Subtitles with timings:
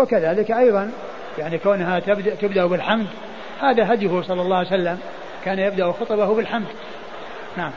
[0.00, 0.90] وكذلك أيضا
[1.38, 3.06] يعني كونها تبدأ, تبدأ بالحمد
[3.60, 4.98] هذا هديه صلى الله عليه وسلم
[5.44, 6.68] كان يبدأ خطبه بالحمد
[7.56, 7.72] نعم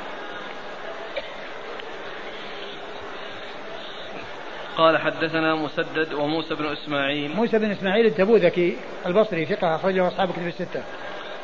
[4.78, 10.47] قال حدثنا مسدد وموسى بن إسماعيل موسى بن إسماعيل التبوذكي البصري ثقة أخرجه أصحاب الكتب
[10.47, 10.83] الستة.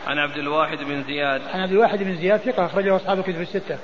[0.07, 3.77] عن عبد الواحد بن زياد عن عبد الواحد بن زياد ثقة أخرجه أصحاب الكتب الستة.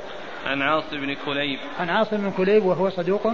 [0.46, 1.59] عن عاصم بن كليب.
[1.80, 3.28] عن عاصم بن كليب وهو صدوق.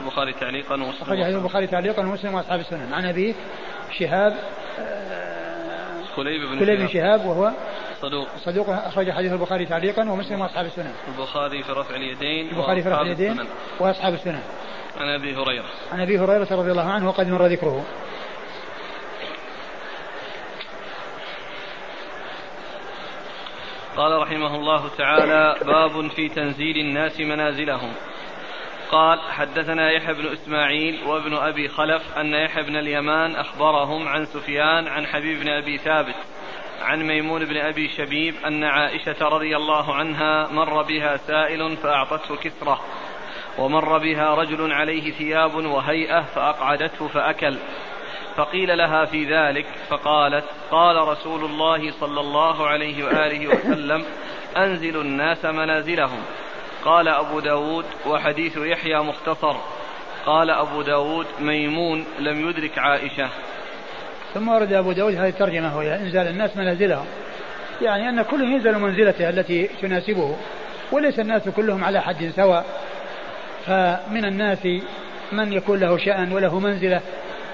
[0.00, 3.34] البخاري تعليقا ومسلم أخرج البخاري تعليقا ومسلم وأصحاب السنن عن أبيه
[3.98, 4.36] شهاب
[6.16, 7.24] كليب بن كليب بن شهاب.
[7.24, 7.52] وهو
[8.02, 8.28] صدوق.
[8.44, 8.70] صدوق.
[8.70, 13.36] أخرج حديث البخاري تعليقا ومسلم وأصحاب السنن البخاري في رفع اليدين البخاري في رفع اليدين
[13.80, 14.42] وأصحاب السنن
[14.96, 15.64] عن أبي هريرة.
[15.92, 17.84] عن أبي هريرة رضي الله عنه وقد مر ذكره.
[23.98, 27.92] قال رحمه الله تعالى باب في تنزيل الناس منازلهم.
[28.90, 34.88] قال حدثنا يحيى بن إسماعيل وابن أبي خلف أن يحيى بن اليمان أخبرهم عن سفيان
[34.88, 36.14] عن حبيب بن أبي ثابت
[36.82, 42.80] عن ميمون بن أبي شبيب أن عائشة رضي الله عنها مر بها سائل فأعطته كسرة
[43.58, 47.58] ومر بها رجل عليه ثياب وهيئة فأقعدته فأكل.
[48.38, 54.04] فقيل لها في ذلك فقالت قال رسول الله صلى الله عليه وآله وسلم
[54.56, 56.20] أنزلوا الناس منازلهم.
[56.84, 59.56] قال أبو داود وحديث يحيى مختصر.
[60.26, 63.28] قال أبو داود ميمون لم يدرك عائشة.
[64.34, 67.06] ثم ورد أبو داود هذه الترجمة وهي إنزال الناس منازلهم.
[67.82, 70.36] يعني أن كل ينزل منزلته التي تناسبه
[70.92, 72.64] وليس الناس كلهم على حد سواء.
[73.66, 74.68] فمن الناس
[75.32, 77.00] من يكون له شأن وله منزلة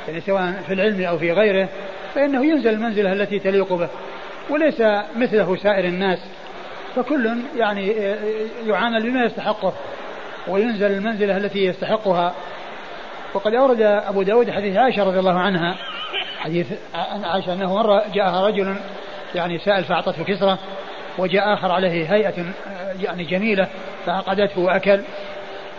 [0.08, 1.68] يعني سواء في العلم أو في غيره
[2.14, 3.88] فإنه ينزل المنزلة التي تليق به
[4.50, 4.82] وليس
[5.16, 6.18] مثله سائر الناس
[6.96, 7.92] فكل يعني
[8.66, 9.72] يعامل بما يستحقه
[10.48, 12.34] وينزل المنزلة التي يستحقها.
[13.34, 15.76] وقد أورد أبو داود حديث عائشة رضي الله عنها
[16.38, 16.66] حديث
[17.24, 18.76] عائشة أنه مرة جاءها رجل
[19.34, 20.58] يعني سائل فأعطته كسرة
[21.18, 22.44] وجاء آخر عليه هيئة
[23.02, 23.68] يعني جميلة
[24.06, 25.00] فعقدته وأكل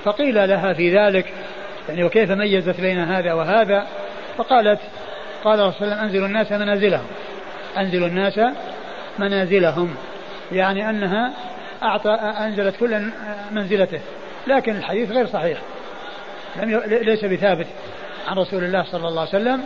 [0.04, 1.34] فقيل لها في ذلك
[1.90, 3.88] يعني وكيف ميزت بين هذا وهذا؟
[4.38, 4.80] فقالت
[5.44, 7.08] قال رسول الله أنزلوا الناس منازلهم.
[7.78, 8.40] أنزلوا الناس
[9.20, 9.96] منازلهم.
[10.52, 11.34] يعني أنها
[11.84, 13.10] أعطى أنزلت كل
[13.52, 14.00] منزلته.
[14.48, 15.58] لكن الحديث غير صحيح.
[16.56, 17.68] لم ليس بثابت
[18.28, 19.64] عن رسول الله صلى الله عليه وسلم.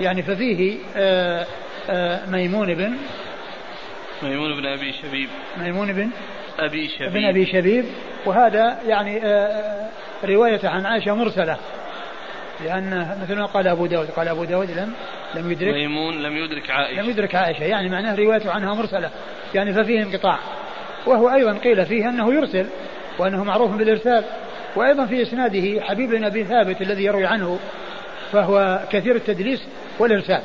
[0.00, 1.46] يعني ففيه آآ
[1.90, 2.96] آآ ميمون بن
[4.22, 5.28] ميمون بن أبي شبيب.
[5.58, 6.10] ميمون بن
[6.58, 7.12] أبي شبيب.
[7.12, 7.84] بن أبي شبيب.
[8.26, 9.20] وهذا يعني
[10.24, 11.56] رواية عن عائشة مرسلة.
[12.64, 14.92] لأن مثل ما قال أبو داود قال أبو داود لم
[15.34, 17.02] لم يدرك ميمون لم يدرك عائشة.
[17.02, 19.10] لم يدرك عائشة يعني معناه روايته عنها مرسلة
[19.54, 20.38] يعني ففيه انقطاع.
[21.06, 22.66] وهو أيضا قيل فيه أنه يرسل
[23.18, 24.24] وأنه معروف بالإرسال
[24.76, 27.58] وأيضا في إسناده حبيب بن أبي ثابت الذي يروي عنه
[28.32, 29.60] فهو كثير التدليس
[29.98, 30.42] والإرسال.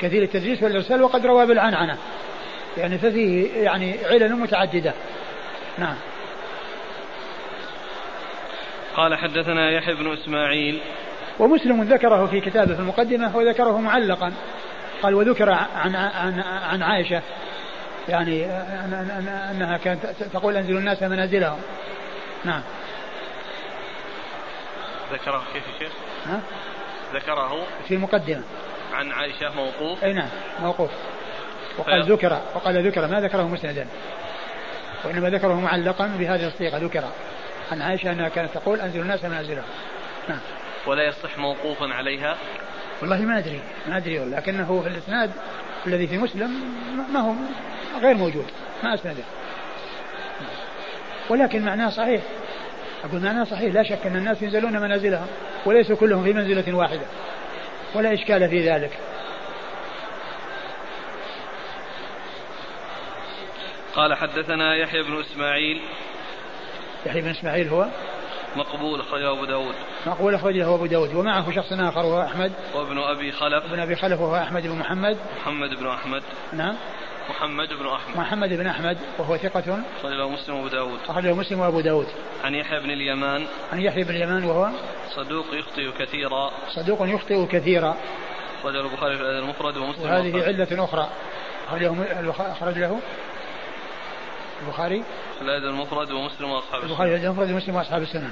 [0.00, 1.98] كثير التدليس والإرسال وقد روى بالعنعنة.
[2.76, 4.92] يعني ففيه يعني علل متعددة.
[5.78, 5.96] نعم.
[8.96, 10.80] قال حدثنا يحيى بن إسماعيل
[11.38, 14.32] ومسلم ذكره في كتابه في المقدمة وذكره معلقا.
[15.02, 17.22] قال وذكر عن عن عن عائشة.
[18.08, 18.46] يعني
[19.50, 21.58] أنها كانت تقول أنزل الناس منازلهم.
[22.44, 22.62] نعم.
[25.12, 25.92] ذكره كيف يا شيخ؟
[26.26, 26.40] ها؟
[27.14, 28.42] ذكره في المقدمة.
[28.92, 30.04] عن عائشة موقوف.
[30.04, 30.28] أي نعم
[30.60, 30.90] موقوف.
[31.78, 33.86] وقال ذكر وقال ذكر ما ذكره مسندا.
[35.04, 37.04] وإنما ذكره معلقا بهذه الصيغة ذكر.
[37.72, 39.64] عن عائشة أنها كانت تقول أنزل الناس منازلهم.
[40.28, 40.40] نعم.
[40.88, 42.36] ولا يصح موقوفا عليها؟
[43.00, 45.30] والله ما أدري ما أدري لكنه في الإسناد
[45.86, 46.50] الذي في مسلم
[47.12, 47.34] ما هو
[48.00, 48.46] غير موجود
[48.84, 49.24] ما أسنده
[51.28, 52.22] ولكن معناه صحيح
[53.04, 55.26] أقول معناه صحيح لا شك أن الناس ينزلون منازلهم
[55.66, 57.06] وليسوا كلهم في منزلة واحدة
[57.94, 58.90] ولا إشكال في ذلك.
[63.94, 65.80] قال حدثنا يحيى بن إسماعيل.
[67.06, 67.88] يحيى بن إسماعيل هو؟
[68.56, 69.74] مقبول أخرجه أبو داود.
[70.06, 71.14] مقبول أخرجه أبو داود.
[71.14, 72.52] ومعه شخص آخر وهو أحمد.
[72.74, 73.64] وابن أبي خلف.
[73.64, 75.18] ابن أبي خلف وهو أحمد بن محمد.
[75.40, 76.22] محمد بن أحمد.
[76.52, 76.76] نعم.
[77.30, 78.16] محمد بن أحمد.
[78.16, 79.82] محمد بن أحمد وهو ثقة.
[80.00, 80.98] أخرجه مسلم وأبو داود.
[81.08, 82.06] أخرجه مسلم وأبو داود.
[82.44, 83.46] عن يحيى بن اليمان.
[83.72, 84.70] عن يحيى بن اليمان وهو
[85.16, 86.50] صدوق يخطئ كثيرا.
[86.74, 87.96] صدوق يخطئ كثيرا.
[88.60, 91.08] أخرجه البخاري في الأدب المفرد ومسلم وهذه علة أخرى.
[92.38, 93.00] أخرج له
[94.62, 95.02] البخاري؟
[95.40, 98.30] الأدب المفرد ومسلم وأصحاب البخاري الأدب المفرد ومسلم وأصحاب السنن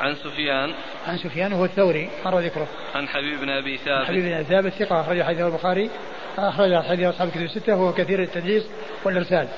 [0.00, 0.74] عن سفيان.
[1.06, 2.10] عن سفيان وهو الثوري.
[2.24, 2.68] مر ذكره.
[2.94, 4.06] عن حبيب بن أبي ثابت.
[4.06, 5.90] حبيب بن أبي ثابت ثقة أخرج حديث البخاري.
[6.38, 8.64] أخرج حديث أصحاب الكتب الستة وهو كثير التدليس
[9.04, 9.48] والإرسال.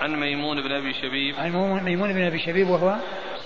[0.00, 1.34] عن ميمون بن أبي شبيب.
[1.38, 1.50] عن
[1.84, 2.96] ميمون بن أبي شبيب وهو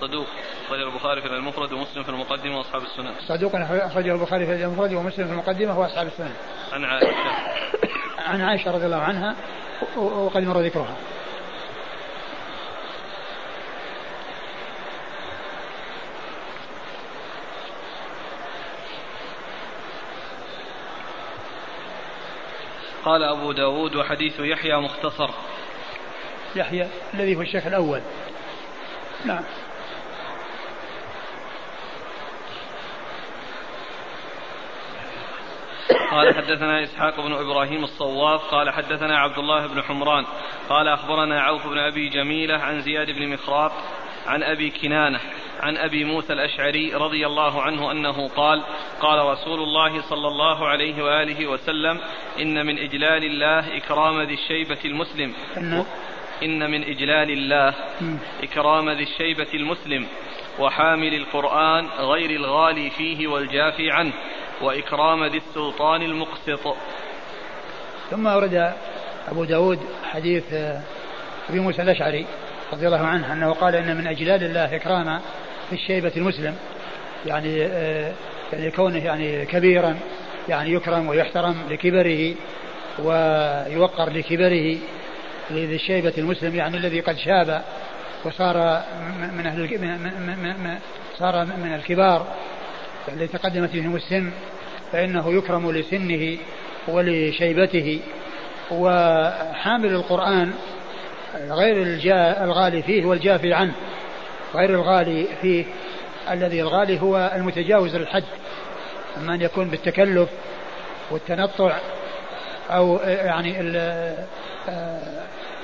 [0.00, 0.27] صدوق
[0.67, 5.27] أخرجه البخاري في المفرد ومسلم في المقدمة وأصحاب السنن صدوق أخرجه البخاري في المفرد ومسلم
[5.27, 6.32] في المقدمة وأصحاب السنن
[6.73, 7.15] عن عائشة.
[8.27, 9.37] عن عائشة رضي الله عنها
[9.96, 10.96] وقد مر ذكرها.
[23.04, 25.31] قال أبو داود وحديث يحيى مختصر.
[26.56, 28.00] يحيى الذي هو الشيخ الأول.
[29.25, 29.44] نعم.
[36.10, 40.25] قال حدثنا إسحاق بن إبراهيم الصواف قال حدثنا عبد الله بن حمران
[40.69, 43.72] قال أخبرنا عوف بن أبي جميلة عن زياد بن مخراق
[44.26, 45.20] عن أبي كنانة
[45.60, 48.62] عن أبي موسى الأشعري رضي الله عنه أنه قال
[49.00, 52.00] قال رسول الله صلى الله عليه وآله وسلم
[52.40, 55.34] إن من إجلال الله إكرام ذي الشيبة المسلم.
[56.42, 57.75] إن من إجلال الله
[58.42, 60.06] إكرام ذي الشيبة المسلم
[60.58, 64.12] وحامل القرآن غير الغالي فيه والجافي عنه.
[64.62, 66.77] وإكرام ذي السلطان المقسط.
[68.11, 68.73] ثم أورد
[69.29, 69.79] أبو داود
[70.11, 70.53] حديث
[71.51, 72.27] أبي موسى الأشعري
[72.73, 75.21] رضي الله عنه أنه قال إن من أجلال الله إكرام
[75.71, 76.56] في الشيبة المسلم.
[77.27, 77.59] يعني
[78.53, 79.99] يعني كونه يعني كبيرا
[80.49, 82.35] يعني يكرم ويحترم لكبره
[82.99, 84.77] ويوقر لكبره
[85.51, 87.62] لذي الشيبة المسلم يعني الذي قد شاب
[88.25, 88.83] وصار
[89.33, 90.11] من أهل
[91.19, 92.27] صار من الكبار.
[93.09, 94.31] الذي تقدمت بهم السن
[94.93, 96.37] فإنه يكرم لسنه
[96.89, 98.01] ولشيبته.
[98.71, 100.53] وحامل القرآن
[101.51, 101.83] غير
[102.45, 103.73] الغالي فيه والجافي عنه.
[104.55, 105.65] غير الغالي فيه.
[106.31, 108.25] الذي الغالي هو المتجاوز الحد
[109.17, 110.29] أما أن يكون بالتكلف
[111.11, 111.77] والتنطع
[112.71, 113.53] أو يعني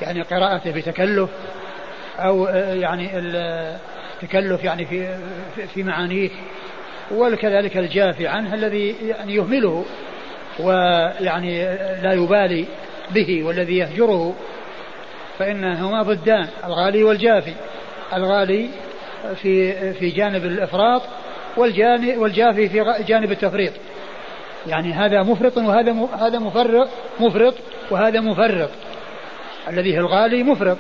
[0.03, 1.31] يعني قراءته بتكلف
[2.19, 5.19] أو يعني التكلف يعني في
[5.75, 6.31] في معانيه.
[7.15, 9.85] وكذلك الجافي عنه الذي يعني يهمله
[10.59, 11.65] ويعني
[12.03, 12.65] لا يبالي
[13.11, 14.35] به والذي يهجره.
[15.39, 17.53] فإنهما ضدان الغالي والجافي.
[18.15, 18.69] الغالي
[19.35, 21.03] في في جانب الإفراط
[21.57, 23.73] والجانب والجافي في جانب التفريط.
[24.67, 26.89] يعني هذا مفرط وهذا هذا مفرط
[27.21, 27.55] مفرط
[27.91, 28.71] وهذا مفرط.
[29.69, 30.79] الذي هو الغالي مفرط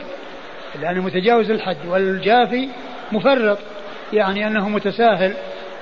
[0.83, 2.69] لأنه متجاوز الحد والجافي
[3.12, 3.59] مفرط.
[4.12, 5.35] يعني أنه متساهل.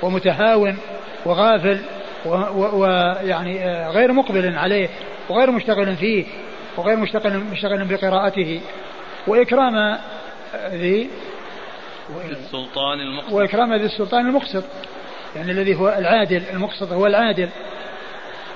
[0.03, 0.79] ومتهاون
[1.25, 1.81] وغافل
[2.27, 4.89] ويعني آه، غير مقبل عليه
[5.29, 6.25] وغير مشتغل فيه
[6.77, 8.61] وغير مشتغل مشتغل بقراءته.
[9.27, 9.99] وإكرام
[10.71, 11.11] ذي
[12.31, 14.65] السلطان المقسط وإكرام ذي السلطان المقسط
[15.37, 17.49] يعني الذي هو العادل المقسط هو العادل.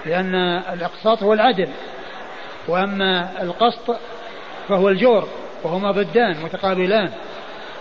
[0.07, 0.35] لأن
[0.73, 1.69] الإقساط هو العدل.
[2.69, 3.97] وأما القسط
[4.69, 5.29] فهو الجور
[5.63, 7.11] وهما ضدان متقابلان.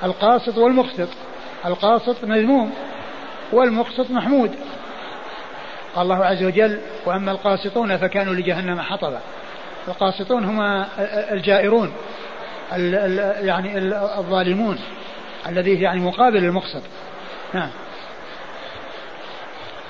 [0.04, 1.10] القاسط والمقسط.
[1.66, 2.72] القاسط مذموم.
[3.54, 4.56] والمقسط محمود.
[5.96, 9.20] قال الله عز وجل وأما القاسطون فكانوا لجهنم حطبا.
[9.88, 10.88] القاسطون هما
[11.32, 11.94] الجائرون
[13.42, 13.78] يعني
[14.18, 14.80] الظالمون
[15.48, 16.82] الذي يعني مقابل المقسط.
[17.54, 17.70] نعم.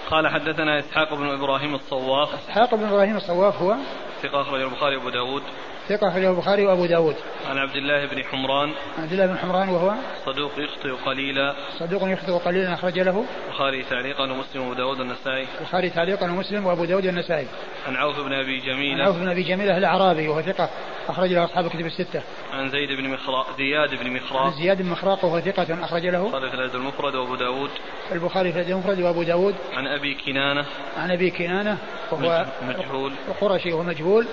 [0.09, 2.29] قال حدثنا إسحاق بن إبراهيم الصواف.
[2.49, 3.75] إسحاق بن إبراهيم الصواف هو؟
[4.23, 5.43] ثقة أخرج البخاري وأبو داود.
[5.89, 7.15] ثقة أخرجه البخاري وأبو داود.
[7.49, 8.71] عن عبد الله بن حمران.
[8.97, 9.93] عبد الله بن حمران وهو
[10.25, 11.55] صدوق يخطئ قليلا.
[11.79, 13.25] صدوق يخطئ قليلا أخرج له.
[13.47, 17.47] البخاري تعليقا ومسلم وأبو داود النسائي البخاري تعليقا ومسلم وأبو داود النسائي
[17.87, 19.03] عن عوف بن أبي جميلة.
[19.03, 20.69] عن عوف بن أبي جميلة الأعرابي وهو ثقة
[21.09, 22.21] أخرج له أصحاب الكتب الستة.
[22.53, 26.25] عن زيد بن مخراق زياد بن مخراق عن زياد بن مخراق وهو ثقة أخرج له.
[26.25, 27.69] البخاري في الأدب المفرد وأبو داود.
[28.11, 29.55] البخاري في الأدب المفرد وأبو داود.
[29.73, 30.65] عن أبي كنانة.
[30.97, 31.77] عن أبي كنانة
[32.11, 33.13] وهو مجهول.
[33.41, 34.27] قرشي وهو مجهول.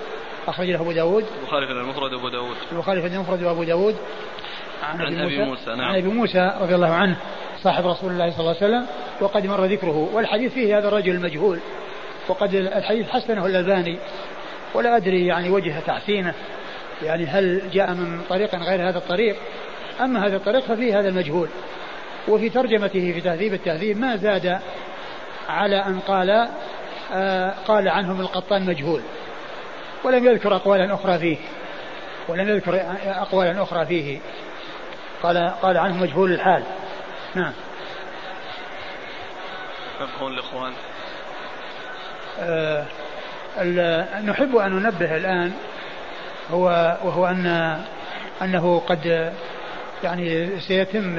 [0.48, 1.24] أخرج له أبو داود.
[1.40, 2.56] البخاري في المفرد وأبو داود.
[2.72, 3.96] البخاري في المفرد وأبو داود.
[4.82, 5.80] عن, عن أبي موسى, نعم.
[5.80, 7.16] عن أبي موسى رضي الله عنه
[7.62, 8.86] صاحب رسول الله صلى الله عليه وسلم
[9.20, 10.10] وقد مر ذكره.
[10.12, 11.58] والحديث فيه هذا الرجل المجهول
[12.28, 13.98] وقد الحديث حسنه الألباني.
[14.74, 16.34] ولا أدري يعني وجه تحسينه
[17.02, 19.36] يعني هل جاء من طريق غير هذا الطريق.
[20.00, 21.48] أما هذا الطريق ففيه هذا المجهول.
[22.28, 24.58] وفي ترجمته في تهذيب التهذيب ما زاد
[25.48, 26.48] على أن قال
[27.12, 29.00] آه قال عنهم القطان مجهول.
[30.04, 31.36] ولم يذكر أقوالا أخرى فيه.
[32.28, 34.18] ولم يذكر أقوالا أخرى فيه.
[35.22, 36.62] قال قال عنه مجهول الحال.
[37.34, 37.52] نعم.
[40.00, 40.72] يقول الإخوان.
[42.40, 42.84] آه
[44.24, 45.52] نحب أن ننبه الآن
[46.50, 47.78] هو وهو أن
[48.42, 49.32] أنه قد
[50.04, 51.18] يعني سيتم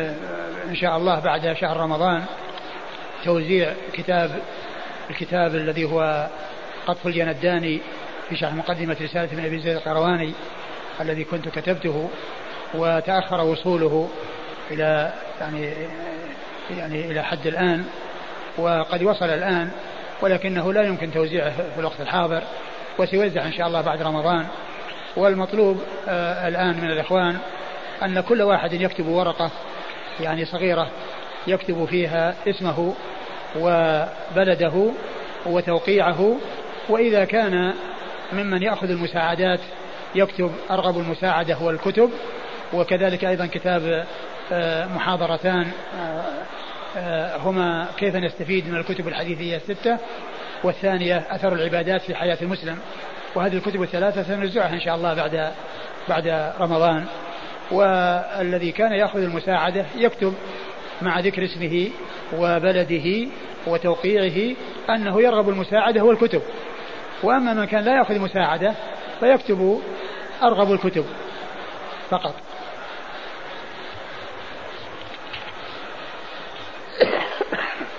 [0.69, 2.25] إن شاء الله بعد شهر رمضان
[3.25, 4.39] توزيع كتاب
[5.09, 6.27] الكتاب الذي هو
[6.87, 7.81] قطف الجنداني
[8.29, 10.33] في شرح مقدمة رسالة ابن أبي زيد القرواني
[11.01, 12.09] الذي كنت كتبته
[12.73, 14.09] وتأخر وصوله
[14.71, 15.73] إلى يعني
[16.77, 17.85] يعني إلى حد الآن
[18.57, 19.71] وقد وصل الآن
[20.21, 22.43] ولكنه لا يمكن توزيعه في الوقت الحاضر
[22.97, 24.47] وسيوزع إن شاء الله بعد رمضان.
[25.15, 27.37] والمطلوب آه الآن من الإخوان
[28.03, 29.51] أن كل واحد يكتب ورقة
[30.19, 30.87] يعني صغيرة
[31.47, 32.93] يكتب فيها اسمه
[33.55, 34.91] وبلده
[35.45, 36.35] وتوقيعه
[36.89, 37.73] وإذا كان
[38.33, 39.59] ممن يأخذ المساعدات
[40.15, 42.09] يكتب أرغب المساعدة والكتب
[42.73, 44.05] وكذلك أيضا كتاب
[44.51, 46.23] آه، محاضرتان آه،
[46.97, 49.97] آه، هما كيف نستفيد من الكتب الحديثية الستة
[50.63, 52.77] والثانية أثر العبادات في حياة المسلم.
[53.35, 55.51] وهذه الكتب الثلاثة سنوزعها إن شاء الله بعد
[56.09, 57.05] بعد رمضان.
[57.71, 60.33] والذي كان يأخذ المساعدة يكتب
[61.01, 61.89] مع ذكر اسمه
[62.37, 63.27] وبلده
[63.67, 64.55] وتوقيعه
[64.89, 66.41] أنه يرغب المساعدة والكتب.
[67.23, 68.73] وأما من كان لا يأخذ مساعدة
[69.19, 69.81] فيكتب
[70.43, 71.05] أرغب الكتب
[72.09, 72.35] فقط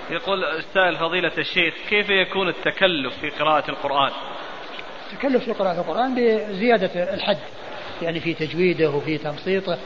[0.09, 4.11] يقول أستاذ فضيلة الشيخ كيف يكون التكلف في قراءة القرآن؟
[5.11, 7.37] التكلف في قراءة القرآن بزيادة الحد
[8.01, 9.77] يعني في تجويده وفي تمصيطه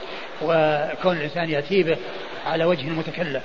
[0.41, 1.97] وكون الإنسان يأتي به
[2.45, 3.43] على وجه متكلف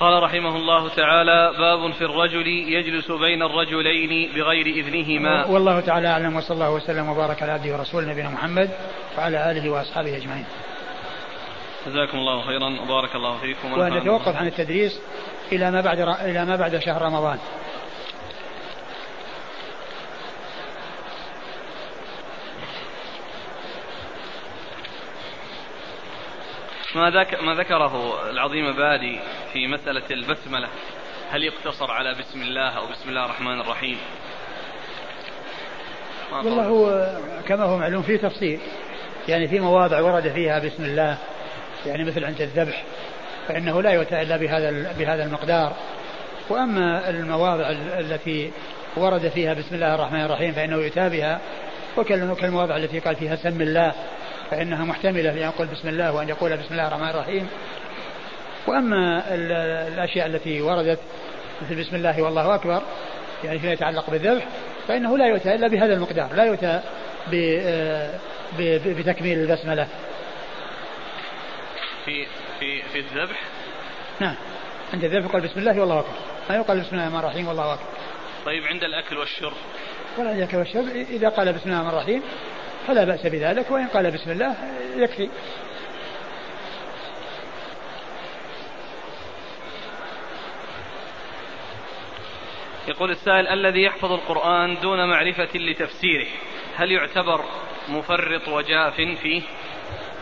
[0.00, 5.46] قال رحمه الله تعالى باب في الرجل يجلس بين الرجلين بغير إذنهما.
[5.46, 8.70] والله تعالى أعلم وصلى الله وسلم وبارك على عبده ورسوله نبينا محمد
[9.18, 10.44] وعلى آله وأصحابه أجمعين.
[11.86, 13.72] جزاكم الله خيرا وبارك الله فيكم.
[13.72, 15.00] ونتوقف عن التدريس
[15.52, 17.38] إلى ما بعد إلى ما بعد شهر رمضان.
[26.94, 29.18] ما, ذك ما ذكره العظيم بادي
[29.52, 30.68] في مسألة البسملة.
[31.30, 33.96] هل يقتصر على بسم الله أو بسم الله الرحمن الرحيم؟
[36.32, 37.16] والله هو
[37.48, 38.60] كما هو معلوم في تفصيل.
[39.28, 41.18] يعني في مواضع ورد فيها بسم الله.
[41.86, 42.84] يعني مثل عند الذبح
[43.48, 45.72] فإنه لا يؤتى إلا بهذا بهذا المقدار.
[46.48, 48.52] وأما المواضع التي
[48.96, 51.40] ورد فيها بسم الله الرحمن الرحيم فإنه يؤتى بها
[51.96, 53.92] وكالمواضع التي قال فيها سم الله.
[54.54, 57.48] فإنها محتملة لأن يقول بسم الله وأن يقول بسم الله الرحمن الرحيم.
[58.66, 59.22] وأما
[59.88, 60.98] الأشياء التي وردت
[61.62, 62.82] مثل بسم الله والله أكبر
[63.44, 64.44] يعني فيما يتعلق بالذبح
[64.88, 66.80] فإنه لا يؤتى إلا بهذا المقدار لا يؤتى
[68.86, 69.88] بتكميل البسملة.
[72.04, 72.26] في
[72.60, 73.40] في في الذبح؟
[74.20, 74.36] نعم.
[74.92, 76.12] عند الذبح يقول بسم الله والله أكبر
[76.50, 77.86] ما يقال بسم الله الرحمن الرحيم والله أكبر.
[78.46, 79.56] طيب عند الأكل والشرب؟
[80.18, 82.22] ولا عند الأكل والشرب إذا قال بسم الله الرحمن الرحيم
[82.86, 84.54] فلا بأس بذلك وإن قال بسم الله
[84.96, 85.28] يكفي
[92.88, 96.26] يقول السائل الذي يحفظ القرآن دون معرفة لتفسيره
[96.76, 97.44] هل يعتبر
[97.88, 99.42] مفرط وجاف فيه؟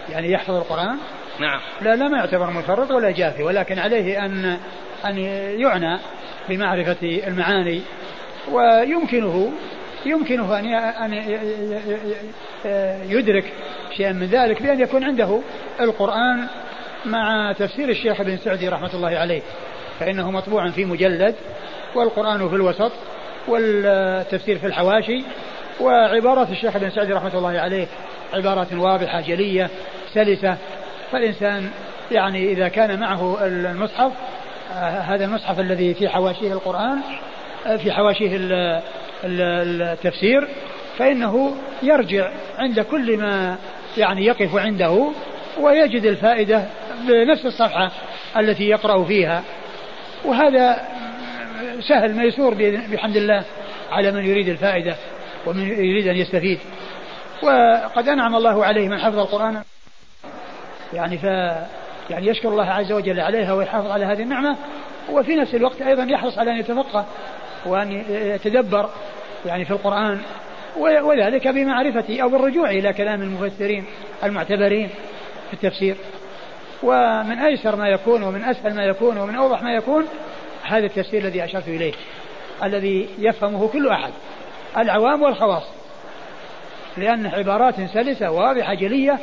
[0.08, 0.98] يعني يحفظ القرآن؟
[1.38, 4.58] نعم لا لا ما يعتبر مفرط ولا جافي ولكن عليه أن
[5.04, 5.18] أن
[5.60, 5.98] يعنى
[6.48, 7.82] بمعرفة المعاني
[8.50, 9.52] ويمكنه
[10.06, 11.12] يمكنه أن أن
[13.08, 13.52] يدرك
[13.96, 15.40] شيئا من ذلك بأن يكون عنده
[15.80, 16.46] القرآن
[17.04, 19.42] مع تفسير الشيخ ابن سعدي رحمة الله عليه.
[20.00, 21.34] فإنه مطبوع في مجلد
[21.94, 22.92] والقرآن في الوسط
[23.48, 25.24] والتفسير في الحواشي
[25.80, 27.86] وعبارات الشيخ ابن سعدي رحمة الله عليه
[28.32, 29.70] عبارات واضحة جلية
[30.14, 30.56] سلسة.
[31.12, 31.70] فالإنسان
[32.10, 34.12] يعني إذا كان معه المصحف
[34.80, 36.98] هذا المصحف الذي في حواشيه القرآن
[37.78, 38.36] في حواشيه
[39.24, 40.48] التفسير
[40.98, 43.58] فإنه يرجع عند كل ما
[43.96, 45.12] يعني يقف عنده
[45.60, 46.64] ويجد الفائدة
[47.08, 47.90] بنفس الصفحة
[48.36, 49.42] التي يقرأ فيها.
[50.24, 50.88] وهذا
[51.88, 52.54] سهل ميسور
[52.92, 53.44] بحمد الله
[53.90, 54.96] على من يريد الفائدة
[55.46, 56.58] ومن يريد أن يستفيد.
[57.42, 59.62] وقد أنعم الله عليه من حفظ القرآن.
[60.92, 61.24] يعني ف
[62.10, 64.56] يعني يشكر الله عز وجل عليها ويحافظ على هذه النعمة.
[65.10, 67.06] وفي نفس الوقت أيضا يحرص على أن يتفقه.
[67.66, 68.90] وأن يتدبر
[69.46, 70.20] يعني في القرآن
[70.76, 73.84] وذلك بمعرفة أو بالرجوع إلى كلام المفسرين
[74.24, 74.88] المعتبرين
[75.50, 75.96] في التفسير.
[76.82, 80.04] ومن أيسر ما يكون ومن أسهل ما يكون ومن أوضح ما يكون
[80.62, 81.92] هذا التفسير الذي أشرت إليه
[82.64, 84.12] الذي يفهمه كل أحد
[84.78, 85.62] العوام والخواص.
[86.96, 89.18] لأن عبارات سلسة واضحة جلية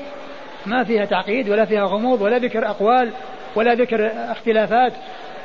[0.65, 3.11] ما فيها تعقيد ولا فيها غموض ولا ذكر أقوال
[3.55, 4.93] ولا ذكر اختلافات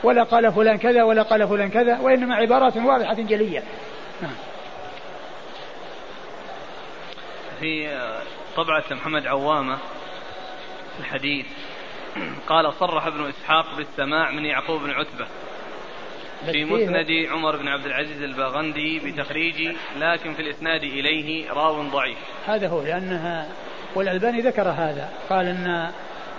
[0.05, 3.63] ولا قال فلان كذا ولا قال فلان كذا وإنما عبارات واضحة جلية.
[7.61, 7.99] في
[8.57, 9.79] طبعة محمد عوامة
[11.01, 11.47] الحديث
[12.47, 15.27] قال صرح ابن إسحاق بالسماع من يعقوب بن عتبة
[16.53, 22.69] في مسند عمر بن عبد العزيز الباغندي بتخريج لكن في الإسناد إليه راو ضعيف هذا
[22.69, 23.49] هو لأنها
[23.95, 25.91] والألباني ذكر هذا قال أن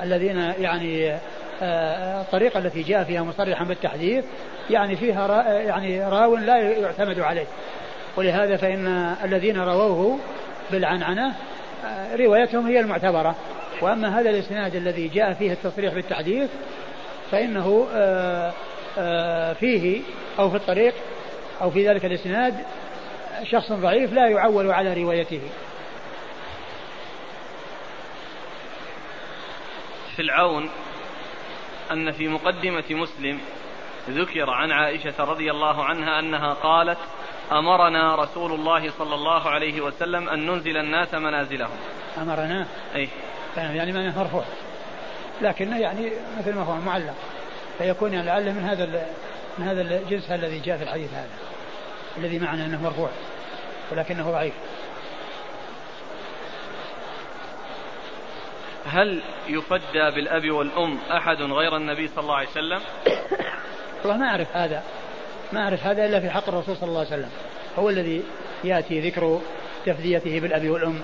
[0.04, 1.18] الذين يعني
[1.62, 4.26] الطريقة التي جاء فيها مصرحا بالتحديث
[4.70, 7.46] يعني فيها را يعني راو لا يعتمد عليه.
[8.18, 8.88] ولهذا فإن
[9.24, 10.20] الذين رووه
[10.72, 11.34] بالعنعنة
[11.86, 13.36] آه، روايتهم هي المعتبرة.
[13.82, 16.50] وأما هذا الإسناد الذي جاء فيه التصريح بالتحديث
[17.32, 17.88] فإنه
[18.98, 20.02] آه، فيه
[20.40, 20.94] أو في الطريق
[21.62, 22.56] أو في ذلك الإسناد
[23.44, 25.42] شخص ضعيف لا يعول على روايته.
[30.16, 30.70] في العون
[31.92, 33.40] أن في مقدمة مسلم
[34.10, 36.98] ذكر عن عائشة رضي الله عنها أنها قالت
[37.52, 41.78] أمرنا رسول الله صلى الله عليه وسلم أن ننزل الناس منازلهم.
[42.18, 43.10] أمرنا؟ أي.
[43.58, 44.44] يعني معناه مرفوع.
[45.42, 47.14] لكنه يعني مثل ما هو معلق.
[47.78, 49.08] فيكون يعني لعله من هذا
[49.58, 51.30] من هذا الجنس الذي جاء في الحديث هذا.
[52.18, 53.10] الذي معنى أنه مرفوع.
[53.92, 54.54] ولكنه ضعيف.
[58.96, 62.80] هل يفدى بالأب والأم أحد غير النبي صلى الله عليه وسلم؟
[64.04, 64.84] والله ما أعرف هذا
[65.54, 67.30] ما أعرف هذا إلا في حق الرسول صلى الله عليه وسلم.
[67.80, 68.24] هو الذي
[68.64, 69.42] يأتي ذكر
[69.86, 71.02] تفديته بالأب والأم.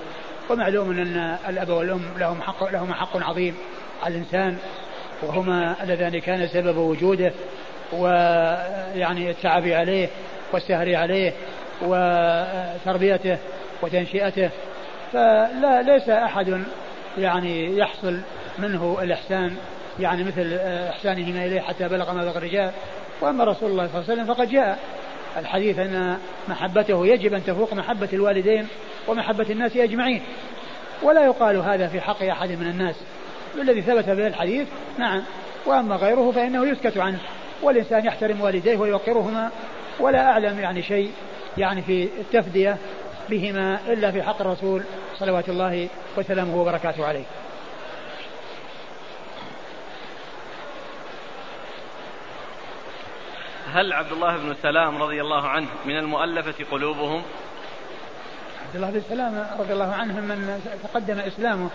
[0.50, 3.56] ومعلوم أن الأب والأم لهم حق لهما حق عظيم
[4.04, 4.58] على الإنسان.
[5.24, 7.32] وهما اللذان كان سبب وجوده
[7.94, 10.10] ويعني التعب عليه
[10.54, 11.34] والسهر عليه
[11.82, 13.38] وتربيته
[13.82, 14.50] وتنشئته.
[15.14, 16.64] فلا ليس أحد
[17.18, 18.20] يعني يحصل
[18.60, 19.56] منه الإحسان
[20.00, 20.54] يعني مثل
[20.90, 22.72] إحسانهما إليه حتى بلغ مبلغ الرجال.
[23.22, 24.80] وأما رسول الله صلى الله عليه وسلم فقد جاء.
[25.38, 28.68] الحديث أن محبته يجب أن تفوق محبة الوالدين
[29.08, 30.22] ومحبة الناس أجمعين.
[31.04, 32.96] ولا يقال هذا في حق أحد من الناس.
[33.62, 35.22] الذي ثبت به الحديث نعم.
[35.66, 37.20] وأما غيره فإنه يسكت عنه.
[37.62, 39.52] والإنسان يحترم والديه ويوقرهما.
[40.00, 41.12] ولا أعلم يعني شيء
[41.58, 42.78] يعني في التفدية
[43.30, 44.84] بهما إلا في حق الرسول
[45.22, 47.24] صلوات الله وسلامه وبركاته عليه.
[53.74, 57.22] هل عبد الله بن سلام رضي الله عنه من المؤلفة قلوبهم؟
[58.66, 61.70] عبد الله بن سلام رضي الله عنه ممن تقدم إسلامه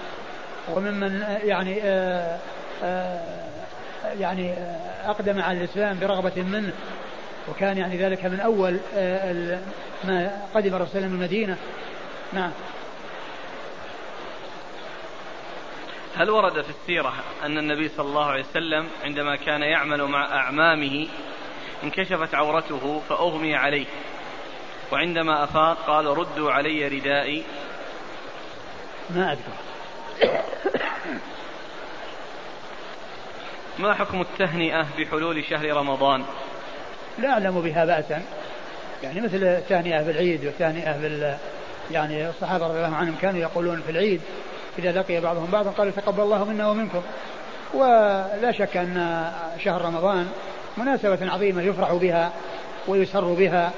[0.75, 2.39] وممن يعني آآ
[2.83, 3.21] آه، آآ
[4.05, 4.55] آه، يعني
[5.05, 6.73] أقدم على الإسلام برغبة منه.
[7.49, 9.59] وكان يعني ذلك من أول آه،
[10.05, 11.57] ما قدم الرسول من المدينة.
[12.33, 12.51] نعم.
[16.17, 21.09] هل ورد في السيرة أن النبي صلى الله عليه وسلم عندما كان يعمل مع أعمامه
[21.85, 23.87] انكشفت عورته فأغمي عليه
[24.93, 27.43] وعندما أفاق قال ردوا علي ردائي؟
[29.11, 29.53] ما أذكر
[33.79, 36.25] ما حكم التهنئة بحلول شهر رمضان؟
[37.19, 38.23] لا أعلم بها بأسا.
[39.03, 41.37] يعني مثل التهنئة بالعيد والتهنئة بال
[41.91, 44.21] يعني الصحابة رضي الله عنهم كانوا يقولون في العيد
[44.79, 47.03] إذا لقي بعضهم بعضا قالوا تقبل الله منا ومنكم.
[47.75, 49.27] ولا شك أن
[49.59, 50.27] شهر رمضان
[50.77, 52.33] مناسبة عظيمة يفرح بها
[52.89, 53.71] ويسر بها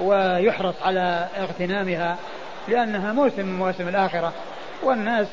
[0.00, 2.16] ويحرص على اغتنامها
[2.68, 4.32] لأنها موسم من مواسم الآخرة
[4.82, 5.26] والناس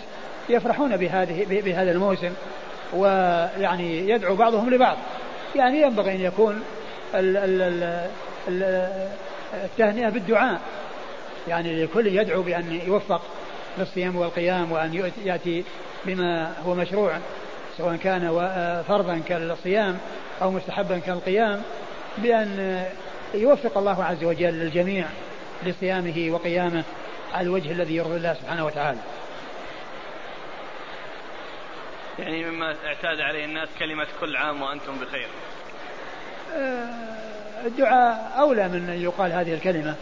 [0.50, 2.34] يفرحون بهذه بهذا الموسم
[2.94, 4.98] ويعني يدعو بعضهم لبعض.
[5.56, 6.62] يعني ينبغي أن يكون
[9.64, 10.60] التهنئة بالدعاء.
[11.48, 13.22] يعني لكل يدعو بأن يوفق
[13.78, 15.64] للصيام والقيام وأن يأتي
[16.06, 17.18] بما هو مشروع
[17.78, 18.22] سواء كان
[18.88, 19.98] فرضا كالصيام
[20.42, 21.62] أو مستحبا كالقيام
[22.18, 22.86] بأن
[23.34, 25.06] يوفق الله عز وجل الجميع
[25.66, 26.84] لصيامه وقيامه
[27.34, 29.00] على الوجه الذي يرضي الله سبحانه وتعالى.
[32.20, 35.28] يعني مما اعتاد عليه الناس كلمة كل عام وأنتم بخير.
[36.56, 36.90] آه،
[37.66, 39.96] الدعاء أولى من أن يقال هذه الكلمة.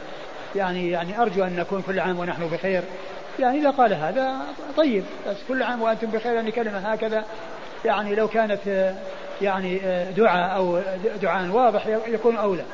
[0.55, 2.83] يعني يعني أرجو أن نكون كل عام ونحن بخير.
[3.39, 4.37] يعني إذا قال هذا
[4.77, 7.25] طيب بس كل عام وأنتم بخير يعني كلمة هكذا.
[7.85, 8.93] يعني لو كانت
[9.41, 9.79] يعني
[10.11, 10.81] دعاء أو
[11.21, 12.65] دعاء واضح يكون أولى.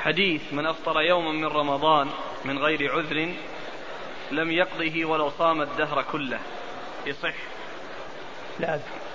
[0.00, 2.08] حديث من أفطر يوما من رمضان
[2.44, 3.32] من غير عذر
[4.30, 6.38] لم يقضه ولو صام الدهر كله.
[7.06, 7.34] يصح.
[8.60, 9.09] لا أذكر.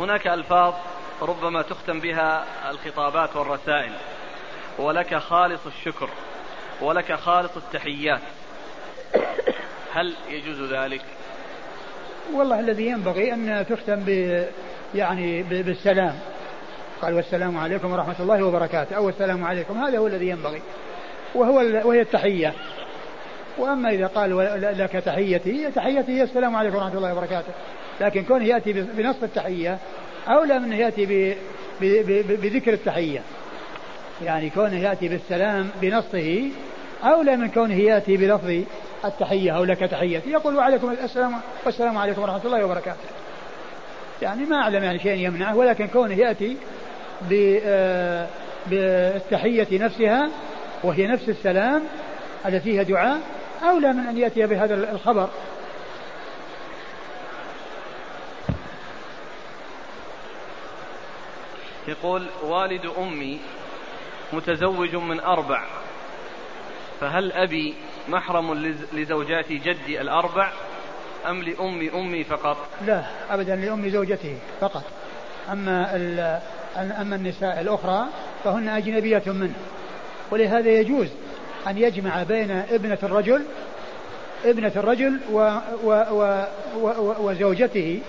[0.00, 0.74] هناك ألفاظ
[1.22, 3.92] ربما تختم بها الخطابات والرسائل.
[4.78, 6.08] ولك خالص الشكر
[6.80, 8.20] ولك خالص التحيات.
[9.94, 11.02] هل يجوز ذلك؟
[12.32, 14.08] والله الذي ينبغي أن تختم ب
[14.94, 16.18] يعني بالسلام.
[17.02, 18.96] قال والسلام عليكم ورحمة الله وبركاته.
[18.96, 20.62] أو السلام عليكم هذا هو الذي ينبغي.
[21.34, 21.56] وهو
[21.88, 22.54] وهي التحية.
[23.58, 27.52] وأما إذا قال لك تحيتي تحيتي هي السلام عليكم ورحمة الله وبركاته.
[28.00, 29.78] لكن كونه يأتي بنصف التحية
[30.28, 31.36] أولى من يأتي
[32.42, 33.22] بذكر التحية.
[34.24, 36.50] يعني كونه يأتي بالسلام بنصه
[37.04, 38.62] أولى من كونه يأتي بلفظ
[39.04, 40.22] التحية أو لك تحية.
[40.26, 41.32] يقول وعليكم السلام
[41.64, 42.98] والسلام عليكم ورحمة الله وبركاته.
[44.22, 46.56] يعني ما أعلم يعني شيء يمنعه ولكن كونه يأتي
[47.64, 48.26] آه،
[48.66, 50.30] بالتحية نفسها
[50.82, 51.82] وهي نفس السلام
[52.46, 53.18] التي فيها دعاء
[53.62, 55.28] أولى من أن يأتي بهذا الخبر.
[61.88, 63.40] يقول والد أمي
[64.32, 65.64] متزوج من أربع
[67.00, 67.74] فهل أبي
[68.08, 70.52] محرم لزوجات جدي الأربع
[71.28, 74.82] أم لأم أمي فقط؟ لا أبدا لأم زوجته فقط.
[75.52, 75.96] أما
[76.76, 78.06] أما النساء الأخرى
[78.44, 79.54] فهن أجنبية منه.
[80.30, 81.08] ولهذا يجوز
[81.66, 83.44] أن يجمع بين ابنة الرجل
[84.44, 85.38] ابنة الرجل و
[85.84, 86.44] و و
[86.76, 88.00] و وزوجته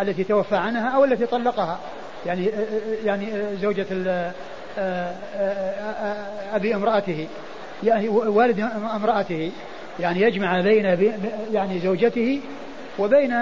[0.00, 1.80] التي توفى عنها أو التي طلقها.
[2.26, 2.50] يعني
[3.04, 3.86] يعني زوجة
[6.54, 7.28] أبي امرأته.
[7.82, 8.60] يعني والد
[8.94, 9.52] امرأته.
[10.00, 10.84] يعني يجمع بين
[11.52, 12.40] يعني زوجته
[12.98, 13.34] وبين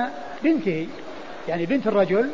[0.43, 0.89] بنته.
[1.49, 2.31] يعني بنت الرجل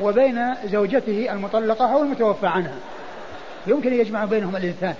[0.00, 2.76] وبين زوجته المطلقة أو المتوفى عنها.
[3.66, 4.94] يمكن أن يجمع بينهم الإنسان.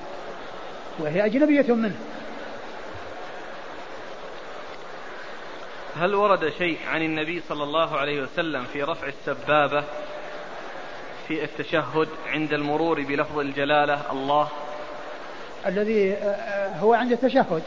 [0.99, 1.97] وهي أجنبية منه.
[6.01, 9.85] هل ورد شيء عن النبي صلى الله عليه وسلم في رفع السبابة
[11.29, 14.49] في التشهد عند المرور بلفظ الجلالة الله.
[15.67, 17.63] الذي آه، آه، هو عند التشهد.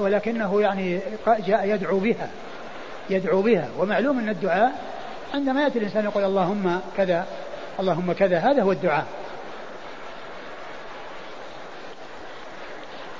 [0.00, 2.30] ولكنه يعني جاء يدعو بها.
[3.10, 3.68] يدعو بها.
[3.78, 4.72] ومعلوم أن الدعاء
[5.34, 7.26] عندما يأتي الإنسان يقول اللهم كذا
[7.80, 9.06] اللهم كذا هذا هو الدعاء.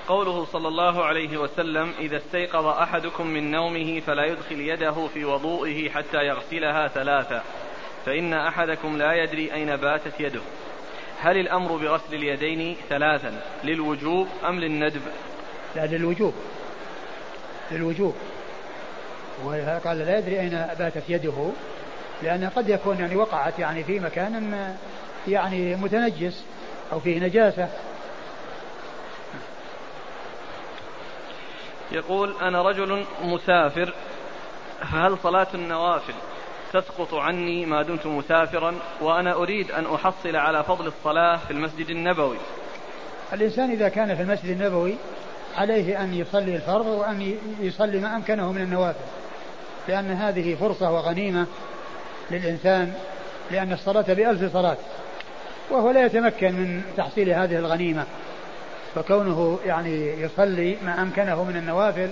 [0.08, 5.90] قوله صلى الله عليه وسلم إذا استيقظ أحدكم من نومه فلا يدخل يده في وضوئه
[5.90, 7.42] حتى يغسلها ثلاثة.
[8.06, 10.40] فإن أحدكم لا يدري أين باتت يده.
[11.20, 15.02] هل الأمر بغسل اليدين ثلاثا للوجوب أم للندب؟
[15.76, 16.34] لا للوجوب.
[17.70, 18.14] للوجوب.
[19.44, 21.50] وقال لا يدري أين باتت يده
[22.22, 24.74] لأن قد يكون يعني وقعت يعني في مكان
[25.28, 26.44] يعني متنجس
[26.92, 27.68] أو فيه نجاسة.
[31.92, 33.94] يقول أنا رجل مسافر
[34.80, 36.14] فهل صلاة النوافل
[36.72, 42.36] تسقط عني ما دمت مسافرا وأنا أريد أن أحصل على فضل الصلاة في المسجد النبوي.
[43.32, 44.96] الإنسان إذا كان في المسجد النبوي
[45.56, 49.04] عليه أن يصلي الفرض وأن يصلي ما أمكنه من النوافل
[49.88, 51.46] لأن هذه فرصة وغنيمة
[52.30, 52.94] للإنسان
[53.50, 54.76] لأن الصلاة بألف صلاة
[55.70, 58.04] وهو لا يتمكن من تحصيل هذه الغنيمة
[58.94, 62.10] فكونه يعني يصلي ما أمكنه من النوافل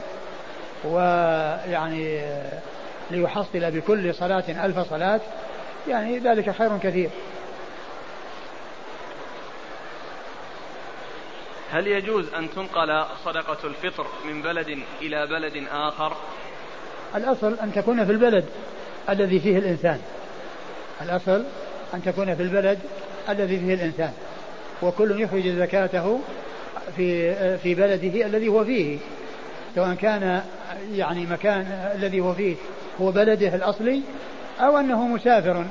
[0.85, 2.21] ويعني
[3.15, 5.21] ليحصل بكل صلاة ألف صلاة
[5.89, 7.11] يعني ذلك خير كثير.
[11.71, 16.17] هل يجوز أن تنقل صدقة الفطر من بلد إلى بلد آخر؟
[17.17, 18.45] الأصل أن تكون في البلد
[19.09, 20.01] الذي فيه الإنسان.
[21.03, 21.45] الأصل
[21.95, 22.79] أن تكون في البلد
[23.29, 24.13] الذي فيه الإنسان.
[24.83, 26.21] وكل يخرج زكاته
[26.97, 28.99] في في بلده الذي هو فيه
[29.75, 30.43] سواء كان
[30.93, 32.57] يعني مكان الذي هو فيه.
[33.01, 34.03] هو بلده الأصلي
[34.61, 35.65] أو أنه مسافر.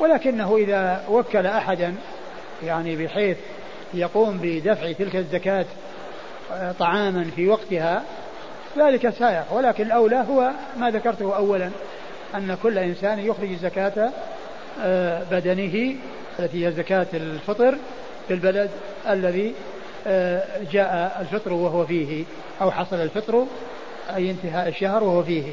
[0.00, 1.94] ولكنه إذا وكل أحدا
[2.64, 3.36] يعني بحيث
[3.94, 5.66] يقوم بدفع تلك الزكاة
[6.52, 8.02] آه، طعاما في وقتها
[8.78, 9.52] ذلك سائق.
[9.52, 11.70] ولكن الأولى هو ما ذكرته أولا
[12.34, 14.10] أن كل إنسان يخرج زكاة
[14.82, 15.94] آه، بدنه
[16.38, 17.78] التي هي زكاة الفطر
[18.28, 18.70] في البلد
[19.08, 19.54] الذي
[20.06, 22.24] آه، جاء الفطر وهو فيه
[22.60, 23.46] أو حصل الفطر
[24.16, 25.44] أي انتهاء الشهر وهو فيه.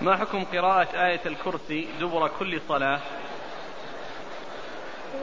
[0.00, 3.00] ما حكم قراءة آية الكرسي دبر كل صلاة؟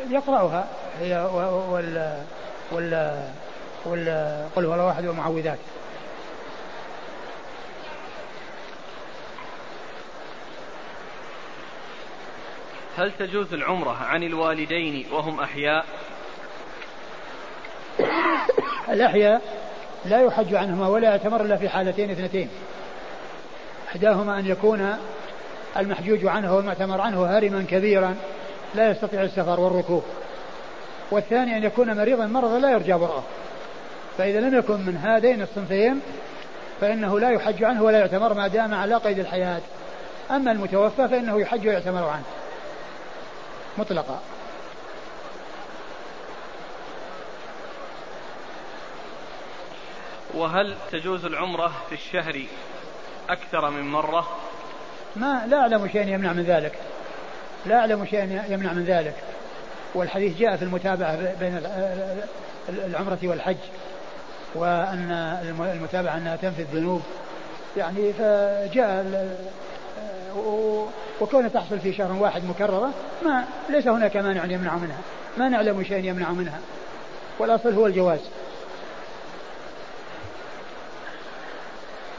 [0.10, 0.68] يقرأها.
[1.00, 1.30] هي
[1.70, 2.24] وال
[2.72, 3.24] وال
[3.86, 5.60] وال قل هو الله واحد ومعوذات
[12.98, 15.86] هل تجوز العمرة عن الوالدين وهم أحياء؟
[18.90, 19.42] الأحياء
[20.06, 22.50] لا يحج عنهما ولا يعتمر إلا في حالتين اثنتين.
[23.88, 24.98] إحداهما أن يكون
[25.78, 28.16] المحجوج عنه والمعتمر عنه هرما كبيرا
[28.76, 30.04] لا يستطيع السفر والركوب.
[31.12, 33.24] والثاني أن يكون مريضا مرضا لا يرجى برأه
[34.18, 36.02] فإذا لم يكن من هذين الصنفين
[36.82, 39.62] فإنه لا يحج عنه ولا يعتمر ما دام على قيد الحياة.
[40.32, 42.24] أما المتوفى فإنه يحج ويعتمر عنه.
[43.78, 44.20] مطلقا.
[50.34, 52.46] وهل تجوز العمرة في الشهر
[53.30, 54.28] أكثر من مرة.
[55.16, 56.74] ما لا أعلم شيء يمنع من ذلك.
[57.66, 59.16] لا أعلم شيئا يمنع من ذلك.
[59.96, 61.62] والحديث جاء في المتابعة بين
[62.70, 63.58] العمرة والحج
[64.56, 65.12] وأن
[65.60, 67.02] المتابعة أنها تنفي الذنوب.
[67.78, 69.06] يعني فجاء
[71.22, 72.92] وكونها تحصل في شهر واحد مكررة
[73.26, 75.00] ما ليس هناك مانع يمنع منها.
[75.38, 76.60] ما نعلم شيئا يمنع منها.
[77.40, 78.20] والأصل هو الجواز.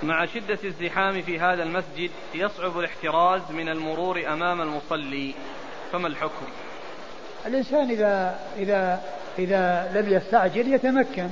[0.02, 5.34] مع شدة الزحام في هذا المسجد يصعب الاحتراز من المرور أمام المصلي
[5.92, 6.46] فما الحكم؟
[7.46, 9.02] الإنسان إذا إذا
[9.38, 11.28] إذا لم يستعجل يتمكن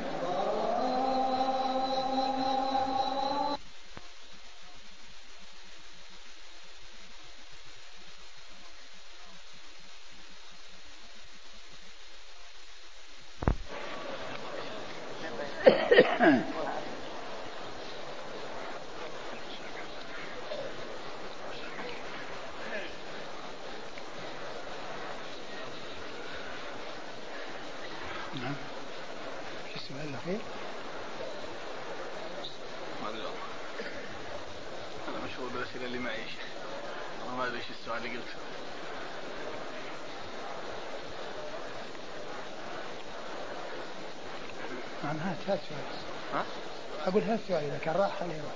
[47.47, 48.53] السؤال إذا كان راح خليه يروح.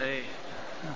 [0.00, 0.24] إيه.
[0.84, 0.94] نعم.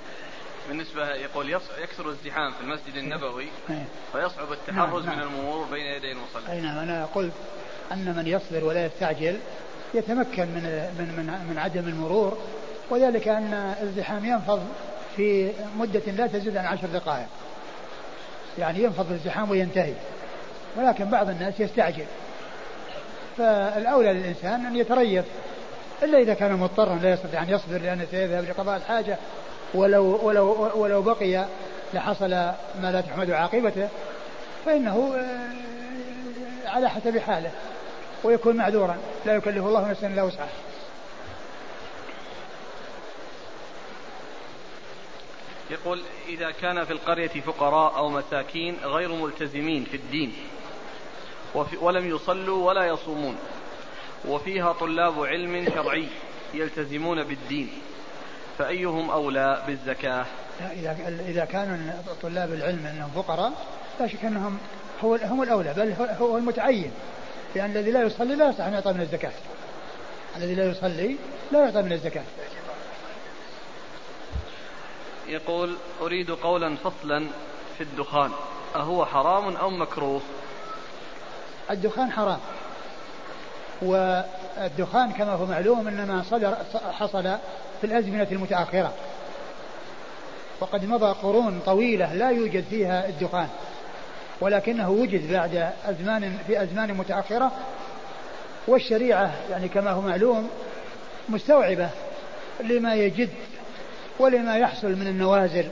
[0.69, 3.87] بالنسبة يقول يكثر الزحام في المسجد النبوي إيه.
[4.13, 5.17] فيصعب التحرز نعم.
[5.17, 5.23] من.
[5.23, 6.53] المرور بين يدي المصلي.
[6.53, 7.33] أي نعم أنا قلت
[7.93, 9.37] أن من يصبر ولا يستعجل
[9.95, 10.63] يتمكن من
[10.99, 12.39] من من, من عدم المرور
[12.91, 14.63] وذلك أن الزحام ينفض
[15.17, 17.27] في مدة لا تزيد عن عشر دقائق.
[18.59, 19.95] يعني ينفض الزحام وينتهي.
[20.77, 22.07] ولكن بعض الناس يستعجل.
[23.39, 25.25] فالأولى للإنسان أن يتريث
[26.03, 29.19] إلا إذا كان مضطرا لا يستطيع أن يصبر لأنه سيذهب لقضاء الحاجة
[29.75, 31.45] ولو ولو ولو بقي
[31.95, 33.89] لحصل ما لا تحمد عاقبته
[34.65, 37.51] فإنه آه، على حسب حاله
[38.25, 38.99] ويكون معذورا.
[39.27, 40.49] لا يكلف الله نفسا إلا وسعها.
[45.71, 50.33] يقول إذا كان في القرية فقراء أو مساكين غير ملتزمين في الدين.
[51.81, 53.37] ولم يصلوا ولا يصومون.
[54.29, 56.09] وفيها طلاب علم شرعي
[56.55, 57.69] يلتزمون بالدين.
[58.59, 60.27] فأيهم أولى بالزكاة؟
[60.61, 60.97] إذا
[61.29, 63.53] إذا كانوا طلاب العلم أنهم فقراء
[64.01, 64.59] لا شك أنهم
[65.05, 66.93] هو هم الأولى بل هو المتعين
[67.55, 69.33] لأن الذي لا يصلي لا يصح أن يعطى من الزكاة.
[70.37, 71.17] الذي لا يصلي
[71.53, 72.23] لا يعطى من الزكاة.
[75.29, 77.27] يقول أريد قولا فصلا
[77.79, 78.31] في الدخان.
[78.77, 80.21] أهو حرام أو مكروه؟
[81.71, 82.39] الدخان حرام.
[83.83, 86.57] والدخان كما هو معلوم إنما صدر
[86.93, 87.23] حصل
[87.81, 88.93] في الأزمنة المتأخرة.
[90.61, 93.49] وقد مضى قرون طويلة لا يوجد فيها الدخان.
[94.45, 97.53] ولكنه وجد بعد أزمان في أزمان متأخرة
[98.67, 100.49] والشريعة يعني كما هو معلوم
[101.29, 101.89] مستوعبة
[102.61, 103.29] لما يجد
[104.19, 105.67] ولما يحصل من النوازل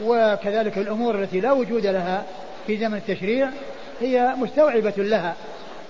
[0.00, 2.24] وكذلك الأمور التي لا وجود لها
[2.66, 3.48] في زمن التشريع
[4.00, 5.34] هي مستوعبة لها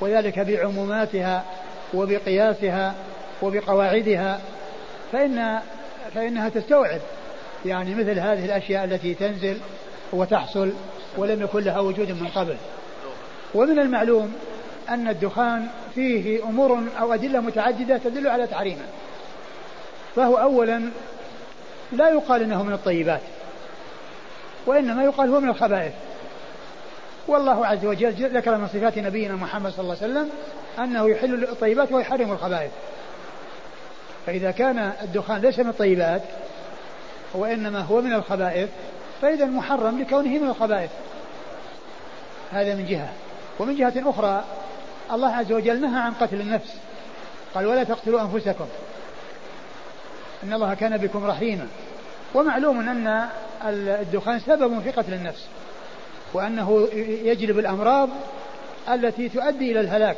[0.00, 1.44] وذلك بعموماتها
[1.94, 2.94] وبقياسها
[3.42, 4.40] وبقواعدها
[5.12, 5.58] فإن
[6.14, 7.00] فإنها تستوعب
[7.66, 9.58] يعني مثل هذه الأشياء التي تنزل
[10.12, 10.72] وتحصل
[11.16, 12.57] ولم يكن لها وجود من قبل.
[13.55, 14.35] ومن المعلوم
[14.88, 18.85] أن الدخان فيه أمور أو أدلة متعددة تدل على تحريمه
[20.16, 20.83] فهو أولا
[21.92, 23.21] لا يقال إنه من الطيبات
[24.66, 25.92] وإنما يقال هو من الخبائث.
[27.29, 30.31] والله عز وجل ذكر من صفات نبينا محمد صلى الله عليه وسلم
[30.79, 32.71] أنه يحل الطيبات ويحرم الخبائث.
[34.27, 36.23] فإذا كان الدخان ليس من الطيبات
[37.35, 38.68] وإنما هو من الخبائث
[39.22, 40.90] فإذا محرم لكونه من الخبائث
[42.52, 43.12] هذا من جهة.
[43.59, 44.44] ومن جهة أخرى
[45.12, 46.74] الله عز وجل نهى عن قتل النفس.
[47.54, 48.66] قال ولا تقتلوا أنفسكم.
[50.44, 51.66] إن الله كان بكم رحيما.
[52.35, 53.28] ومعلوم أن
[53.64, 55.46] الدخان سبب في قتل النفس.
[56.35, 56.88] وأنه
[57.24, 58.09] يجلب الأمراض
[58.88, 60.16] التي تؤدي إلى الهلاك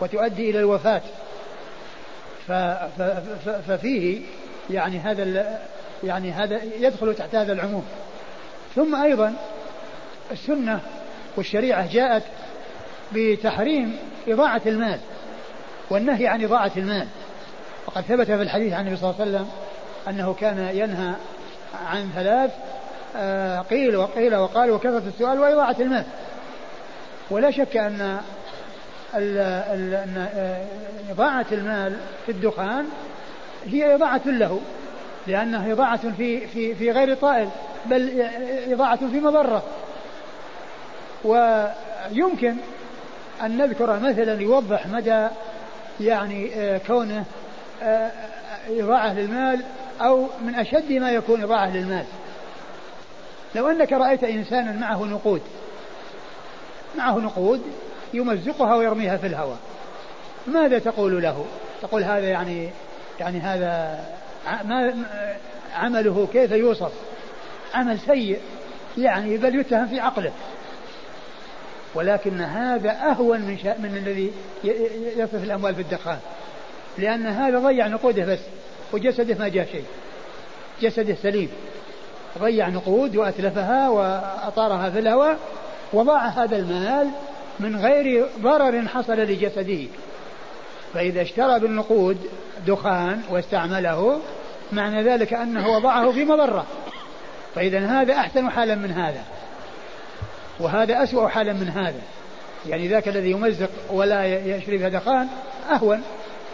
[0.00, 1.02] وتؤدي إلى الوفاة.
[3.68, 4.20] ففيه
[4.70, 5.60] يعني هذا
[6.04, 7.84] يعني هذا يدخل تحت هذا العموم.
[8.74, 9.34] ثم أيضا
[10.32, 10.80] السنة
[11.36, 12.22] والشريعة جاءت
[13.12, 13.96] بتحريم
[14.28, 14.98] إضاعة المال
[15.90, 17.06] والنهي عن إضاعة المال.
[17.86, 19.48] وقد ثبت في الحديث عن النبي صلى الله عليه وسلم
[20.08, 21.12] أنه كان ينهى
[21.86, 22.50] عن ثلاث
[23.16, 26.04] آه، قيل وقيل وقال وكثرة السؤال وإضاعة المال.
[27.30, 28.20] ولا شك أن
[29.14, 30.64] أن آه،
[31.10, 32.86] إضاعة المال في الدخان
[33.66, 34.60] هي إضاعة له.
[35.26, 37.48] لأنها إضاعة في في في غير طائل
[37.86, 38.28] بل
[38.72, 39.62] إضاعة في مضرة.
[41.24, 42.56] ويمكن
[43.42, 45.28] أن نذكر مثلا يوضح مدى
[46.00, 47.24] يعني آه، كونه
[47.82, 48.10] آه،
[48.68, 49.62] إضاعة للمال
[50.00, 52.04] أو من أشد ما يكون إضاعة للمال.
[53.54, 55.42] لو أنك رأيت إنسانا معه نقود
[56.96, 57.62] معه نقود
[58.14, 59.58] يمزقها ويرميها في الهواء
[60.46, 61.44] ماذا تقول له؟
[61.82, 62.70] تقول هذا يعني
[63.20, 63.98] يعني هذا
[64.64, 64.94] ما
[65.74, 66.92] عمله كيف يوصف؟
[67.74, 68.40] عمل سيء
[68.98, 70.32] يعني بل يتهم في عقله.
[71.94, 74.32] ولكن هذا أهون من, من الذي
[75.16, 76.18] يصرف الأموال في الدخان
[76.98, 78.38] لأن هذا ضيع نقوده بس
[78.92, 79.84] وجسده ما جاء شيء.
[80.82, 81.50] جسده سليم.
[82.38, 85.38] ضيع نقود وأتلفها وأطارها في الهواء
[85.92, 87.08] وضاع هذا المال
[87.60, 89.86] من غير ضرر حصل لجسده.
[90.94, 92.18] فإذا اشترى بالنقود
[92.66, 94.20] دخان واستعمله
[94.72, 96.66] معنى ذلك أنه وضعه في مضرة.
[97.54, 99.22] فإذا هذا أحسن حالا من هذا.
[100.60, 102.00] وهذا أسوأ حالا من هذا.
[102.66, 104.24] يعني ذاك الذي يمزق ولا
[104.56, 105.28] يشري بها دخان
[105.72, 106.02] أهون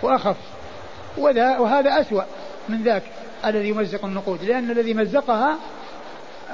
[0.03, 0.37] وأخف.
[1.18, 2.22] وذا وهذا أسوأ
[2.68, 3.03] من ذاك
[3.46, 4.44] الذي يمزق النقود.
[4.44, 5.57] لأن الذي مزقها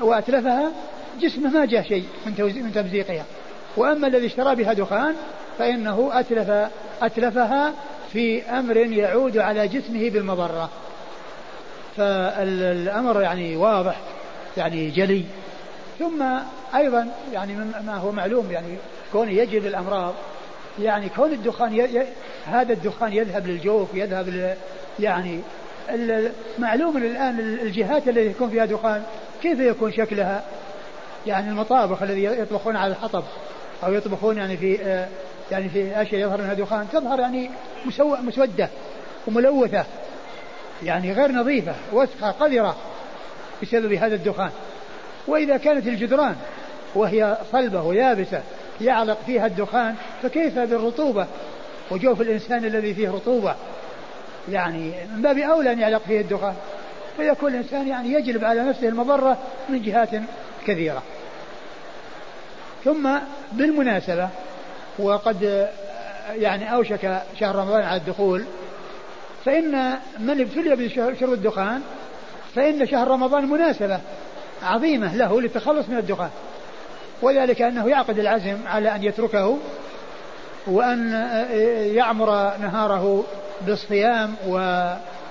[0.01, 0.71] وأتلفها
[1.21, 3.25] جسمه ما جاء شيء من تمزيقها.
[3.77, 5.15] وأما الذي اشترى بها دخان
[5.59, 6.71] فإنه أتلف
[7.03, 7.73] أتلفها
[8.13, 10.71] في أمر يعود على جسمه بالمضرة.
[11.99, 14.01] فالأمر يعني واضح
[14.57, 15.25] يعني جلي.
[15.99, 16.25] ثم
[16.75, 17.55] أيضا يعني
[17.87, 18.77] ما هو معلوم يعني
[19.13, 20.15] كونه يجلب الأمراض
[20.81, 21.79] يعني كون الدخان ي...
[21.79, 22.07] ي...
[22.47, 24.55] هذا الدخان يذهب للجوف يذهب ل...
[25.01, 25.41] يعني
[26.59, 29.03] معلوم الآن الجهات التي يكون فيها دخان
[29.43, 30.43] كيف يكون شكلها؟
[31.27, 33.25] يعني المطابخ الذي يطبخون على الحطب
[33.85, 35.09] أو يطبخون يعني في آه،
[35.51, 37.51] يعني في أشياء يظهر منها دخان تظهر يعني
[38.21, 38.69] مسودة
[39.27, 39.85] وملوثة.
[40.83, 42.77] يعني غير نظيفة وسخة قذرة
[43.63, 44.51] بسبب هذا الدخان.
[45.27, 46.37] وإذا كانت الجدران
[46.95, 48.43] وهي صلبة ويابسة
[48.81, 51.27] يعلق فيها الدخان فكيف بالرطوبة؟
[51.91, 53.55] وجوف الإنسان الذي فيه رطوبة
[54.49, 56.55] يعني من باب أولى أن يعلق فيه الدخان.
[57.17, 59.39] فيكون الإنسان يعني يجلب على نفسه المضرة
[59.69, 60.09] من جهات
[60.67, 61.03] كثيرة.
[62.85, 63.09] ثم
[63.53, 64.29] بالمناسبة
[64.99, 65.69] وقد
[66.35, 68.45] يعني أوشك شهر رمضان على الدخول
[69.49, 71.83] فإن من ابتلي بشرب الدخان
[72.55, 74.01] فإن شهر رمضان مناسبة
[74.63, 76.31] عظيمة له للتخلص من الدخان.
[77.23, 79.59] وذلك أنه يعقد العزم على أن يتركه
[80.67, 81.13] وأن
[81.95, 83.25] يعمر نهاره
[83.67, 84.85] بالصيام و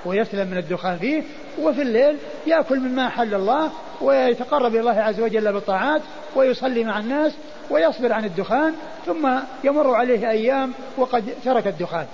[0.06, 1.24] ويسلم من الدخان فيه
[1.62, 6.02] وفي الليل يأكل مما حل الله ويتقرب إلى الله عز وجل بالطاعات
[6.36, 7.34] ويصلي مع الناس
[7.70, 8.74] ويصبر عن الدخان
[9.06, 9.30] ثم
[9.64, 12.06] يمر عليه أيام وقد ترك الدخان.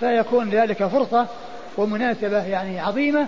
[0.00, 1.26] فيكون ذلك فرصة
[1.76, 3.26] ومناسبة يعني عظيمة.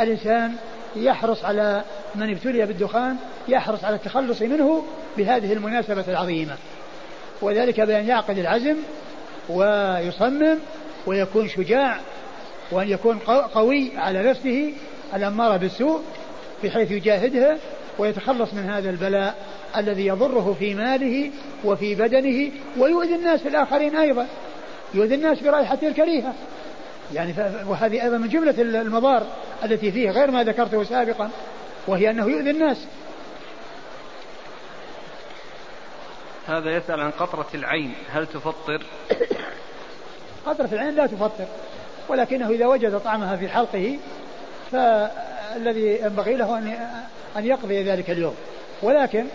[0.00, 0.54] الإنسان
[0.96, 1.82] يحرص على
[2.14, 3.16] من ابتلي بالدخان
[3.48, 4.84] يحرص على التخلص منه
[5.16, 6.56] بهذه المناسبة العظيمة.
[7.42, 8.76] وذلك بأن يعقد العزم
[9.48, 10.58] ويصمم
[11.06, 12.00] ويكون شجاع
[12.70, 13.18] وأن يكون
[13.54, 14.72] قوي على نفسه
[15.14, 16.00] الأمارة بالسوء
[16.64, 17.58] بحيث يجاهدها
[17.98, 19.34] ويتخلص من هذا البلاء
[19.76, 21.30] الذي يضره في ماله
[21.64, 24.26] وفي بدنه ويؤذي الناس الآخرين أيضا.
[24.94, 26.34] يؤذي الناس برائحته الكريهة.
[27.14, 27.34] يعني
[27.66, 29.26] وهذه أيضا من جملة المضار
[29.64, 31.30] التي فيه غير ما ذكرته سابقا
[31.86, 32.86] وهي أنه يؤذي الناس.
[36.48, 38.82] هذا يسأل عن قطرة العين هل تفطر؟
[40.46, 41.46] قطرة العين لا تفطر
[42.08, 43.98] ولكنه إذا وجد طعمها في حلقه
[44.72, 46.88] فالذي ينبغي له أن
[47.36, 48.34] أن يقضي ذلك اليوم.
[48.82, 49.26] ولكن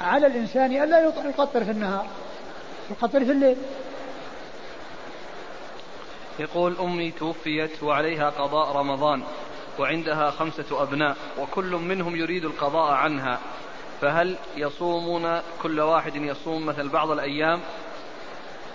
[0.00, 2.06] على الإنسان ألا يقطر في النهار
[2.90, 3.56] يقطر في الليل.
[6.38, 9.22] يقول أمي توفيت وعليها قضاء رمضان
[9.78, 13.38] وعندها خمسة أبناء وكل منهم يريد القضاء عنها.
[14.00, 17.60] فهل يصومون كل واحد يصوم مثل بعض الأيام؟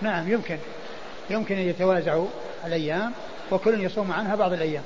[0.00, 0.58] نعم يمكن.
[1.30, 2.26] يمكن أن يتوازعوا
[2.64, 3.12] الأيام
[3.50, 4.82] وكل يصوم عنها بعض الأيام.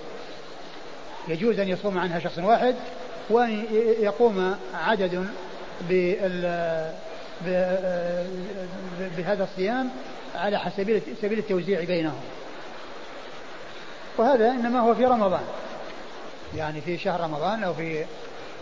[1.28, 2.74] يجوز أن يصوم عنها شخص واحد
[3.30, 3.66] وأن
[4.00, 5.28] يقوم عدد
[9.16, 9.90] بهذا الصيام
[10.34, 10.60] على
[11.22, 12.20] سبيل التوزيع بينهم.
[14.18, 15.44] وهذا إنما هو في رمضان.
[16.56, 18.04] يعني في شهر رمضان أو في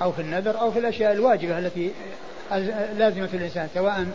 [0.02, 1.92] أو في النذر أو في الأشياء الواجبة التي
[2.96, 4.06] لازمة الإنسان سواء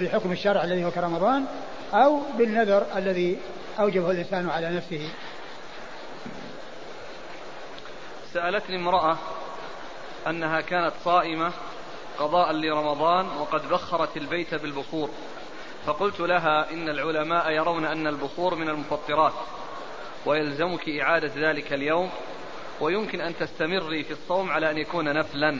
[0.00, 1.44] بحكم الشرع الذي هو كرمضان
[1.94, 3.38] أو بالنذر الذي
[3.80, 5.10] أوجبه الإنسان على نفسه.
[8.32, 9.16] سألتني امرأة
[10.26, 11.52] أنها كانت صائمة
[12.18, 15.10] قضاء لرمضان وقد بخرت البيت بالبخور
[15.86, 19.32] فقلت لها إن العلماء يرون أن البخور من المفطرات.
[20.26, 22.10] ويلزمك إعادة ذلك اليوم
[22.80, 25.58] ويمكن أن تستمري في الصوم على أن يكون نفلا.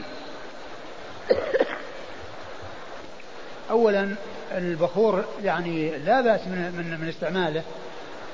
[3.70, 4.14] أولا
[4.52, 7.62] البخور يعني لا بأس من, من, من استعماله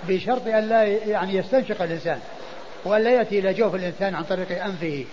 [0.08, 2.20] بشرط أن لا يعني يستنشق الإنسان
[2.84, 5.04] وأن لا يأتي إلى جوف الإنسان عن طريق أنفه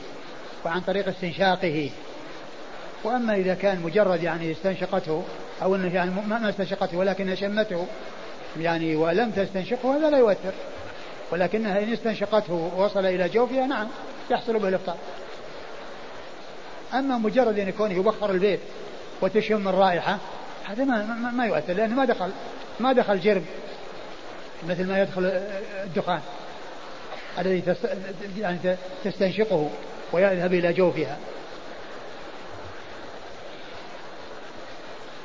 [0.66, 1.90] وعن طريق استنشاقه.
[3.04, 5.24] وأما إذا كان مجرد يعني استنشقته
[5.62, 7.88] أو أنه يعني ما استنشقته ولكنها شمته
[8.60, 10.54] يعني ولم تستنشقه هذا لا يؤثر.
[11.32, 13.88] ولكنها إن استنشقته ووصل إلى جوفها نعم
[14.32, 14.98] يحصل به الإفطار.
[16.94, 18.60] أما مجرد أن يكون يبخر البيت
[19.22, 20.18] وتشم الرائحة
[20.66, 22.32] هذا ما, ما, ما يؤثر لأنه ما دخل
[22.80, 23.44] ما دخل جرب
[24.68, 25.26] مثل ما يدخل
[25.84, 26.22] الدخان
[27.40, 27.76] الذي
[28.38, 29.70] يعني تستنشقه
[30.12, 31.18] ويذهب إلى جوفها.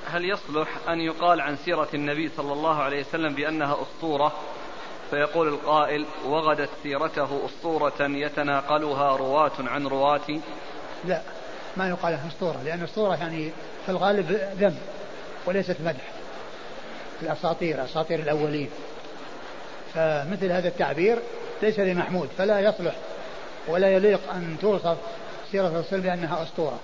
[0.06, 4.32] هل يصلح أن يقال عن سيرة النبي صلى الله عليه وسلم بأنها أسطورة؟
[5.10, 10.40] فيقول القائل وغدت سيرته أسطورة يتناقلها رواة عن رواة.
[11.04, 11.20] لا
[11.76, 13.50] ما يقال أسطورة لأن الأسطورة يعني
[13.86, 14.30] في الغالب
[14.60, 14.76] ذم
[15.46, 16.10] وليست مدح.
[17.22, 18.70] الأساطير أساطير الأولين.
[19.94, 21.18] فمثل هذا التعبير
[21.62, 22.94] ليس بمحمود فلا يصلح
[23.68, 24.96] ولا يليق أن توصف
[25.52, 26.78] سيرة الرسول بأنها أسطورة.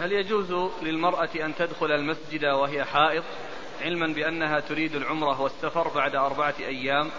[0.00, 3.22] هل يجوز للمرأة أن تدخل المسجد وهي حائض؟
[3.82, 7.10] علما بأنها تريد العمرة والسفر بعد أربعة أيام.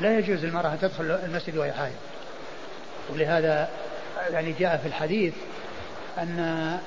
[0.00, 1.94] لا يجوز للمرأة أن تدخل المسجد وهي حائض.
[3.12, 3.68] ولهذا
[4.30, 5.34] يعني جاء في الحديث
[6.18, 6.38] أن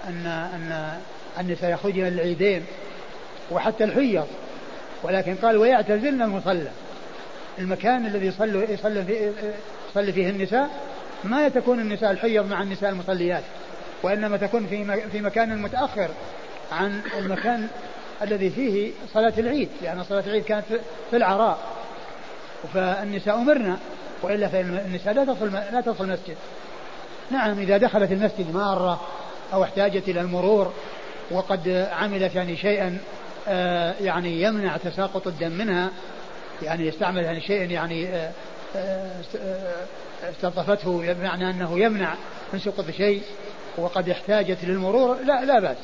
[0.08, 1.00] أن أن
[1.40, 2.66] النساء يخرجن للعيدين
[3.52, 4.28] وحتى الحيض.
[5.04, 6.72] ولكن قال ويعتزلن المصلى.
[7.60, 9.32] المكان الذي يصلي يصلي فيه,
[9.92, 10.70] يصلي فيه النساء
[11.24, 13.44] ما تكون النساء الحيض مع النساء المصليات.
[14.04, 16.10] وإنما تكون في في مكان متأخر
[16.72, 17.68] عن المكان
[18.22, 20.66] الذي فيه صلاة العيد لأن صلاة العيد كانت
[21.10, 21.60] في العراء.
[22.74, 23.78] فالنساء أمرنا
[24.22, 26.36] وإلا فالنساء لا تدخل لا تدخل المسجد.
[27.32, 29.02] نعم إذا دخلت المسجد مارة
[29.54, 30.74] أو احتاجت إلى المرور
[31.32, 32.98] وقد عملت يعني شيئا
[33.48, 35.90] آه، يعني يمنع تساقط الدم منها
[36.62, 38.32] يعني يستعمل يعني شيئا يعني آه،
[38.76, 39.12] آه،
[40.30, 42.16] استلطفته بمعنى أنه يمنع
[42.54, 43.22] من سقوط شيء
[43.78, 45.78] وقد احتاجت للمرور لا لا بأس.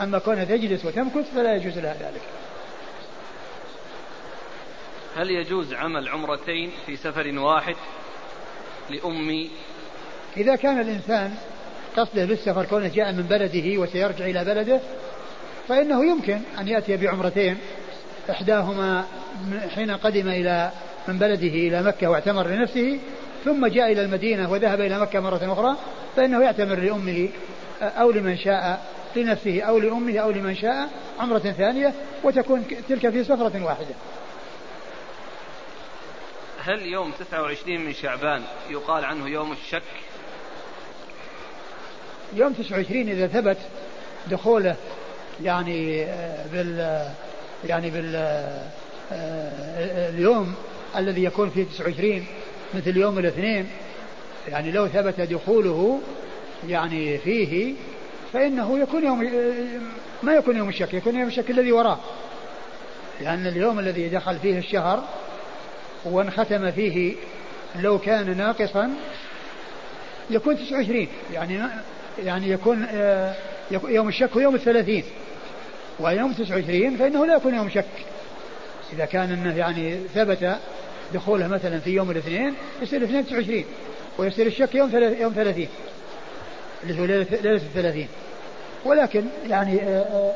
[0.00, 2.22] أما كونها تجلس وتمكث فلا يجوز لها ذلك.
[5.16, 7.74] هل يجوز عمل عمرتين في سفر واحد
[8.90, 9.50] لأمي
[10.36, 11.34] إذا كان الإنسان
[11.96, 14.80] قصده بالسفر كونه جاء من بلده وسيرجع إلى بلده
[15.68, 17.58] فإنه يمكن أن يأتي بعمرتين
[18.30, 19.04] إحداهما
[19.74, 20.70] حين قدم إلى
[21.08, 22.98] من بلده إلى مكة واعتمر لنفسه
[23.44, 25.76] ثم جاء إلى المدينة وذهب إلى مكة مرة أخرى
[26.16, 27.28] فإنه يعتمر لأمه
[27.82, 28.82] أو لمن شاء
[29.16, 30.88] لنفسه أو لأمه أو لمن شاء
[31.18, 31.92] عمرة ثانية
[32.24, 33.94] وتكون تلك في سفرة واحدة.
[36.64, 39.82] هل يوم 29 من شعبان يقال عنه يوم الشك؟
[42.34, 43.58] يوم 29 إذا ثبت
[44.26, 44.76] دخوله
[45.42, 47.04] يعني آه، بال
[47.68, 48.16] يعني بال
[49.12, 50.54] آه، اليوم
[50.96, 52.26] الذي يكون فيه 29
[52.74, 53.66] مثل يوم الاثنين
[54.48, 56.00] يعني لو ثبت دخوله
[56.68, 57.74] يعني فيه
[58.34, 59.30] فإنه يكون يوم
[60.22, 61.98] ما يكون يوم الشك يكون يوم الشك الذي وراه.
[63.20, 65.04] لأن اليوم الذي دخل فيه الشهر
[66.04, 67.14] وانختم فيه
[67.80, 68.90] لو كان ناقصا
[70.30, 71.60] يكون 29 يعني
[72.24, 73.34] يعني يكون آه،
[73.70, 75.04] يوم الشك هو يوم الثلاثين.
[76.00, 77.84] ويوم 29 فإنه لا يكون يوم شك.
[78.92, 80.58] إذا كان أنه يعني ثبت
[81.14, 83.64] دخوله مثلا في يوم الاثنين يصير الاثنين 29
[84.18, 85.66] ويصير الشك يوم يوم 30
[86.84, 88.08] اللي هو ليلة, الثلاثين.
[88.84, 90.32] ولكن يعني آه،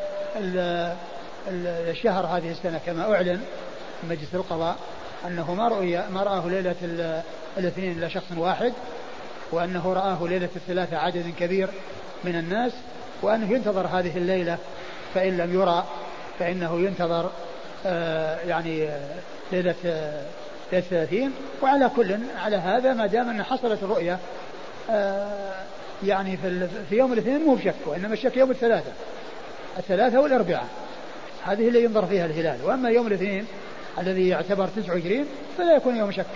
[0.56, 0.96] آه،
[1.90, 3.40] الشهر هذه السنة كما أعلن
[4.10, 4.76] مجلس القضاء
[5.26, 6.74] أنه ما رؤي ما رآه ليلة
[7.58, 8.72] الاثنين إلا شخص واحد
[9.52, 11.68] وأنه رآه ليلة الثلاثة عدد كبير
[12.24, 12.72] من الناس
[13.22, 14.58] وأنه ينتظر هذه الليلة
[15.14, 15.84] فإن لم يرى
[16.38, 17.30] فإنه ينتظر
[17.86, 18.88] آه يعني
[19.52, 19.74] ليلة
[20.72, 21.32] الثلاثين.
[21.62, 24.18] وعلى كل على هذا ما دام أن حصلت الرؤية
[26.04, 28.92] يعني في, في يوم الاثنين مو بشك وإنما الشك يوم الثلاثة.
[29.78, 30.68] الثلاثة والأربعاء
[31.44, 32.58] هذه اللي ينظر فيها الهلال.
[32.64, 33.46] وأما يوم الاثنين
[33.98, 35.26] الذي يعتبر 29
[35.58, 36.26] فلا يكون يوم شك.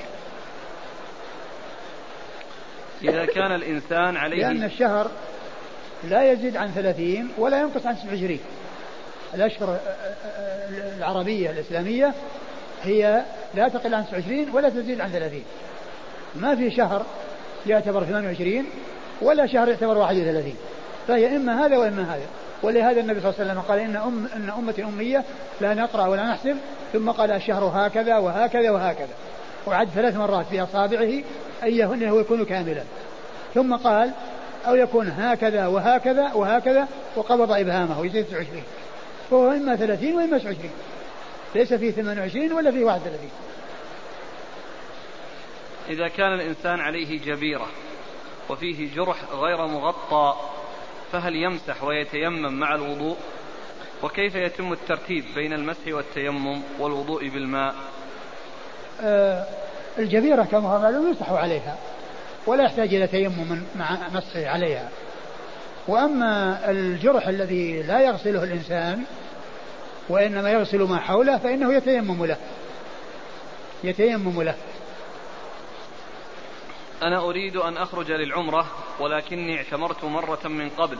[3.02, 5.10] إذا كان الإنسان عليه لأن الشهر
[6.04, 8.38] لا يزيد عن 30 ولا ينقص عن 29
[9.34, 9.78] الأشهر
[10.98, 12.14] العربية الإسلامية
[12.82, 15.42] هي لا تقل عن 29 ولا تزيد عن 30
[16.34, 17.06] ما في شهر
[17.66, 18.66] يعتبر 28
[19.22, 20.54] ولا شهر يعتبر 31
[21.08, 22.26] فهي إما هذا وإما هذا.
[22.62, 25.24] ولهذا النبي صلى الله عليه وسلم قال إن أم إن أمتي أمية
[25.60, 26.56] لا نقرأ ولا نحسب
[26.92, 29.14] ثم قال الشهر هكذا وهكذا وهكذا.
[29.66, 31.22] وعد ثلاث مرات بأصابعه
[31.62, 32.82] أنه يكون كاملا.
[33.54, 34.10] ثم قال
[34.66, 38.62] أو يكون هكذا وهكذا وهكذا وقبض إبهامه يصير 29
[39.30, 40.70] فهو إما 30 وإما 29
[41.54, 43.30] ليس فيه 28 ولا فيه 31
[45.88, 47.66] إذا كان الإنسان عليه جبيرة
[48.52, 50.36] وفيه جرح غير مغطى
[51.12, 53.16] فهل يمسح ويتيمم مع الوضوء؟
[54.02, 57.74] وكيف يتم الترتيب بين المسح والتيمم والوضوء بالماء؟
[59.02, 59.46] آه
[59.98, 61.76] الجبيرة كما هو معلوم يمسح عليها
[62.46, 64.88] ولا يحتاج إلى تيمم مع مسحه عليها.
[65.88, 69.02] وأما الجرح الذي لا يغسله الإنسان
[70.08, 72.36] وإنما يغسل ما حوله فإنه يتيمم له.
[73.84, 74.54] يتيمم له.
[77.02, 78.66] أنا أريد أن أخرج للعمرة
[79.00, 80.98] ولكني اعتمرت مرة من قبل.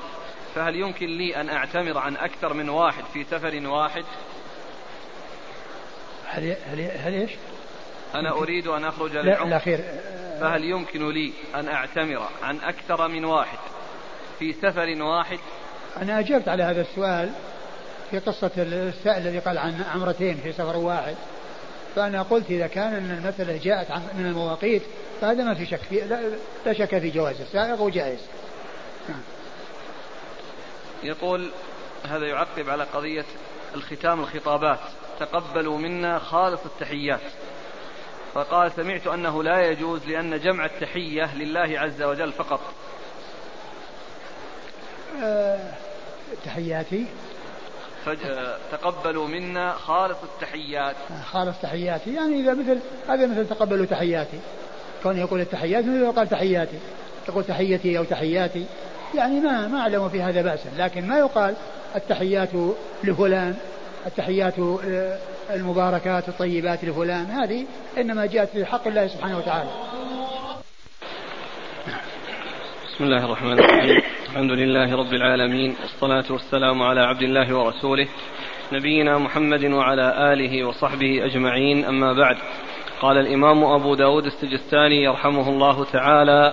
[0.55, 4.05] فهل يمكن لي أن أعتمر عن أكثر من واحد في سفر واحد؟
[6.27, 7.31] هل هل هل إيش؟
[8.15, 9.49] أنا أريد أن أخرج للعمرة.
[9.49, 9.79] الأخير
[10.41, 13.59] فهل يمكن لي أن أعتمر عن أكثر من واحد
[14.39, 15.39] في سفر واحد؟
[15.97, 17.31] أنا أجبت على هذا السؤال
[18.11, 21.17] في قصة السائل الذي قال عن عمرتين في سفر واحد.
[21.97, 24.83] فأنا قلت إذا كان أن المسألة جاءت من المواقيت
[25.21, 26.21] فهذا ما في شك في لا,
[26.67, 28.21] لا شك في جوازه سائغ وجائز.
[31.03, 31.51] يقول
[32.09, 33.25] هذا يعقب على قضية
[33.75, 34.81] الختام الخطابات.
[35.21, 37.21] تقبلوا منا خالص التحيات.
[38.35, 42.61] فقال سمعت أنه لا يجوز لأن جمع التحية لله عز وجل فقط.
[45.23, 45.75] أه
[46.45, 47.07] تحياتي؟
[48.73, 50.97] تقبلوا منا خالص التحيات.
[51.33, 52.15] خالص تحياتي.
[52.15, 52.79] يعني إذا مثل
[53.09, 54.41] هذا مثل تقبلوا تحياتي.
[55.03, 56.79] كون يقول التحيات مثل قال تحياتي.
[57.29, 58.65] يقول تحيتي أو تحياتي.
[59.15, 60.69] يعني ما ما أعلم في هذا بأسا.
[60.79, 61.55] لكن ما يقال
[61.97, 62.51] التحيات
[63.05, 63.57] لفلان
[64.07, 65.19] التحيات آه،
[65.51, 67.27] المباركات الطيبات لفلان.
[67.27, 67.67] هذه
[67.99, 69.71] إنما جاءت في حق الله سبحانه وتعالى.
[72.95, 74.03] بسم الله الرحمن الرحيم.
[74.33, 78.09] الحمد لله رب العالمين والصلاة والسلام على عبد الله ورسوله
[78.73, 82.37] نبينا محمد وعلى آله وصحبه أجمعين أما بعد.
[83.01, 86.53] قال الإمام أبو داود السجستاني يرحمه الله تعالى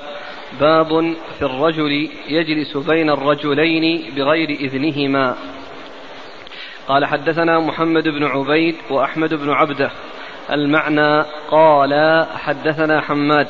[0.60, 5.36] باب في الرجل يجلس بين الرجلين بغير إذنهما.
[6.88, 9.92] قال حدثنا محمد بن عبيد وأحمد بن عبده
[10.52, 13.48] المعنى قال حدثنا حماد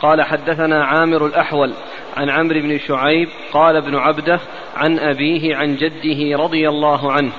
[0.00, 1.72] قال حدثنا عامر الأحول
[2.16, 4.40] عن عمرو بن شعيب قال ابن عبده
[4.76, 7.32] عن أبيه عن جده رضي الله عنه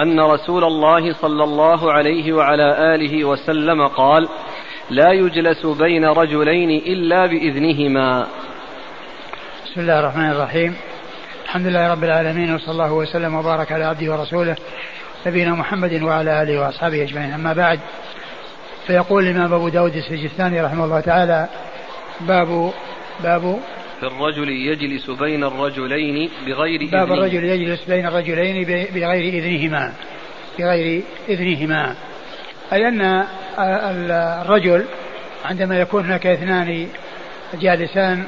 [0.00, 4.28] أن رسول الله صلى الله عليه وعلى آله وسلم قال
[4.90, 8.26] لا يجلس بين رجلين إلا بإذنهما.
[9.64, 10.76] بسم الله الرحمن الرحيم.
[11.44, 14.56] الحمد لله رب العالمين وصلى الله وسلم وبارك على عبده ورسوله
[15.26, 17.32] نبينا محمد وعلى آله وأصحابه أجمعين.
[17.32, 17.80] أما بعد
[18.86, 21.48] فيقول الإمام أبو داود السجستاني رحمه الله تعالى
[22.20, 22.72] باب
[23.22, 23.58] باب
[24.00, 28.64] في الرجل يجلس بين الرجلين بغير إذنه باب الرجل يجلس بين الرجلين
[28.94, 29.92] بغير إذنهما.
[30.58, 31.94] بغير إذنهما.
[32.72, 33.24] أي أن
[33.58, 34.84] الرجل
[35.44, 36.86] عندما يكون هناك اثنان
[37.60, 38.24] جالسان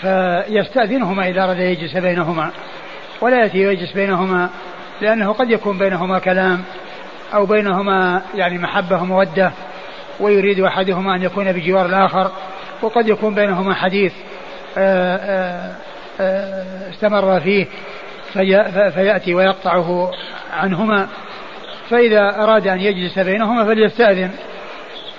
[0.00, 2.50] فيستأذنهما إذا أراد يجلس بينهما
[3.20, 4.50] ولا يأتي ويجلس بينهما
[5.00, 6.64] لأنه قد يكون بينهما كلام
[7.34, 9.52] أو بينهما يعني محبة ومودة
[10.20, 12.30] ويريد أحدهما أن يكون بجوار الآخر
[12.82, 14.12] وقد يكون بينهما حديث.
[16.90, 17.66] استمر فيه
[18.90, 20.10] فيأتي ويقطعه
[20.52, 21.08] عنهما.
[21.90, 24.30] فإذا أراد أن يجلس بينهما فليستأذن.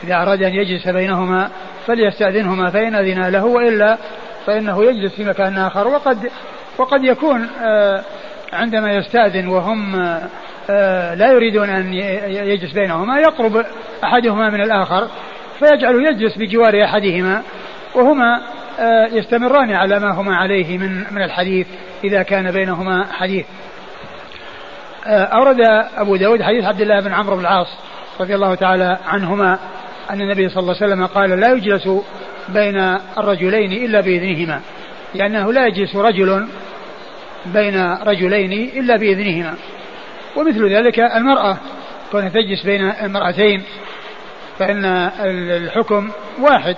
[0.03, 1.49] إذا أراد أن يجلس بينهما
[1.87, 3.97] فليستأذنهما فإن أذن له وإلا
[4.45, 5.87] فإنه يجلس في مكان آخر.
[5.87, 6.29] وقد
[6.77, 7.47] وقد يكون
[8.53, 9.95] عندما يستأذن وهم
[11.15, 11.93] لا يريدون أن
[12.27, 13.65] يجلس بينهما يقرب
[14.03, 15.07] أحدهما من الآخر
[15.59, 17.41] فيجعل يجلس بجوار أحدهما
[17.95, 18.41] وهما آه،
[19.11, 21.67] يستمران على ما هما عليه من من الحديث
[22.03, 23.45] إذا كان بينهما حديث.
[25.07, 25.57] آه، أورد
[25.97, 27.67] أبو داود حديث عبد الله بن عمرو بن العاص
[28.19, 29.59] رضي الله تعالى عنهما
[30.09, 31.89] أن النبي صلى الله عليه وسلم قال لا يجلس
[32.49, 32.77] بين
[33.17, 34.61] الرجلين إلا بإذنهما.
[35.15, 36.47] لأنه لا يجلس رجل
[37.45, 39.53] بين رجلين إلا بإذنهما.
[40.35, 41.57] ومثل ذلك المرأة
[42.11, 43.63] كونها تجلس بين المرأتين
[44.59, 44.85] فإن
[45.49, 46.09] الحكم
[46.39, 46.75] واحد.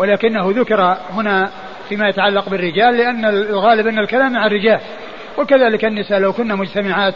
[0.00, 1.50] ولكنه ذكر هنا
[1.88, 4.80] فيما يتعلق بالرجال لأن الغالب أن الكلام مع الرجال.
[5.38, 7.14] وكذلك النساء لو كن مجتمعات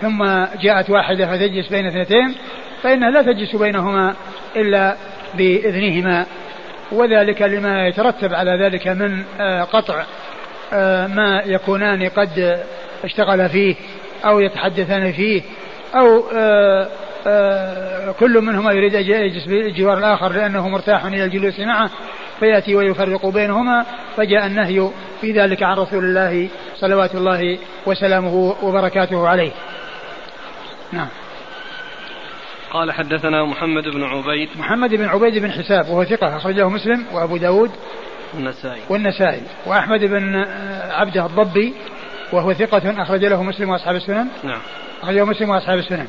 [0.00, 0.24] ثم
[0.62, 2.34] جاءت واحدة فتجلس بين اثنتين
[2.82, 4.14] فإنها لا تجلس بينهما
[4.56, 4.96] إلا
[5.34, 6.26] بإذنهما.
[6.92, 10.04] وذلك لما يترتب على ذلك من آه، قطع
[10.72, 12.60] آه، ما يكونان قد
[13.04, 13.74] اشتغل فيه
[14.24, 15.42] أو يتحدثان فيه
[15.94, 16.88] أو آه،
[18.20, 21.90] كل منهما يريد أن يجلس بجوار الآخر لأنه مرتاح إلى الجلوس معه
[22.40, 29.52] فيأتي ويفرق بينهما فجاء النهي في ذلك عن رسول الله صلوات الله وسلامه وبركاته عليه.
[30.92, 31.08] نعم.
[32.70, 34.48] قال حدثنا محمد بن عبيد.
[34.58, 37.70] محمد بن عبيد بن حساب وهو ثقة أخرجه مسلم وأبو داود
[38.34, 38.80] والنسائي.
[38.88, 40.44] والنسائي وأحمد بن
[40.90, 41.74] عبده الضبي
[42.32, 44.28] وهو ثقة أخرج له مسلم وأصحاب السنن.
[44.44, 44.60] نعم.
[45.02, 46.06] أخرجه مسلم وأصحاب السنن.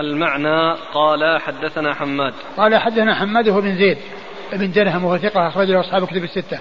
[0.00, 2.34] المعنى قال حدثنا حماد.
[2.56, 3.98] قال حدثنا حماد وهو بن زيد
[4.52, 6.58] بن درهم وهو ثقة أخرج له أصحاب كتب الستة.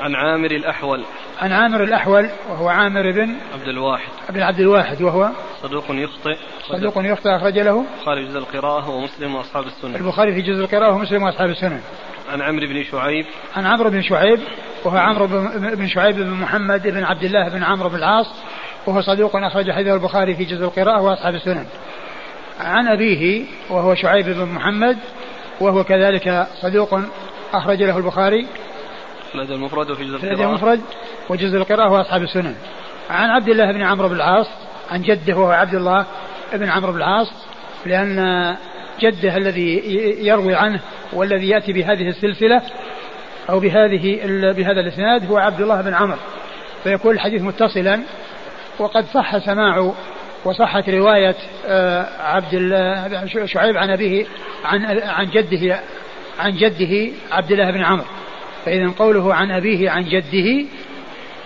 [0.00, 1.04] عن عامر الأحول.
[1.40, 4.08] عن عامر الأحول وهو عامر بن عبد الواحد.
[4.30, 5.30] بن عبد الواحد وهو
[5.62, 6.36] صدوق يخطئ.
[6.68, 7.84] صدوق يخطئ أخرج له.
[7.98, 11.80] البخاري في جزء القراءة ومسلم وأصحاب السنن البخاري في جزء القراءة ومسلم وأصحاب السنن
[12.32, 13.26] عن عمرو بن شعيب.
[13.56, 14.40] عن عمرو بن شعيب
[14.84, 15.26] وهو عمرو
[15.76, 18.26] بن شعيب بن محمد بن عبد الله بن عمرو بن العاص
[18.86, 21.66] وهو صدوق أخرج حديثه البخاري في جزء القراءة وأصحاب السنن
[22.60, 24.98] عن أبيه وهو شعيب بن محمد
[25.60, 27.00] وهو كذلك صدوق
[27.52, 28.46] أخرج له البخاري.
[29.34, 30.48] الأدب المفرد وفي جزء القراءة.
[30.48, 30.80] المفرد
[31.28, 32.54] وجزء القراءة وأصحاب السنن.
[33.10, 34.46] عن عبد الله بن عمرو بن العاص
[34.90, 36.06] عن جده وهو عبد الله
[36.52, 37.32] بن عمرو بن العاص
[37.86, 38.56] لأن
[39.00, 39.82] جده الذي
[40.26, 40.80] يروي عنه
[41.12, 42.62] والذي يأتي بهذه السلسلة
[43.50, 44.20] أو بهذه
[44.52, 46.18] بهذا الإسناد هو عبد الله بن عمرو.
[46.84, 48.00] فيكون الحديث متصلا
[48.78, 49.92] وقد صح سماع
[50.48, 51.34] وصحت رواية
[51.66, 54.26] آه، عبد الله شعيب عن أبيه
[54.64, 55.80] عن عن جده
[56.40, 58.04] عن جده عبد الله بن عمرو.
[58.64, 60.66] فإذا قوله عن أبيه عن جده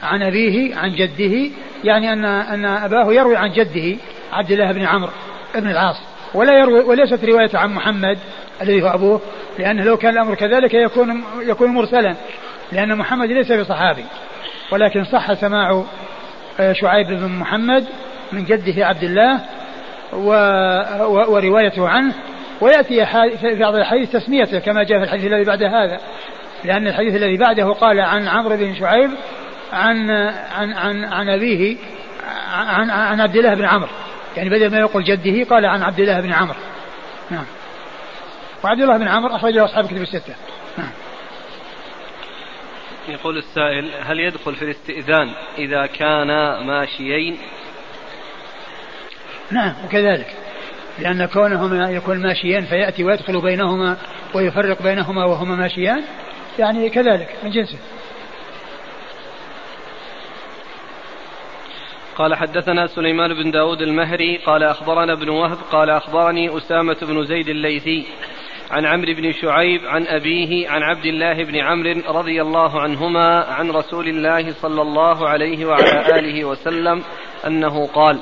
[0.02, 1.50] عن أبيه عن جده
[1.84, 3.96] يعني أن أن أباه يروي عن جده
[4.32, 5.10] عبد الله بن عمرو
[5.54, 5.96] بن العاص.
[6.34, 8.18] ولا يروي وليست رواية عن محمد
[8.62, 9.20] الذي هو أبوه
[9.58, 12.14] لأنه لو كان الأمر كذلك يكون يكون مرسلا
[12.72, 14.04] لأن محمد ليس بصحابي.
[14.72, 15.84] ولكن صح سماع
[16.60, 17.86] آه، شعيب بن محمد
[18.32, 19.40] من جده عبد الله
[20.12, 20.28] و
[21.32, 22.14] وروايته عنه.
[22.60, 23.06] ويأتي
[23.36, 26.00] في بعض الحديث تسميته كما جاء في الحديث الذي بعد هذا.
[26.64, 29.10] لأن الحديث الذي بعده قال عن عمرو بن شعيب
[29.72, 30.10] عن
[30.56, 31.76] عن عن, عن أبيه
[32.52, 33.90] عن عن عبد الله بن عمرو.
[34.36, 36.58] يعني بدل ما يقول جده قال عن عبد الله بن عمرو.
[37.30, 37.44] نعم.
[38.64, 40.34] وعبد الله بن عمرو أخرجه أصحاب كتب الستة.
[40.78, 40.90] نعم.
[43.08, 47.38] يقول السائل هل يدخل في الاستئذان إذا كانا ماشيين
[49.52, 50.26] نعم وكذلك.
[50.98, 53.96] لأن كونهما يكون ماشيين فيأتي ويدخل بينهما
[54.34, 56.02] ويفرق بينهما وهما ماشيان
[56.58, 57.78] يعني كذلك من جنسه.
[62.16, 67.48] قال حدثنا سليمان بن داود المهري قال أخبرنا ابن وهب قال أخبرني أسامة بن زيد
[67.48, 68.06] الليثي
[68.70, 73.70] عن عمرو بن شعيب عن أبيه عن عبد الله بن عمرو رضي الله عنهما عن
[73.70, 77.02] رسول الله صلى الله عليه وعلى آله وسلم
[77.46, 78.18] أنه قال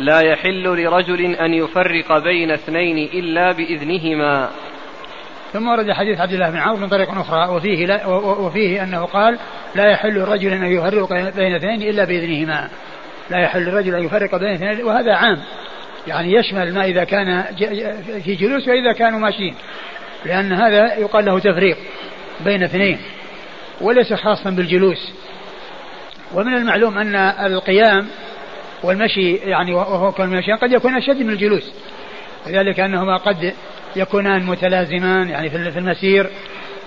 [0.00, 4.50] لا يحل لرجل أن يفرق بين اثنين إلا بإذنهما.
[5.52, 9.38] ثم ورد حديث عبد الله بن عمرو من طريق أخرى وفيه, لا وفيه أنه قال
[9.74, 12.68] لا يحل لرجل أن يفرق بين اثنين إلا بإذنهما.
[13.30, 15.38] لا يحل للرجل أن يفرق بين اثنين وهذا عام.
[16.06, 17.42] يعني يشمل ما إذا كان
[18.24, 19.54] في جلوس وإذا كانوا ماشيين.
[20.24, 21.76] لأن هذا يقال له تفريق
[22.44, 22.98] بين اثنين
[23.80, 25.12] وليس خاصا بالجلوس.
[26.34, 28.08] ومن المعلوم أن القيام
[28.82, 31.72] والمشي يعني وهو كون المشي قد يكون أشد من الجلوس.
[32.46, 33.54] وذلك أنهما قد
[33.96, 36.30] يكونان متلازمان يعني في المسير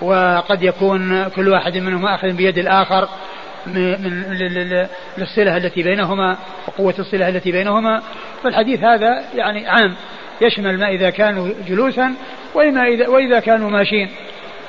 [0.02, 3.08] وقد يكون كل واحد منهما أخذ بيد الآخر
[3.66, 3.92] من
[5.18, 6.36] للصلة التي بينهما
[6.68, 8.02] وقوة الصلة التي بينهما.
[8.42, 9.94] فالحديث هذا يعني عام
[10.40, 12.14] يشمل ما إذا كانوا جلوسا
[12.54, 14.10] وإما إذا وإذا كانوا ماشين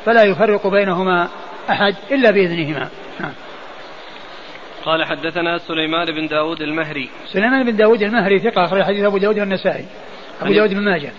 [0.05, 1.29] فلا يفرق بينهما
[1.69, 2.89] أحد إلا بإذنهما.
[3.19, 3.31] نعم.
[4.85, 7.09] قال حدثنا سليمان بن داود المهري.
[7.25, 9.85] سليمان بن داود المهري ثقة أخرج حديث أبو داود والنسائي.
[10.41, 11.11] أبو داود بن ماجه.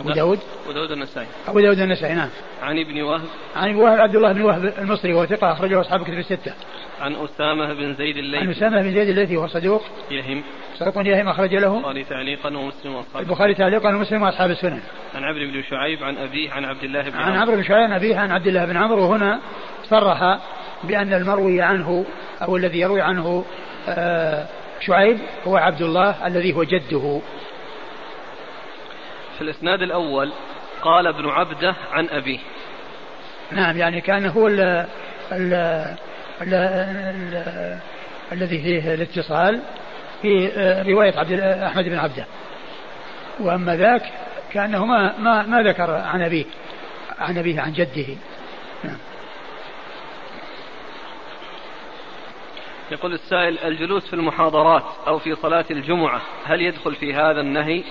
[0.00, 2.28] أبو داود؟ أبو داود النسائي أبو داود النسائي نعم.
[2.62, 3.26] عن ابن وهب.
[3.56, 6.52] عن ابن وهب عبد الله بن وهب المصري وهو ثقة أخرجه أصحاب كتب الستة.
[7.00, 8.44] عن أسامة بن زيد الليثي.
[8.44, 9.82] عن أسامة بن زيد الليثي وهو صدوق.
[10.10, 10.42] يهم.
[10.78, 11.76] صدوق يهم أخرج له.
[11.76, 14.80] البخاري تعليقا ومسلم وأصحاب البخاري تعليقا ومسلم وأصحاب السنن.
[15.14, 17.92] عن عمرو بن شعيب عن أبيه عن عبد الله بن عن عمرو بن شعيب عن
[17.92, 19.02] أبيه عن عبد الله بن عمرو.
[19.02, 19.40] وهنا
[19.84, 20.38] صرح
[20.84, 22.04] بأن المروي عنه
[22.42, 23.44] أو الذي يروي عنه
[23.88, 24.46] آه،
[24.80, 27.20] شعيب هو عبد الله الذي هو جده.
[29.36, 30.32] في الإسناد الأول
[30.82, 32.38] قال ابن عبده عن أبيه.
[33.50, 34.60] نعم يعني كان هو ال
[35.32, 35.54] ال
[36.42, 37.78] ال ال
[38.32, 39.60] الذي فيه الاتصال
[40.22, 42.26] في آه، رواية عبد أحمد بن عبده.
[43.40, 44.02] وأما ذاك
[44.52, 46.44] كأنه ما ما, ما ذكر عن أبيه
[47.18, 48.06] عن أبيه عن جده.
[48.84, 48.96] نعم.
[52.90, 57.82] يقول السائل الجلوس في المحاضرات أو في صلاة الجمعة هل يدخل في هذا النهي؟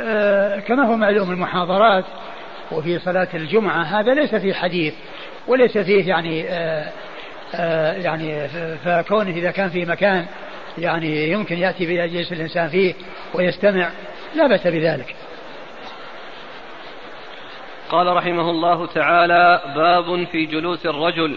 [0.00, 2.04] آه، كما هو معلوم المحاضرات
[2.72, 4.94] وفي صلاة الجمعة هذا ليس فيه حديث
[5.48, 6.92] وليس فيه يعني آه،
[7.54, 8.48] آه، يعني
[8.78, 10.26] فكونه إذا كان في مكان
[10.78, 12.94] يعني يمكن يأتي يجلس الإنسان فيه
[13.34, 13.90] ويستمع
[14.34, 15.16] لا بأس بذلك.
[17.90, 21.36] قال رحمه الله تعالى باب في جلوس الرجل.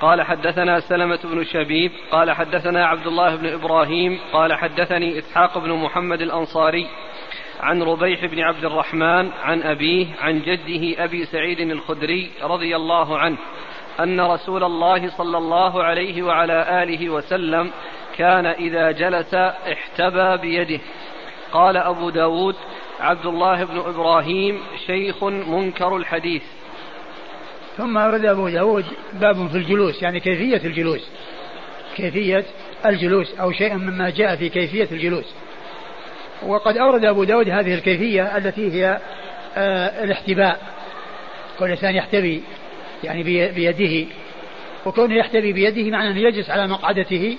[0.00, 5.72] قال حدثنا سلمة بن شبيب قال حدثنا عبد الله بن إبراهيم قال حدثني إسحاق بن
[5.72, 6.86] محمد الأنصاري
[7.60, 13.36] عن ربيح بن عبد الرحمن عن أبيه عن جده أبي سعيد الخدري رضي الله عنه
[14.00, 17.70] أن رسول الله صلى الله عليه وعلى آله وسلم
[18.16, 20.80] كان إذا جلس احتبى بيده.
[21.52, 22.56] قال أبو داود
[23.00, 26.42] عبد الله بن إبراهيم شيخ منكر الحديث.
[27.80, 31.08] ثم أورد أبو داود باب في الجلوس يعني كيفية الجلوس.
[31.96, 32.44] كيفية
[32.86, 35.24] الجلوس أو شيء مما جاء في كيفية الجلوس.
[36.42, 39.00] وقد أورد أبو داود هذه الكيفية التي هي
[39.56, 40.60] آه الاحتباء.
[41.58, 42.42] كل إنسان يحتبي
[43.04, 43.22] يعني
[43.52, 44.06] بيده.
[44.86, 47.36] وكونه يحتبي بيده معنى أنه يجلس على مقعدته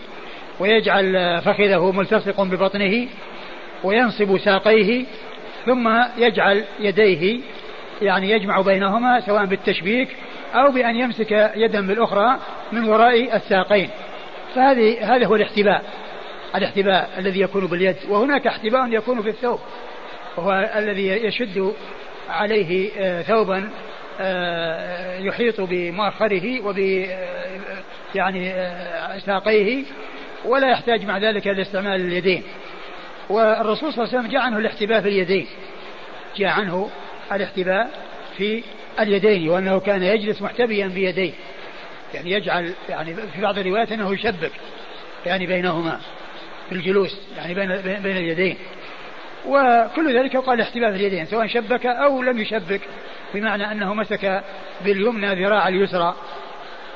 [0.60, 3.08] ويجعل فخذه ملتصق ببطنه
[3.84, 5.06] وينصب ساقيه
[5.66, 7.40] ثم يجعل يديه
[8.02, 10.10] يعني يجمع بينهما سواء بالتشبيك
[10.54, 12.40] أو بأن يمسك يدا بالأخرى
[12.72, 13.90] من وراء الساقين.
[14.56, 15.84] فهذه هذا هو الاحتباء.
[16.56, 17.96] الاحتباء الذي يكون باليد.
[18.10, 19.60] وهناك احتباء يكون في الثوب.
[20.38, 21.74] وهو الذي يشد
[22.30, 23.70] عليه آه، ثوبا
[24.22, 27.58] آه، يحيط بمؤخره وب آه،
[28.16, 28.54] يعني
[29.26, 29.84] ساقيه.
[30.46, 32.44] ولا يحتاج مع ذلك إلى استعمال اليدين.
[33.30, 35.48] والرسول صلى الله عليه وسلم جاء عنه الاحتباء في اليدين.
[36.38, 36.90] جاء عنه
[37.32, 37.90] الاحتباء
[38.38, 38.64] في
[39.00, 41.34] اليدين وأنه كان يجلس محتبيا بيديه.
[42.14, 44.52] يعني يجعل يعني في بعض الروايات أنه يشبك
[45.26, 46.00] يعني بينهما
[46.70, 48.58] في الجلوس يعني بين بين اليدين.
[49.48, 52.82] وكل ذلك يقال احتباء في اليدين سواء شبك أو لم يشبك
[53.34, 54.44] بمعنى أنه مسك
[54.86, 56.16] باليمنى ذراع اليسرى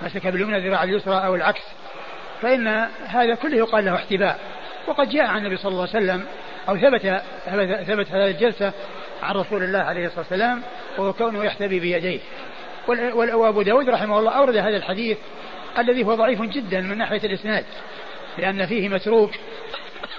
[0.01, 1.63] مسك باليمنى ذراع اليسرى أو العكس.
[2.41, 2.67] فإن
[3.05, 4.39] هذا كله يقال له احتباء.
[4.87, 6.25] وقد جاء عن النبي صلى الله عليه وسلم
[6.69, 7.21] أو ثبت
[7.87, 8.73] ثبت هذه الجلسة
[9.23, 10.61] عن رسول الله عليه الصلاة والسلام
[10.97, 12.19] وهو كونه يحتبي بيديه.
[13.13, 15.17] وأبو داود رحمه الله أورد هذا الحديث
[15.77, 17.65] الذي هو ضعيف جدا من ناحية الإسناد
[18.37, 19.31] لأن فيه متروك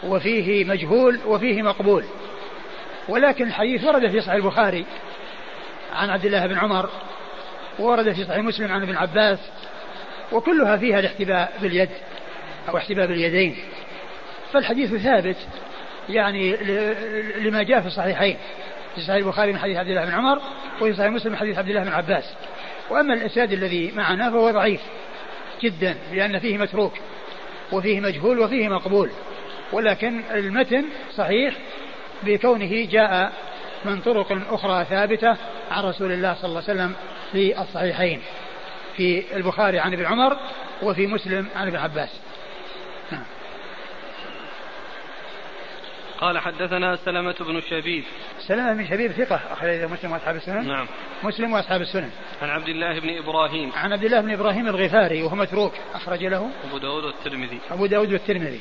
[0.04, 2.04] وفيه مجهول وفيه مقبول.
[3.08, 4.84] ولكن الحديث ورد في صحيح البخاري
[5.94, 6.90] عن عبد الله بن عمر
[7.78, 9.38] ورد في صحيح مسلم عن ابن عباس
[10.32, 11.90] وكلها فيها الاحتباء باليد
[12.68, 13.56] أو احتباء باليدين.
[14.52, 15.36] فالحديث ثابت
[16.08, 16.56] يعني
[17.38, 18.36] لما جاء في الصحيحين.
[18.96, 20.40] في صحيح البخاري من حديث عبد الله بن عمر
[20.80, 22.34] وفي صحيح مسلم من حديث عبد الله بن عباس.
[22.90, 24.80] وأما الإسناد الذي معنا فهو ضعيف
[25.62, 26.92] جدا لأن فيه متروك
[27.72, 29.10] وفيه مجهول وفيه مقبول.
[29.72, 30.84] ولكن المتن
[31.14, 31.54] صحيح
[32.22, 33.32] بكونه جاء
[33.84, 35.36] من طرق أخرى ثابتة
[35.70, 36.94] عن رسول الله صلى الله عليه وسلم
[37.32, 38.20] في الصحيحين
[38.96, 40.36] في البخاري عن ابن عمر
[40.82, 42.20] وفي مسلم عن ابن عباس.
[46.20, 48.04] قال حدثنا سلمة بن شبيب.
[48.48, 50.68] سلمة بن شبيب ثقة أخرج مسلم وأصحاب السنن.
[50.68, 50.86] نعم.
[51.22, 52.10] مسلم وأصحاب السنن.
[52.42, 53.72] عن عبد الله بن إبراهيم.
[53.72, 56.50] عن عبد الله بن إبراهيم الغفاري وهو متروك أخرج له.
[56.68, 57.60] أبو داود والترمذي.
[57.70, 58.60] أبو داود والترمذي.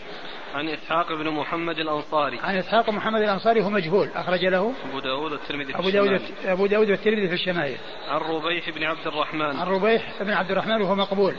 [0.53, 2.39] عن إسحاق بن محمد الأنصاري.
[2.39, 4.74] عن إسحاق محمد الأنصاري هو مجهول أخرج له.
[4.89, 7.78] أبو داود والترمذي في أبو داود أبو داود والترمذي في الشمائل.
[8.10, 9.56] عن ربيح بن عبد الرحمن.
[9.60, 11.36] عن ربيح بن عبد الرحمن وهو مقبول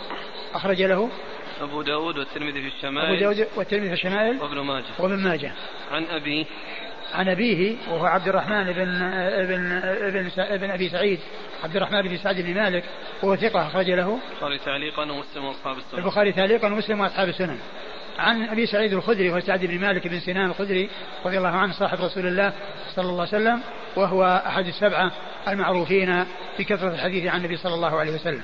[0.54, 1.10] أخرج له.
[1.60, 3.06] أبو داود والترمذي في الشمائل.
[3.06, 4.42] أبو داود والترمذي في الشمائل.
[4.42, 4.84] وابن ماجه.
[4.98, 5.52] وابن ماجه.
[5.90, 6.44] عن أبيه.
[7.14, 11.18] عن أبيه وهو عبد الرحمن بن ابن ابن ابن أبي سعيد
[11.64, 12.84] عبد الرحمن بن سعد بن مالك
[13.22, 14.18] وهو ثقة أخرج له.
[14.32, 15.98] البخاري تعليقا ومسلم وأصحاب السنن.
[15.98, 17.58] البخاري تعليقا ومسلم وأصحاب السنن.
[18.18, 20.90] عن أبي سعيد الخدري وهو سعد بن مالك بن سنان الخدري
[21.24, 22.52] رضي الله عنه صاحب رسول الله
[22.94, 23.60] صلى الله عليه وسلم
[23.96, 25.12] وهو أحد السبعة
[25.48, 26.24] المعروفين
[26.58, 28.42] بكثره الحديث عن النبي صلى الله عليه وسلم.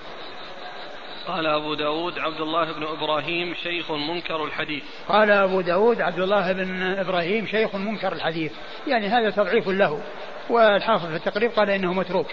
[1.26, 4.82] قال أبو داود عبد الله بن إبراهيم شيخ منكر الحديث.
[5.08, 8.52] قال أبو داود عبد الله بن إبراهيم شيخ منكر الحديث.
[8.86, 10.02] يعني هذا تضعيف له
[10.50, 12.26] والحافظ في التقريب قال إنه متروك.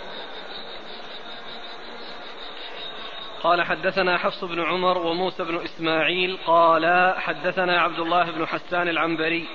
[3.44, 9.46] قال حدثنا حفص بن عمر وموسى بن إسماعيل قال حدثنا عبد الله بن حسان العنبري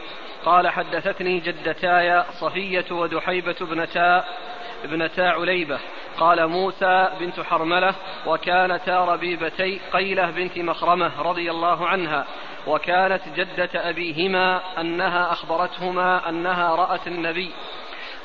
[0.44, 4.24] قال حدثتني جدتاي صفية ودحيبة ابنتا
[4.84, 5.78] ابنتا عليبة
[6.18, 7.94] قال موسى بنت حرملة
[8.26, 12.24] وكانتا ربيبتي قيلة بنت مخرمة رضي الله عنها
[12.66, 17.50] وكانت جدة أبيهما أنها أخبرتهما أنها رأت النبي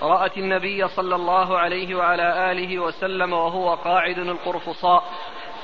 [0.01, 5.03] رأت النبي صلى الله عليه وعلى آله وسلم وهو قاعد القرفصاء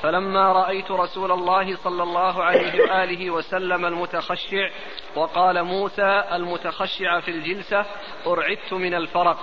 [0.02, 4.68] فلما رأيت رسول الله صلى الله عليه وآله وسلم المتخشع
[5.16, 7.84] وقال موسى المتخشع في الجلسة
[8.26, 9.38] أرعدت من الفرق.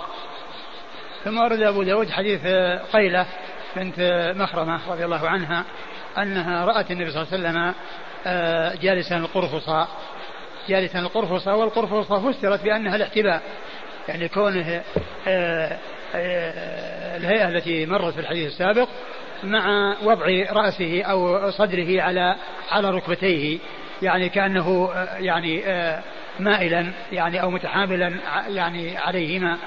[1.24, 2.46] ثم ورد أبو داود حديث
[2.92, 3.26] قيلة
[3.76, 3.94] بنت
[4.36, 5.64] مخرمة رضي الله عنها
[6.18, 7.74] أنها رأت النبي صلى الله عليه وسلم
[8.26, 9.88] آه، جالسا القرفصاء
[10.68, 13.42] جالسا القرفصاء والقرفصاء فسرت بأنها الاحتباء
[14.08, 14.82] يعني كونه
[15.28, 15.78] آه،
[16.14, 18.88] آه، الهيئة التي مرت في الحديث السابق
[19.44, 22.36] مع وضع رأسه أو صدره على
[22.70, 23.58] على ركبتيه
[24.02, 25.62] يعني كأنه يعني
[26.38, 28.12] مائلا يعني أو متحاملا
[28.48, 29.58] يعني عليهما.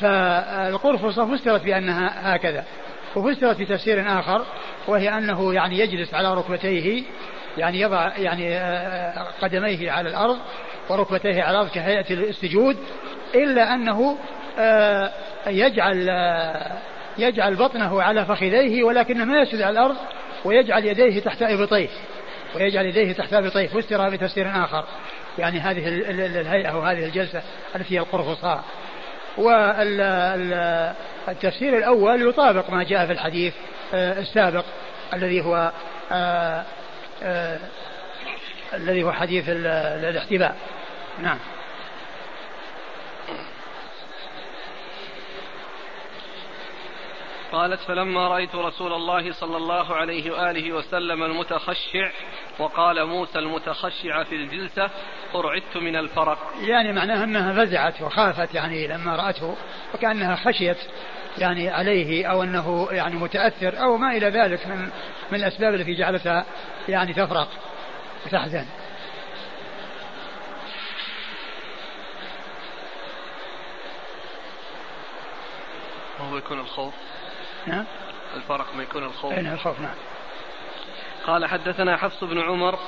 [0.00, 2.64] فالقرفصة فسرت بأنها هكذا
[3.16, 4.46] وفسرت بتفسير آخر
[4.88, 7.02] وهي أنه يعني يجلس على ركبتيه
[7.58, 10.38] يعني يضع يعني آه، قدميه على الأرض
[10.88, 12.76] وركبتيه على الأرض كهيئة السجود
[13.34, 14.18] إلا أنه
[14.58, 15.12] آه،
[15.46, 16.72] يجعل آه،
[17.18, 19.96] يجعل بطنه على فخذيه ولكنه ما يسجد على الأرض
[20.44, 21.88] ويجعل يديه تحت إبطيه
[22.56, 24.84] ويجعل يديه تحت إبطيه فسر بتفسير آخر.
[25.38, 25.88] يعني هذه
[26.40, 27.42] الهيئة وهذه الجلسة
[27.76, 28.64] التي هي القرفصاء
[29.38, 30.98] والتفسير
[31.78, 33.54] الأول يطابق ما جاء في الحديث
[33.94, 34.64] آه، السابق
[35.14, 35.72] الذي هو
[36.12, 36.64] آه،
[37.22, 37.58] آه،
[38.74, 40.56] الذي هو حديث الاحتباء.
[41.22, 41.38] نعم.
[47.52, 52.10] قالت فلما رأيت رسول الله صلى الله عليه وآله وسلم المتخشع
[52.58, 54.90] وقال موسى المتخشع في الجلسة
[55.34, 56.38] أرعدت من الفرق.
[56.60, 59.56] يعني معناها أنها فزعت وخافت يعني لما رأته
[59.94, 60.78] وكأنها خشيت
[61.38, 64.90] يعني عليه أو أنه يعني متأثر أو ما إلى ذلك من
[65.32, 66.44] من الأسباب التي جعلتها
[66.88, 67.48] يعني تفرق
[68.26, 68.66] وتحزن
[76.20, 76.94] وهو يكون الخوف؟
[77.66, 77.84] نعم
[78.36, 79.94] الفرق ما يكون الخوف نعم الخوف نعم
[81.26, 82.78] قال حدثنا حفص بن عمر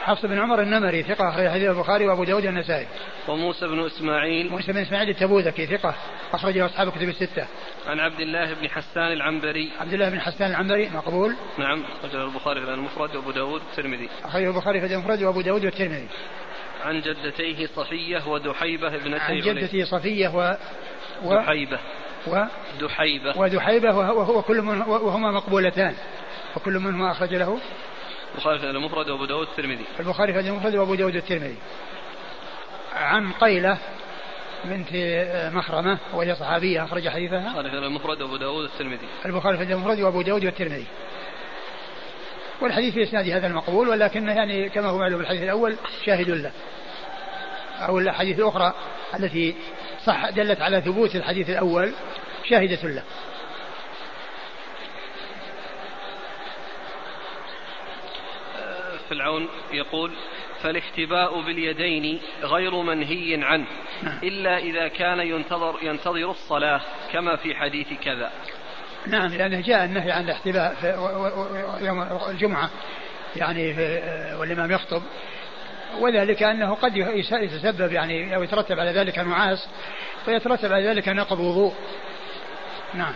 [0.00, 2.86] حفص بن عمر النمري ثقة أخرج حديث البخاري وأبو داود النسائي.
[3.28, 4.50] وموسى بن إسماعيل.
[4.50, 5.94] موسى بن إسماعيل التبوذكي ثقة
[6.32, 7.46] أخرجه أصحاب الكتب الستة.
[7.86, 9.72] عن عبد الله بن حسان العنبري.
[9.80, 11.36] عبد الله بن حسان العنبري مقبول.
[11.58, 14.08] نعم أخرجه البخاري في المفرد وأبو داود والترمذي.
[14.24, 16.08] أخرجه البخاري في المفرد وأبو داود والترمذي.
[16.84, 20.56] عن جدتيه صفية ودحيبة ابنتي عن جدته صفية و...
[21.22, 21.34] و...
[21.34, 21.78] دحيبة
[22.26, 22.44] و...
[22.80, 25.94] دحيبة ودحيبة وهو كل من وهما مقبولتان.
[26.56, 27.58] وكل منهما أخرج له
[28.34, 31.56] البخاري في المفرد وأبو داود والترمذي البخاري في المفرد وأبو داود والترمذي
[32.94, 33.78] عن قيلة
[34.64, 34.88] بنت
[35.54, 37.60] مخرمة وهي صحابية أخرج حديثها.
[37.60, 40.86] البخاري في المفرد وأبو داود والترمذي البخاري في المفرد وأبو داود والترمذي
[42.60, 46.52] والحديث في إسناد هذا المقبول ولكنه يعني كما هو معلوم الحديث الأول شاهد له.
[47.78, 48.74] أو الأحاديث الأخرى
[49.14, 49.56] التي
[50.08, 51.92] صح دلت على ثبوت الحديث الأول
[52.48, 53.02] شاهدة له.
[59.08, 60.12] في العون يقول
[60.62, 63.66] فالاحتباء باليدين غير منهي عنه
[64.02, 64.18] نعم.
[64.22, 66.80] إلا إذا كان ينتظر ينتظر الصلاة
[67.12, 68.30] كما في حديث كذا.
[69.06, 70.86] نعم لأنه جاء النهي عن الاحتباء في
[71.86, 72.70] يوم الجمعة
[73.36, 74.02] يعني في
[74.40, 75.02] والإمام يخطب.
[76.00, 76.96] وذلك أنه قد
[77.32, 79.68] يتسبب يعني أو يترتب على ذلك نعاس
[80.28, 81.74] ويترتب على ذلك نقض وضوء.
[82.94, 83.14] نعم.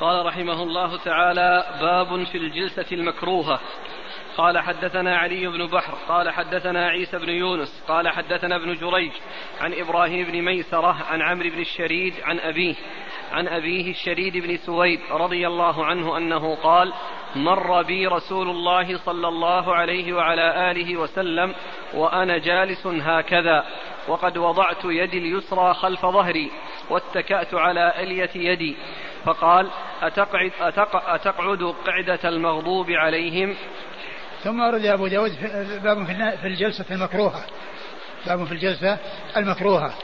[0.00, 3.60] قال رحمه الله تعالى باب في الجلسة المكروهة.
[4.36, 9.12] قال حدثنا علي بن بحر قال حدثنا عيسى بن يونس قال حدثنا ابن جريج
[9.60, 12.74] عن إبراهيم بن ميسرة عن عمرو بن الشريد عن أبيه
[13.32, 16.92] عن أبيه الشريد بن سويد رضي الله عنه أنه قال
[17.36, 21.54] مر بي رسول الله صلى الله عليه وعلى آله وسلم
[21.94, 23.64] وأنا جالس هكذا
[24.08, 26.50] وقد وضعت يدي اليسرى خلف ظهري
[26.90, 28.76] واتكأت على ألية يدي
[29.24, 29.70] فقال
[30.02, 33.56] أتقعد, أتق أتقعد قعدة المغضوب عليهم؟
[34.44, 35.32] ثم ورد أبو داود
[35.82, 36.06] باب
[36.40, 37.44] في الجلسة المكروهة.
[38.26, 38.98] باب في الجلسة
[39.36, 39.94] المكروهة.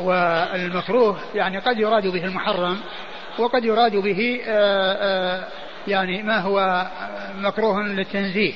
[0.00, 2.80] والمكروه يعني قد يراد به المحرم
[3.38, 5.44] وقد يراد به آه، آه،
[5.88, 6.86] يعني ما هو
[7.36, 8.54] مكروه للتنزيه.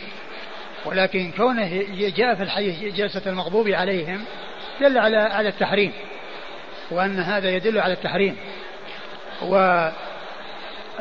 [0.84, 1.84] ولكن كونه
[2.16, 4.24] جاء في الحديث جلسة المغضوب عليهم
[4.80, 5.92] دل على على التحريم.
[6.90, 8.36] وأن هذا يدل على التحريم.
[9.42, 9.57] و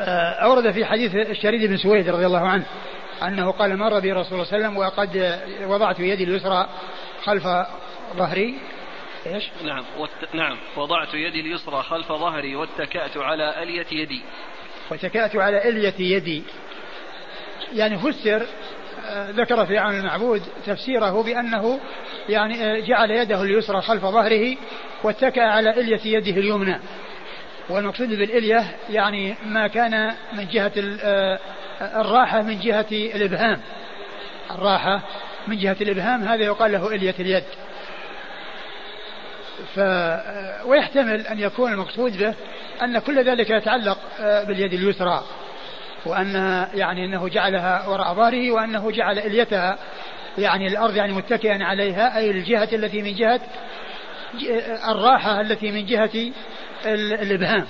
[0.00, 2.64] آه، أورد في حديث الشريد بن سويد رضي الله عنه.
[3.22, 5.40] أنه قال مر بي رسول الله صلى الله عليه وسلم وقد
[5.70, 6.68] وضعت يدي اليسرى
[7.24, 7.48] خلف
[8.16, 8.58] ظهري.
[9.26, 10.10] إيش؟ نعم وت...
[10.34, 14.22] نعم وضعت يدي اليسرى خلف ظهري واتكأت على ألية يدي.
[14.90, 16.42] واتكأت على ألية يدي.
[17.72, 18.46] يعني فسر
[19.12, 21.80] ذكر في عون المعبود تفسيره بأنه
[22.28, 24.56] يعني جعل يده اليسرى خلف ظهره
[25.02, 26.80] واتكأ على إلية يده اليمنى.
[27.68, 30.72] والمقصود بالإلية يعني ما كان من جهة
[31.80, 33.60] الراحة من جهة الإبهام.
[34.50, 35.00] الراحة
[35.46, 37.44] من جهة الإبهام هذا يقال له إلية اليد.
[39.74, 39.80] ف
[40.66, 42.34] ويحتمل أن يكون المقصود به
[42.82, 45.24] أن كل ذلك يتعلق باليد اليسرى
[46.06, 46.34] وأن
[46.74, 49.78] يعني أنه جعلها وراء ظهره وأنه جعل إليتها
[50.38, 53.40] يعني الأرض يعني متكئا عليها أي الجهة التي من جهة
[54.88, 56.32] الراحة التي من جهة
[56.86, 57.66] الإبهام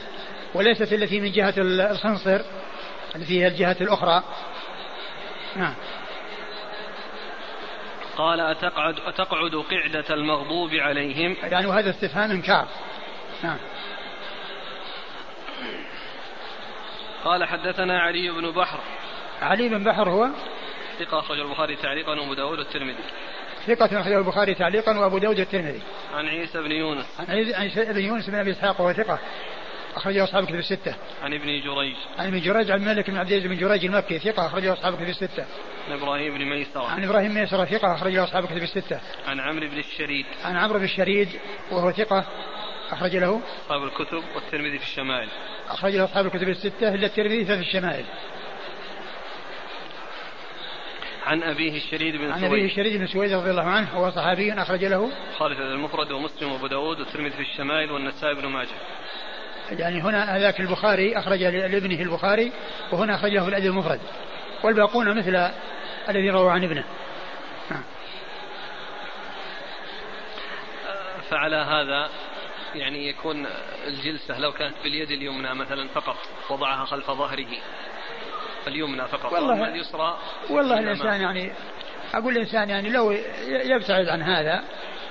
[0.55, 2.41] وليست التي من جهة الخنصر.
[3.17, 4.23] التي هي الجهة الأخرى.
[5.57, 5.75] نعم.
[8.17, 12.69] قال أتقعد, أتقعد قعدة المغضوب عليهم؟ يعني وهذا استفهام إنكار.
[13.43, 13.59] نعم.
[17.25, 18.79] قال حدثنا علي بن بحر.
[19.43, 20.29] علي بن بحر هو؟
[20.99, 23.05] ثقة أخرج البخاري تعليقا وأبو داود والترمذي
[23.67, 25.83] ثقة أخرجه البخاري تعليقا وأبو داود والترمذي
[26.15, 27.07] عن عيسى بن يونس.
[27.19, 29.19] عن عيسى بن يونس بن أبي إسحاق وهو ثقة.
[29.97, 30.95] أخرجه أصحاب كتب الستة.
[31.23, 31.97] عن ابن جريج.
[32.19, 35.09] عن ابن جريج عبد الملك بن عبد العزيز بن جريج المكي ثقة أخرجه أصحاب كتب
[35.09, 35.47] الستة.
[35.89, 36.87] عن إبراهيم بن ميسرة.
[36.87, 39.01] عن إبراهيم ميسرة ثقة أخرجه أصحاب كتب الستة.
[39.27, 40.27] عن عمرو بن الشريد.
[40.45, 41.29] عن عمرو بن الشريد
[41.71, 42.25] وهو ثقة
[42.91, 45.29] أخرج له أصحاب الكتب والترمذي في الشمائل.
[45.69, 48.05] أخرج له أصحاب الكتب الستة إلا الترمذي في الشمائل.
[51.27, 54.85] عن أبيه الشريد بن عن أبيه الشريد بن سويد رضي الله عنه هو صحابي أخرج
[54.85, 58.69] له خالد المفرد ومسلم وأبو داود والترمذي في الشمائل والنسائي بن ماجه
[59.71, 62.53] يعني هنا هذاك البخاري أخرج لابنه البخاري
[62.93, 64.01] وهنا أخرجه في الأدب المفرد.
[64.62, 65.51] والباقون مثل
[66.09, 66.85] الذي روى عن ابنه.
[67.71, 67.83] نعم.
[71.31, 72.11] فعلى هذا
[72.75, 73.47] يعني يكون
[73.87, 76.17] الجلسة لو كانت باليد اليمنى مثلا فقط
[76.51, 77.47] وضعها خلف ظهره
[78.67, 80.19] اليمنى فقط والله اليسرى
[80.51, 81.53] والله الإنسان يعني
[82.15, 83.11] أقول الإنسان يعني لو
[83.49, 84.65] يبتعد عن هذا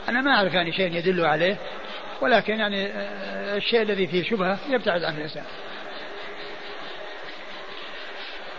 [0.09, 1.57] أنا ما أعرف يعني شيء يدل عليه.
[2.23, 5.43] ولكن يعني آه، الشيء الذي فيه شبهة يبتعد عنه الإنسان.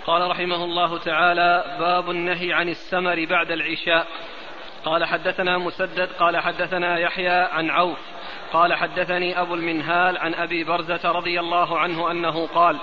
[0.06, 4.06] قال رحمه الله تعالى باب النهي عن السمر بعد العشاء.
[4.84, 7.98] قال حدثنا مسدد قال حدثنا يحيى عن عوف.
[8.52, 12.78] قال حدثني أبو المنهال عن أبي برزة رضي الله عنه أنه قال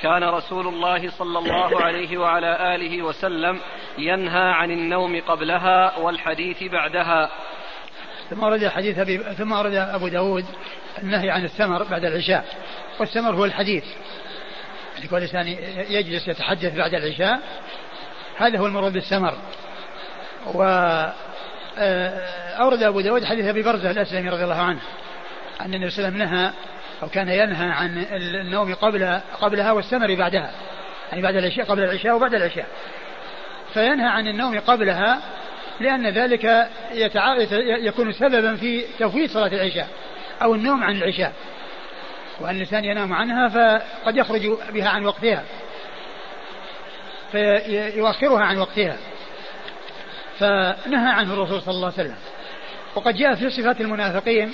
[0.00, 3.60] كان رسول الله صلى الله عليه وعلى آله وسلم
[3.98, 7.30] ينهى عن النوم قبلها والحديث بعدها.
[8.30, 10.44] ثم ورد حديث أبي ثم ورد أبو داود
[11.02, 12.44] النهي عن الثمر بعد العشاء.
[13.00, 13.84] والثمر هو الحديث.
[14.94, 15.48] يعني كل إنسان
[15.88, 17.40] يجلس يتحدث بعد العشاء.
[18.36, 19.34] هذا هو المراد بالثمر.
[20.54, 20.62] و
[21.78, 22.18] آه،
[22.60, 24.80] أورد أبو داود حديث أبي برزة الأسلمي رضي الله عنه
[25.60, 26.52] أن النبي صلى الله عليه وسلم نهى
[27.02, 30.50] أو كان ينهى عن النوم قبل قبلها والثمر بعدها.
[31.10, 32.66] يعني بعد العشاء قبل العشاء وبعد العشاء.
[33.74, 35.20] فينهى عن النوم قبلها
[35.80, 37.36] لأن ذلك يتع...
[37.60, 39.88] يكون سببا في تفويت صلاة العشاء
[40.42, 41.32] أو النوم عن العشاء.
[42.40, 45.44] وأن الإنسان ينام عنها فقد يخرج بها عن وقتها.
[47.32, 48.96] فيؤخرها عن وقتها.
[50.38, 52.16] فنهى عنه الرسول صلى الله عليه وسلم.
[52.94, 54.52] وقد جاء في صفات المنافقين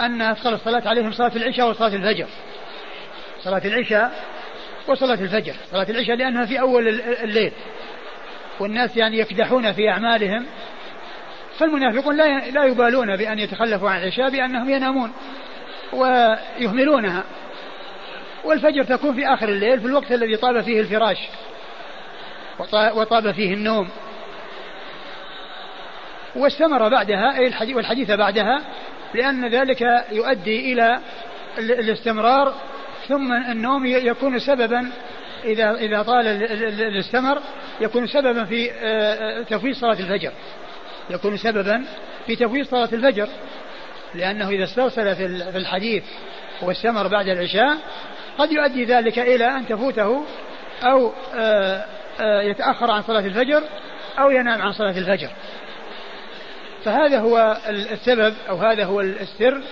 [0.00, 2.26] أن أثقل الصلاة عليهم صلاة العشاء وصلاة الفجر.
[3.40, 4.12] صلاة العشاء
[4.88, 5.54] وصلاة الفجر.
[5.70, 7.52] صلاة العشاء لأنها في أول الليل.
[8.60, 10.46] والناس يعني يكدحون في أعمالهم
[11.58, 15.12] فالمنافقون لا لا يبالون بأن يتخلفوا عن العشاء بأنهم ينامون
[15.92, 17.24] ويهملونها.
[18.44, 21.18] والفجر تكون في آخر الليل في الوقت الذي طاب فيه الفراش
[22.94, 23.88] وطاب فيه النوم.
[26.36, 28.60] واستمر بعدها أي الحديث والحديث بعدها
[29.14, 29.80] لأن ذلك
[30.12, 31.00] يؤدي إلى
[31.58, 32.54] الاستمرار
[33.08, 34.90] ثم النوم يكون سببا
[35.44, 36.26] إذا إذا طال
[36.82, 37.42] الاستمر
[37.80, 38.74] يكون سببا في آه،
[39.14, 40.32] آه، تفويت صلاة الفجر.
[41.10, 41.84] يكون سببا
[42.26, 43.28] في تفويت صلاة الفجر.
[44.14, 45.26] لأنه إذا استرسل في
[45.56, 46.04] الحديث
[46.62, 47.78] واستمر بعد العشاء
[48.38, 50.24] قد يؤدي ذلك إلى أن تفوته
[50.82, 51.84] أو آه،
[52.20, 53.62] يتأخر عن صلاة الفجر
[54.18, 55.30] أو ينام عن صلاة الفجر.
[56.84, 59.62] فهذا هو السبب أو هذا هو السر.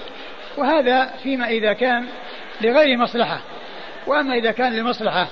[0.56, 2.06] وهذا فيما إذا كان
[2.60, 3.40] لغير مصلحة.
[4.06, 5.28] وأما إذا كان لمصلحة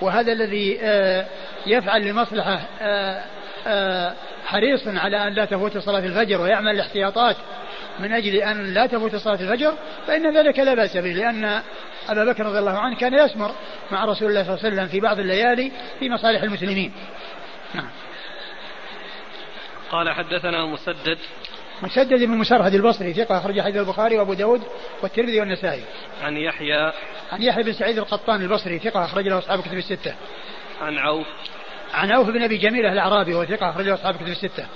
[0.00, 1.26] وهذا الذي آه،
[1.66, 3.24] يفعل لمصلحة آه،
[3.66, 4.14] آه،
[4.46, 7.36] حريص على أن لا تفوت صلاة الفجر ويعمل الاحتياطات
[7.98, 9.74] من أجل أن لا تفوت صلاة الفجر
[10.06, 11.62] فإن ذلك لا بأس به لأن
[12.08, 13.54] أبا بكر رضي الله عنه كان يسمر
[13.90, 16.92] مع رسول الله صلى الله عليه وسلم في بعض الليالي في مصالح المسلمين.
[17.74, 17.90] نعم.
[19.90, 21.18] قال حدثنا مسدد
[21.84, 24.62] مسدد بن مسرهد البصري ثقة أخرج حديث البخاري وأبو داود
[25.02, 25.82] والترمذي والنسائي.
[26.22, 26.92] عن يحيى
[27.32, 30.14] عن يحيى بن سعيد القطان البصري ثقة أخرج له أصحاب كتب الستة.
[30.80, 31.26] عن عوف
[31.94, 34.66] عن عوف بن أبي جميله الأعرابي وهو ثقة اخرجه أصحاب كتب الستة.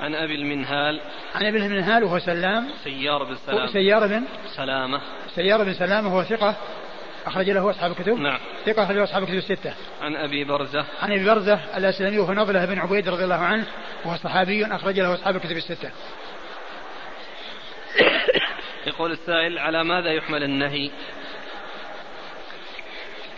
[0.00, 1.00] عن أبي المنهال
[1.34, 4.24] عن أبي المنهال وهو سلام سيار بن سلامه سيار بن
[4.56, 5.00] سلامة
[5.34, 6.56] سيار بن سلامة وهو ثقة
[7.26, 8.18] أخرج له أصحاب الكتب.
[8.18, 8.38] نعم.
[8.66, 9.74] ثقة أخرج له أصحاب الكتب الستة.
[10.02, 10.84] عن أبي برزة.
[11.02, 13.66] عن أبي برزة الأسلمي وهو نضلة بن عبيد رضي الله عنه
[14.04, 15.90] وهو صحابي أخرج له أصحاب الكتب الستة.
[18.86, 20.90] يقول السائل على ماذا يحمل النهي؟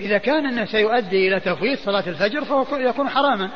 [0.01, 3.51] إذا كان أنه سيؤدي إلى تفويت صلاة الفجر فهو يكون حراما.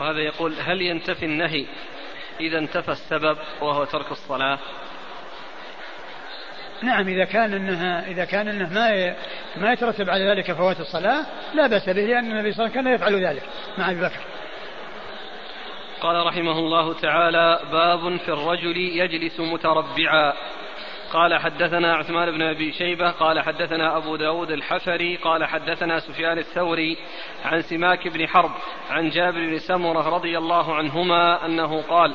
[0.00, 1.66] وهذا يقول هل ينتفي النهي
[2.40, 4.58] إذا انتفى السبب وهو ترك الصلاة.
[6.82, 9.14] نعم إذا كان أنها إذا كان أنه ما
[9.56, 12.82] ما يترتب على ذلك فوات الصلاة لا بأس به لأن النبي صلى الله عليه وسلم
[12.82, 13.42] كان يفعل ذلك
[13.78, 14.20] مع أبي بكر.
[16.00, 20.32] قال رحمه الله تعالى باب في الرجل يجلس متربعا.
[21.14, 26.96] قال حدثنا عثمان بن أبي شيبة قال حدثنا أبو داود الحفري قال حدثنا سفيان الثوري
[27.44, 28.50] عن سماك بن حرب
[28.90, 32.14] عن جابر بن سمرة رضي الله عنهما أنه قال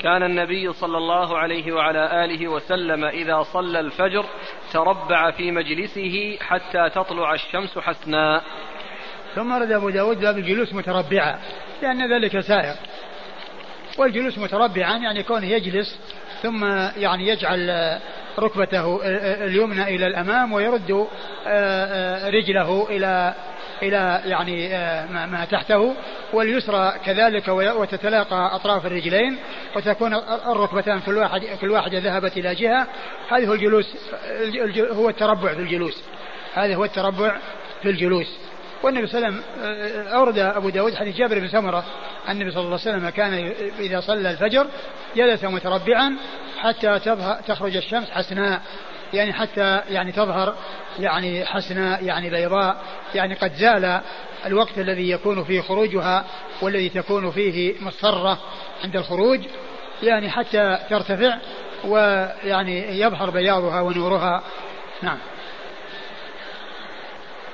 [0.00, 4.24] كان النبي صلى الله عليه وعلى آله وسلم إذا صلى الفجر
[4.72, 8.42] تربع في مجلسه حتى تطلع الشمس حسناء
[9.34, 11.38] ثم رد أبو داود باب الجلوس متربعا
[11.82, 12.74] لأن ذلك سائر.
[13.98, 16.00] والجلوس متربعا يعني كونه يجلس
[16.42, 16.64] ثم
[16.96, 17.70] يعني يجعل
[18.38, 19.00] ركبته
[19.44, 21.06] اليمنى إلى الأمام ويرد آه،
[21.46, 23.34] آه، رجله إلى
[23.82, 25.94] إلى يعني آه، ما تحته.
[26.32, 29.36] واليسرى كذلك وتتلاقى أطراف الرجلين
[29.76, 30.14] وتكون
[30.46, 32.86] الركبتان كل واحد كل واحدة ذهبت إلى جهة.
[33.28, 33.96] هذا هو الجلوس
[34.78, 36.02] هو التربع في الجلوس.
[36.54, 37.36] هذا هو التربع
[37.82, 38.38] في الجلوس.
[38.82, 41.84] والنبي صلى الله عليه وسلم أورد أبو داود حديث جابر بن سمرة
[42.28, 44.66] النبي صلى الله عليه وسلم كان إذا صلى الفجر
[45.16, 46.16] جلس متربعا
[46.58, 46.98] حتى
[47.46, 48.62] تخرج الشمس حسناء.
[49.12, 50.54] يعني حتى يعني تظهر
[50.98, 52.82] يعني حسناء يعني بيضاء.
[53.14, 54.00] يعني قد زال
[54.46, 56.24] الوقت الذي يكون فيه خروجها
[56.62, 58.38] والذي تكون فيه مصفرة
[58.84, 59.40] عند الخروج
[60.02, 61.38] يعني حتى ترتفع
[61.84, 64.42] ويعني يظهر بياضها ونورها.
[65.02, 65.18] نعم.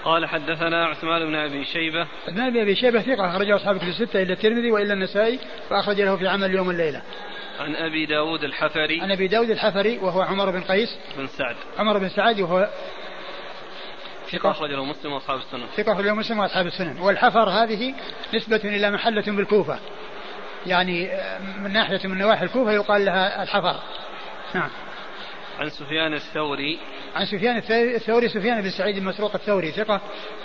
[0.04, 2.06] قال حدثنا عثمان بن أبي شيبة.
[2.28, 5.38] عثمان بن أبي شيبة ثقة أخرجه أصحاب كتب الستة إلا الترمذي وإلا النسائي
[5.70, 7.02] فاخرج له في عمل اليوم والليله.
[7.60, 11.56] عن أبي داود الحفري عن أبي داود الحفري وهو عمر بن قيس بن سعد.
[11.78, 12.68] عمر بن سعد وهو
[14.30, 14.50] ثقة.
[14.50, 15.66] أخرج له مسلم وأصحاب السنن.
[15.76, 16.98] ثقة أخرج له مسلم وأصحاب السنن.
[17.00, 17.94] والحفر هذه
[18.34, 19.78] نسبة إلى محلة بالكوفة.
[20.66, 21.10] يعني
[21.58, 23.80] من ناحية من نواحي الكوفة يقال لها الحفر.
[24.54, 24.70] نعم.
[25.58, 26.78] عن سفيان الثوري
[27.14, 30.00] عن سفيان الثوري سفيان بن سعيد المسروق الثوري ثقة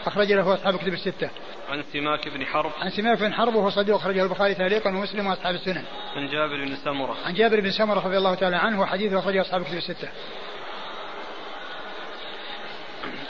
[0.05, 1.29] أخرج له أصحاب الكتب الستة.
[1.69, 5.55] عن سماك بن حرب عن سماك بن حرب وهو صديق أخرجه البخاري تعليقا ومسلم وأصحاب
[5.55, 5.83] السنن.
[6.15, 9.61] عن جابر بن سمرة عن جابر بن سمرة رضي الله تعالى عنه وحديثه أخرجه أصحاب
[9.61, 10.09] الكتب الستة.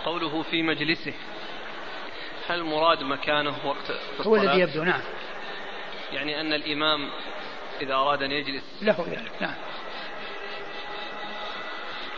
[0.06, 1.14] قوله في مجلسه
[2.48, 5.02] هل المراد مكانه وقت هو الذي يبدو نعم.
[6.14, 7.10] يعني أن الإمام
[7.82, 9.54] إذا أراد أن يجلس له ذلك نعم.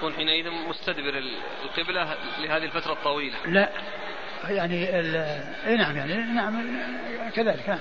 [0.01, 1.23] يكون حينئذ مستدبر
[1.63, 3.35] القبلة لهذه الفترة الطويلة.
[3.45, 3.69] لا
[4.49, 4.95] يعني
[5.67, 6.79] إي نعم يعني نعم
[7.35, 7.79] كذلك نعم.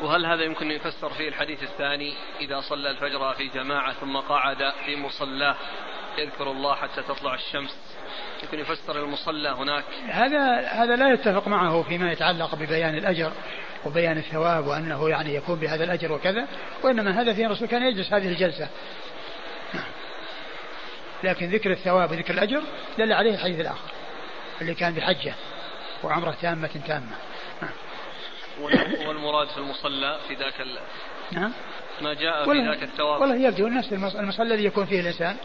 [0.00, 4.96] وهل هذا يمكن يفسر فيه الحديث الثاني؟ إذا صلى الفجر في جماعة ثم قعد في
[4.96, 5.56] مصلاه
[6.18, 7.96] يذكر الله حتى تطلع الشمس.
[8.42, 13.32] يمكن يفسر المصلى هناك؟ هذا هذا لا يتفق معه فيما يتعلق ببيان الأجر.
[13.84, 16.46] وبيان الثواب وأنه يعني يكون بهذا الأجر وكذا
[16.82, 18.68] وإنما هذا في الرسول كان يجلس هذه الجلسة.
[21.24, 22.62] لكن ذكر الثواب وذكر الأجر
[22.98, 23.90] دل عليه الحديث الآخر
[24.60, 25.34] اللي كان بحجة
[26.04, 27.16] وعمرة تامة تامة.
[29.06, 30.78] والمراد في المصلى في ذاك ال...
[31.32, 31.52] نعم
[32.00, 33.20] ما جاء في ذاك الثواب.
[33.20, 35.36] والله يبدو نفس المصلى الذي يكون فيه الإنسان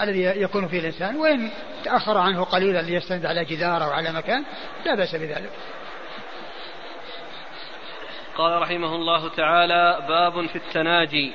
[0.00, 1.50] الذي يكون فيه الإنسان وإن
[1.84, 4.44] تأخر عنه قليلا ليستند على جدار أو على مكان
[4.86, 5.50] لا بأس بذلك.
[8.36, 11.32] قال رحمه الله تعالى باب في التناجي.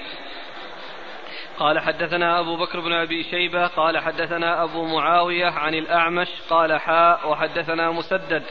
[1.60, 7.30] قال حدثنا أبو بكر بن أبي شيبة قال حدثنا أبو معاوية عن الأعمش قال حاء
[7.30, 8.44] وحدثنا مسدد.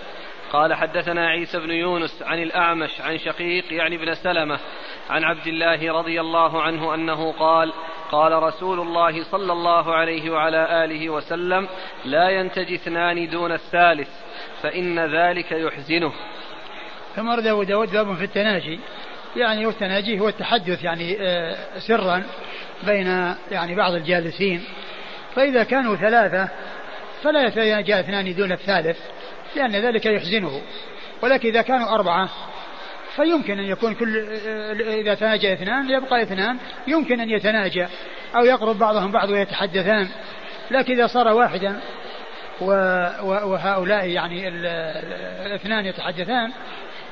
[0.53, 4.59] قال حدثنا عيسى بن يونس عن الأعمش عن شقيق يعني ابن سلمة
[5.11, 7.73] عن عبد الله رضي الله عنه أنه قال
[8.11, 11.69] قال رسول الله صلى الله عليه وعلى آله وسلم
[12.05, 14.09] لا ينتجي اثنان دون الثالث
[14.63, 16.13] فإن ذلك يحزنه.
[17.19, 18.81] ثم ورد أبو داود باب في التناجي.
[19.37, 22.23] يعني والتناجي هو التحدث يعني آه، سرا
[22.87, 24.65] بين يعني بعض الجالسين.
[25.35, 26.49] فإذا كانوا ثلاثة
[27.23, 28.99] فلا يتناجى اثنان دون الثالث
[29.57, 30.63] لأن ذلك يحزنه.
[31.23, 32.29] ولكن إذا كانوا أربعة
[33.17, 36.59] فيمكن أن يكون كل آه، إذا تناجى اثنان يبقى اثنان.
[36.87, 37.87] يمكن أن يتناجى
[38.37, 40.09] أو يقرب بعضهم بعض ويتحدثان.
[40.71, 41.81] لكن إذا صار واحدا
[42.61, 44.49] وهؤلاء يعني
[45.47, 46.53] الاثنان يتحدثان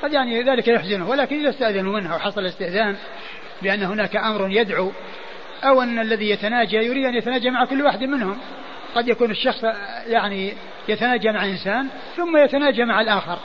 [0.02, 2.96] قد يعني ذلك يحزنه ولكن إذا استأذنوا منه وحصل استئذان
[3.62, 4.92] بأن هناك أمر يدعو
[5.64, 8.38] أو أن الذي يتناجى يريد أن يتناجى مع كل واحد منهم.
[8.94, 9.64] قد يكون الشخص
[10.06, 10.52] يعني
[10.88, 13.38] يتناجى مع إنسان ثم يتناجى مع الآخر.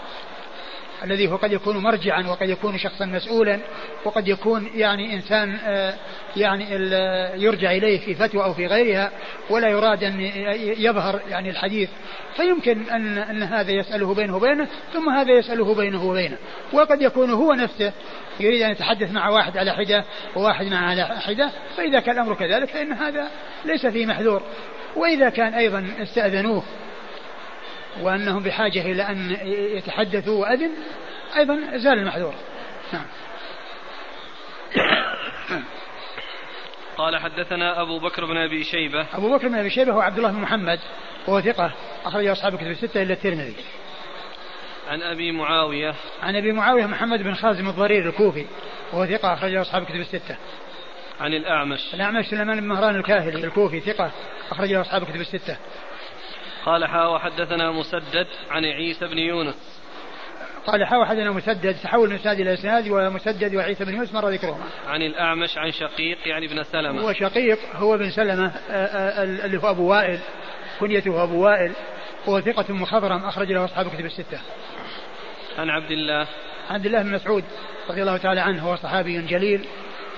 [1.03, 3.59] الذي هو قد يكون مرجعا وقد يكون شخصا مسؤولا
[4.05, 5.93] وقد يكون يعني إنسان آه،
[6.37, 6.71] يعني
[7.43, 9.11] يرجع إليه في فتوى أو في غيرها
[9.49, 10.21] ولا يراد أن
[10.77, 11.89] يظهر يعني الحديث.
[12.35, 16.37] فيمكن أن أن هذا يسأله بينه وبينه ثم هذا يسأله بينه وبينه.
[16.73, 17.93] وقد يكون هو نفسه
[18.39, 20.05] يريد أن يتحدث مع واحد على حدة
[20.35, 23.27] وواحد مع على حدة فإذا كان الأمر كذلك فإن هذا
[23.65, 24.41] ليس فيه محذور.
[24.95, 26.63] وإذا كان أيضا استأذنوه
[27.99, 29.37] وأنهم بحاجة إلى أن
[29.77, 30.71] يتحدثوا وأذن
[31.37, 32.33] أيضا زال المحذور.
[32.93, 33.05] نعم.
[36.97, 39.05] قال حدثنا أبو بكر بن أبي شيبة.
[39.13, 40.79] أبو بكر بن أبي شيبة هو عبد الله بن محمد
[41.27, 41.71] وهو ثقة
[42.05, 43.55] أخرج أصحاب الكتب الستة إلا الترمذي.
[44.89, 45.95] عن أبي معاوية.
[46.21, 48.45] عن أبي معاوية محمد بن خازم الضرير الكوفي
[48.93, 50.35] وهو ثقة أخرج أصحاب الكتب الستة.
[51.19, 51.93] عن الأعمش.
[51.93, 54.11] الأعمش سليمان بن مهران الكاهلي الكوفي ثقة
[54.51, 55.57] أخرج أصحاب الكتب الستة.
[56.65, 59.81] قال حا وحدثنا مسدد عن عيسى بن يونس
[60.65, 64.65] قال حا وحدثنا مسدد تحول من اسناد إلى إسناد ومسدد وعيسى بن يونس مر ذكرهما.
[64.87, 67.01] عن الأعمش عن شقيق يعني ابن سلمة.
[67.01, 70.19] هو شقيق هو بن سلمة آه، آه، اللي هو أبو وائل
[70.79, 71.71] كنيته أبو وائل
[72.25, 74.39] وهو ثقة مخضرم أخرج له أصحاب كتب الستة.
[75.57, 76.27] عن عبد الله
[76.69, 77.43] عن عبد الله بن مسعود
[77.89, 79.65] رضي الله تعالى عنه هو صحابي جليل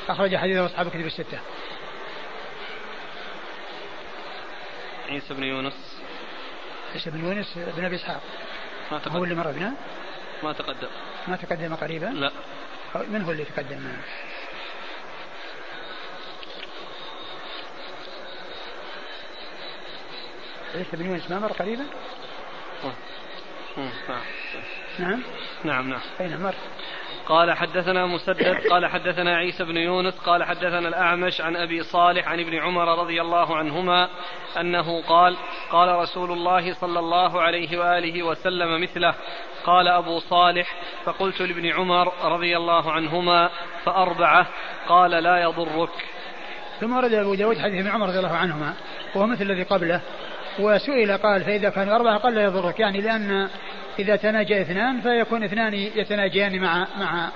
[0.10, 1.40] أخرج حديثه أصحاب كتب الستة.
[5.10, 5.93] عيسى بن يونس
[6.94, 8.22] عيسى بن يونس بن أبي إسحاق
[8.92, 9.74] ما تقدم هو اللي مر بنا؟
[10.44, 10.88] ما تقدم
[11.28, 12.32] ما تقدم قريبا؟ لا
[12.96, 14.04] من هو اللي تقدم معه؟
[20.76, 21.86] عيسى بن يونس ما مر قريبا؟
[23.78, 23.92] نعم
[25.00, 25.24] نعم
[25.64, 26.56] نعم نعم أين مر؟
[27.28, 32.40] قال حدثنا مسدد قال حدثنا عيسى بن يونس قال حدثنا الأعمش عن أبي صالح عن
[32.40, 34.10] ابن عمر رضي الله عنهما
[34.60, 35.38] أنه قال
[35.72, 39.16] قال رسول الله صلى الله عليه وآله وسلم مثله
[39.66, 40.76] قال أبو صالح
[41.06, 43.50] فقلت لابن عمر رضي الله عنهما
[43.86, 44.48] فأربعة
[44.88, 45.90] قال لا يضرك.
[46.80, 48.74] ثم ورد أبو داود حديث ابن عمر رضي الله عنهما
[49.16, 50.02] وهو مثل الذي قبله.
[50.60, 53.50] وسئل قال فإذا كانوا أربعة قال لا يضرك يعني لأن
[54.00, 57.32] إذا تناجى اثنان فيكون اثنان يتناجيان مع مع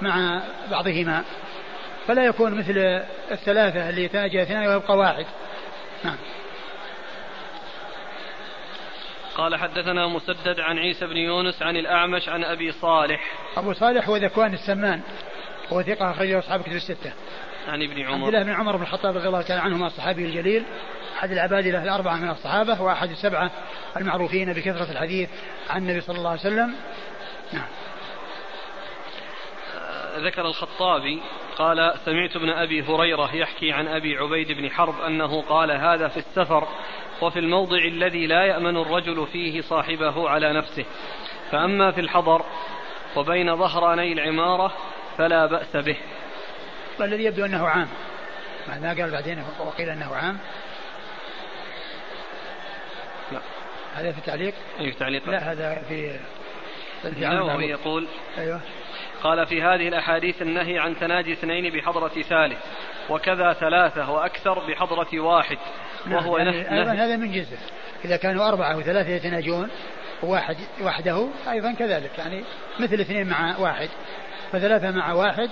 [0.00, 1.24] مع بعضهما.
[2.06, 5.26] فلا يكون مثل الثلاثة اللي يتناجى اثنان ويبقى واحد.
[6.04, 6.16] نعم.
[9.34, 13.20] قال حدثنا مسدد عن عيسى بن يونس عن الأعمش عن أبي صالح.
[13.56, 15.00] أبو صالح هو ذكوان السمان
[15.72, 17.12] هو ثقة أخرجه أصحاب كتب الستة.
[17.68, 18.26] عن ابن عمر.
[18.26, 20.64] عبد الله بن عمر بن الخطاب رضي الله تعالى عنهما الصحابي الجليل.
[21.18, 23.50] أحد العبادلة الأربعة من الصحابة وأحد السبعة
[23.96, 25.30] المعروفين بكثرة الحديث
[25.70, 26.74] عن النبي صلى الله عليه وسلم.
[27.52, 27.68] نعم.
[30.16, 31.22] ذكر الخطابي
[31.58, 36.16] قال سمعت ابن أبي هريرة يحكي عن أبي عبيد بن حرب أنه قال هذا في
[36.16, 36.68] السفر
[37.22, 40.84] وفي الموضع الذي لا يأمن الرجل فيه صاحبه على نفسه.
[41.50, 42.44] فأما في الحضر
[43.16, 44.72] وبين ظهراني العمارة
[45.18, 45.96] فلا بأس به.
[47.00, 47.88] الذي يبدو أنه عام.
[48.68, 50.38] ما قال بعدين وقيل أنه عام
[53.32, 53.40] لا
[53.96, 55.28] هذا في التعليق أي في تعليق.
[55.28, 56.18] لا هذا في
[57.04, 58.06] النووي يقول
[58.38, 58.60] أيوه.
[59.22, 62.58] قال في هذه الأحاديث النهي عن تناجي اثنين بحضرة ثالث
[63.10, 65.58] وكذا ثلاثة وأكثر بحضرة واحد
[66.06, 67.58] نعم وهو يعني نهي أيضا هذا من جنسه.
[68.04, 69.68] إذا كانوا أربعة وثلاثة يتناجون
[70.22, 72.18] وواحد وحده أيضا كذلك.
[72.18, 72.44] يعني
[72.80, 73.88] مثل اثنين مع واحد.
[74.52, 75.50] فثلاثة مع واحد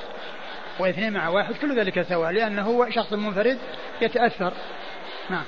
[0.78, 3.58] واثنين مع واحد كل ذلك سواء لأنه هو شخص منفرد
[4.00, 4.52] يتأثر.
[5.30, 5.44] نعم.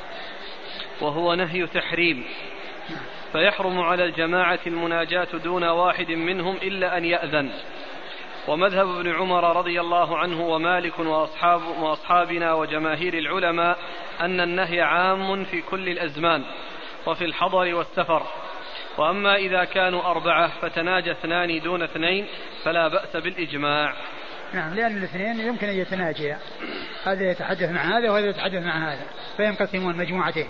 [1.00, 2.24] وهو نهي تحريم.
[3.32, 7.50] فيحرم على الجماعة المناجاة دون واحد منهم إلا أن يأذن.
[8.48, 13.78] ومذهب ابن عمر رضي الله عنه ومالك وأصحاب وأصحابنا وجماهير العلماء
[14.20, 16.44] أن النهي عام في كل الأزمان
[17.06, 18.22] وفي الحضر والسفر.
[18.98, 22.26] وأما إذا كانوا أربعة فتناجى اثنان دون اثنين
[22.64, 23.94] فلا بأس بالإجماع.
[24.54, 26.38] نعم لأن الاثنين يمكن أن يتناجيا.
[27.04, 29.06] هذا يتحدث مع هذا وهذا يتحدث مع هذا
[29.36, 30.48] فينقسمون مجموعتين.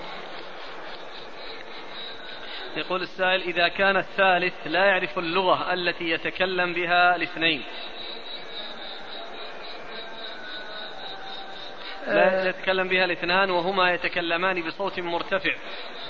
[2.77, 7.63] يقول السائل إذا كان الثالث لا يعرف اللغة التي يتكلم بها الاثنين
[12.07, 12.49] لا آه.
[12.49, 15.55] يتكلم بها الاثنان وهما يتكلمان بصوت مرتفع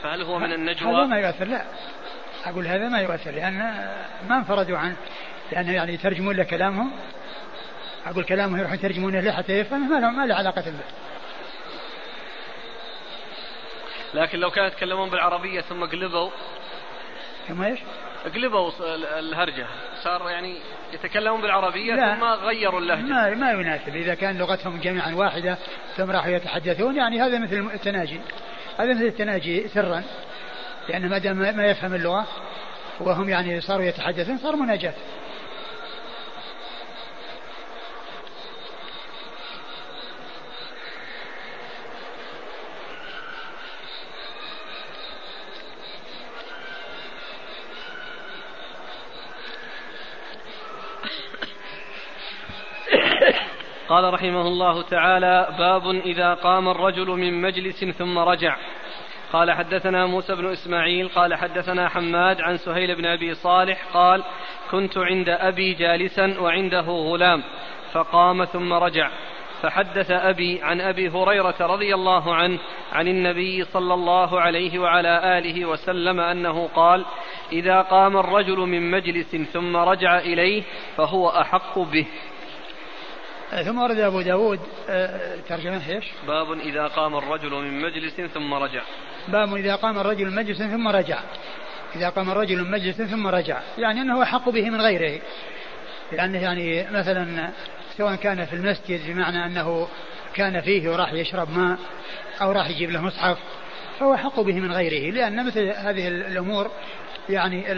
[0.02, 1.64] فهل هو من النجوى؟ هذا ما يؤثر لا
[2.44, 3.59] أقول هذا ما يؤثر لأن
[4.28, 4.97] ما انفردوا عنه
[5.52, 6.93] لأنه يعني يترجمون له كلامهم
[8.06, 11.06] أقول كلامه يروحون يترجمونه له حتى يفهم ما له ما له علاقة به
[14.14, 16.30] لكن لو كانوا يتكلمون بالعربية ثم قلبوا
[17.48, 17.78] ثم إيش؟
[18.35, 18.70] قلبوا
[19.18, 19.66] الهرجة.
[20.02, 20.56] صار يعني
[20.93, 22.14] يتكلمون بالعربية لا.
[22.14, 23.02] ثم غيروا اللهجة.
[23.02, 23.97] ما ما يناسب.
[23.97, 25.59] إذا كان لغتهم جميعا واحدة
[25.97, 28.20] ثم راحوا يتحدثون يعني هذا مثل التناجي.
[28.78, 30.02] هذا مثل التناجي سرا
[30.89, 32.27] لأن ما دام ما يفهم اللغة
[33.01, 34.94] وهم يعني صاروا يتحدثون صار مناجاة.
[53.88, 58.56] قال رحمه الله تعالى باب إذا قام الرجل من مجلس ثم رجع.
[59.32, 64.22] قال حدثنا موسى بن إسماعيل قال حدثنا حماد عن سهيل بن أبي صالح قال
[64.70, 67.42] كنت عند أبي جالسا وعنده غلام
[67.92, 69.10] فقام ثم رجع.
[69.62, 72.58] فحدث أبي عن أبي هريرة رضي الله عنه
[72.92, 77.04] عن النبي صلى الله عليه وعلى آله وسلم أنه قال
[77.52, 80.62] إذا قام الرجل من مجلس ثم رجع إليه
[80.96, 82.06] فهو أحق به
[83.51, 88.82] ثم ورد أبو داود آه، ترجمة إيش؟ باب إذا قام الرجل من مجلس ثم رجع.
[89.28, 91.18] باب إذا قام الرجل من مجلس ثم رجع.
[91.97, 93.60] إذا قام الرجل من مجلس ثم رجع.
[93.78, 95.20] يعني أنه أحق به من غيره.
[96.12, 97.51] لأنه يعني مثلا
[97.97, 99.89] سواء كان في المسجد بمعنى أنه
[100.35, 101.78] كان فيه وراح يشرب ماء
[102.43, 103.39] أو راح يجيب له مصحف
[104.01, 105.14] فهو أحق به من غيره.
[105.14, 106.70] لأن مثل هذه الأمور
[107.28, 107.73] يعني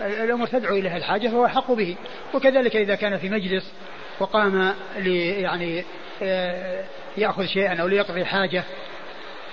[0.00, 1.96] الأمور تدعو إليها الحاجة فهو أحق به.
[2.34, 3.72] وكذلك إذا كان في مجلس
[4.20, 5.84] وقام لي يعني
[6.22, 6.84] آه،
[7.16, 8.64] يأخذ شيئا أو ليقضي حاجة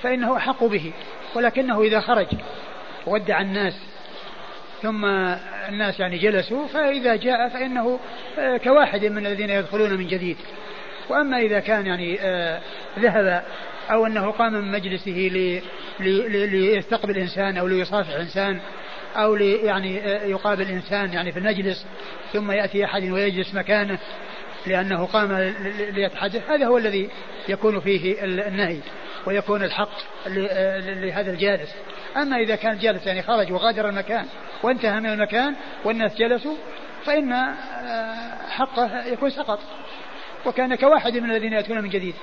[0.03, 0.91] فإنه أحق به.
[1.35, 2.27] ولكنه إذا خرج
[3.07, 3.73] ودع الناس
[4.81, 5.05] ثم
[5.69, 7.99] الناس يعني جلسوا فإذا جاء فإنه
[8.39, 10.37] آه، كواحد من الذين يدخلون من جديد.
[11.09, 12.61] وأما إذا كان يعني آه،
[12.99, 13.43] ذهب
[13.91, 15.31] أو أنه قام من مجلسه
[15.99, 18.59] ليستقبل إنسان أو ليصافح إنسان
[19.15, 21.85] أو لي يعني يقابل إنسان يعني في المجلس
[22.33, 23.99] ثم يأتي أحد ويجلس مكانه
[24.67, 25.53] لأنه قام
[25.93, 26.49] ليتحدث.
[26.49, 27.09] هذا هو الذي
[27.49, 28.79] يكون فيه النهي
[29.25, 29.89] ويكون الحق
[30.27, 31.75] لهذا الجالس.
[32.17, 34.25] أما إذا كان جالس يعني خرج وغادر المكان
[34.63, 36.55] وانتهى من المكان والناس جلسوا
[37.05, 37.55] فإن آه،
[38.49, 39.59] حقه يكون سقط.
[40.45, 42.15] وكان كواحد من الذين يأتون من جديد.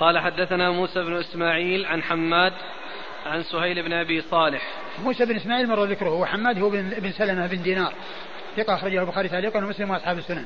[0.00, 2.52] قال حدثنا موسى بن إسماعيل عن حماد
[3.26, 4.62] عن سهيل بن أبي صالح.
[5.02, 7.92] موسى بن إسماعيل مر ذكره وحماد هو بن, سلمة بن دينار.
[8.56, 10.44] ثقة أخرجه البخاري تعليقا ومسلم وأصحاب السنن.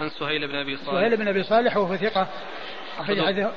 [0.00, 0.90] عن سهيل بن أبي صالح.
[0.90, 2.28] سهيل بن أبي صالح وهو ثقة.
[2.98, 3.52] أخرج حديثه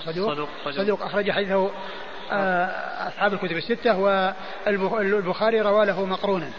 [0.00, 0.32] صدوق.
[0.32, 1.02] صدوق, صدوق.
[1.02, 1.70] أخرج حديثه
[2.32, 6.50] آه، أصحاب الكتب الستة والبخاري روى له مقرونا.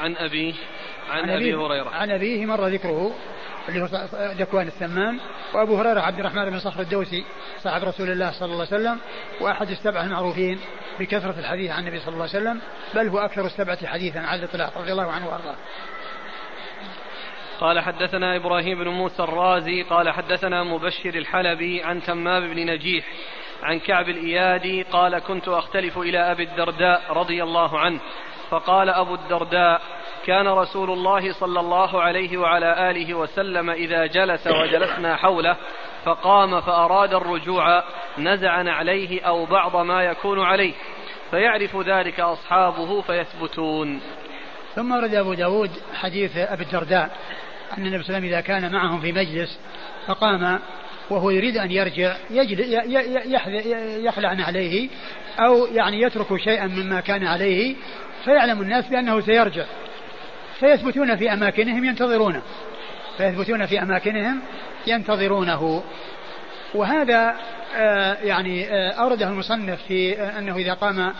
[0.00, 0.54] عن أبيه
[1.10, 1.90] عن, عن أبي هريرة.
[1.90, 3.14] عن أبيه مر ذكره.
[3.68, 5.20] اللي هو ذكوان الثمان
[5.54, 7.24] وأبو هريرة عبد الرحمن بن صخر الدوسي
[7.62, 8.98] صاحب رسول الله صلى الله عليه وسلم
[9.40, 10.58] وأحد السبعة المعروفين
[11.00, 12.60] بكثرة الحديث عن النبي صلى الله عليه وسلم
[12.94, 15.56] بل هو أكثر السبعة حديثا على الإطلاق رضي الله عنه وأرضاه.
[17.60, 23.04] قال حدثنا إبراهيم بن موسى الرازي قال حدثنا مبشر الحلبي عن تمام بن نجيح
[23.62, 28.00] عن كعب الإيادي قال كنت أختلف إلى أبي الدرداء رضي الله عنه
[28.50, 29.82] فقال أبو الدرداء
[30.26, 35.56] كان رسول الله صلى الله عليه وعلى آله وسلم إذا جلس وجلسنا حوله
[36.04, 37.84] فقام فأراد الرجوع
[38.18, 40.72] نزع نعليه أو بعض ما يكون عليه.
[41.30, 44.00] فيعرف ذلك أصحابه فيثبتون.
[44.74, 47.10] ثم ورد أبو داود حديث أبي الدرداء
[47.78, 49.60] أن النبي صلى الله عليه وسلم إذا كان معهم في مجلس
[50.06, 50.60] فقام
[51.10, 52.16] وهو يريد أن يرجع
[54.04, 54.88] يخلع عليه
[55.38, 57.76] أو يعني يترك شيئا مما كان عليه
[58.24, 59.64] فيعلم الناس بأنه سيرجع.
[60.62, 62.42] فيثبتون في أماكنهم ينتظرونه.
[63.16, 64.42] فيثبتون في أماكنهم
[64.86, 65.82] ينتظرونه.
[66.74, 67.36] وهذا
[67.76, 71.12] آه يعني آه أورده المصنف في آه أنه إذا قام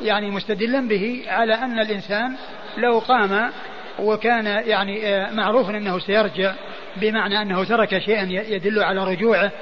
[0.00, 2.34] يعني مستدلا به على أن الإنسان
[2.76, 3.50] لو قام
[3.98, 6.54] وكان يعني معروف أنه سيرجع
[6.96, 9.52] بمعنى أنه ترك شيئا يدل على رجوعه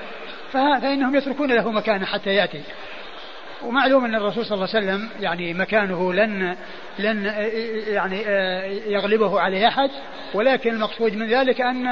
[0.52, 2.62] فإنهم يتركون له مكانه حتى يأتي.
[3.64, 6.56] ومعلوم أن الرسول صلى الله عليه وسلم يعني مكانه لن
[6.98, 7.24] لن
[7.88, 8.22] يعني
[8.92, 9.90] يغلبه عليه أحد.
[10.34, 11.86] ولكن المقصود من ذلك أن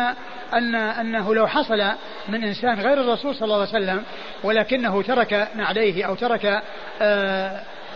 [0.55, 1.83] أن أنه لو حصل
[2.29, 4.03] من إنسان غير الرسول صلى الله عليه وسلم
[4.45, 6.63] ولكنه ترك نعليه أو ترك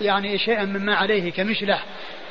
[0.01, 1.85] يعني شيئا مما عليه كمشلح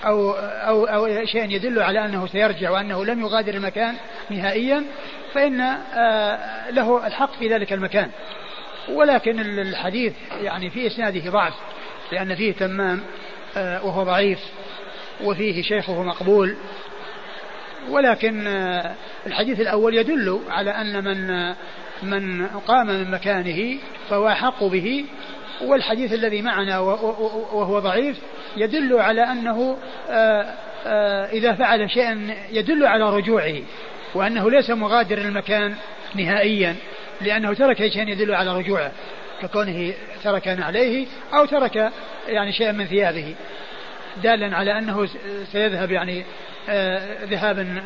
[0.06, 3.96] أو أو أو شيء يدل على أنه سيرجع وأنه لم يغادر المكان
[4.30, 4.84] نهائيا
[5.34, 5.78] فإن
[6.70, 8.12] له الحق في ذلك المكان.
[8.90, 11.54] ولكن الحديث يعني في إسناده ضعف
[12.12, 13.02] لأن فيه تمام
[13.58, 14.40] آه، وهو ضعيف
[15.24, 16.56] وفيه شيخه مقبول.
[17.90, 18.96] ولكن آه،
[19.28, 21.54] الحديث الأول يدل على أن من
[22.04, 23.78] من قام من مكانه
[24.10, 25.06] فهو أحق به
[25.62, 28.18] والحديث الذي معنا وهو ضعيف
[28.58, 29.78] يدل على أنه
[30.10, 30.54] آه،
[30.86, 33.56] آه، إذا فعل شيئا يدل على رجوعه
[34.14, 35.76] وأنه ليس مغادر المكان
[36.16, 36.76] نهائيا.
[37.22, 38.92] لأنه ترك شيئا يدل على رجوعه
[39.42, 39.94] ككونه
[40.24, 41.92] ترك عليه أو ترك
[42.28, 43.36] يعني شيئا من ثيابه
[44.24, 45.10] دالا على أنه
[45.52, 46.26] سيذهب يعني
[46.70, 47.82] آه، ذهابا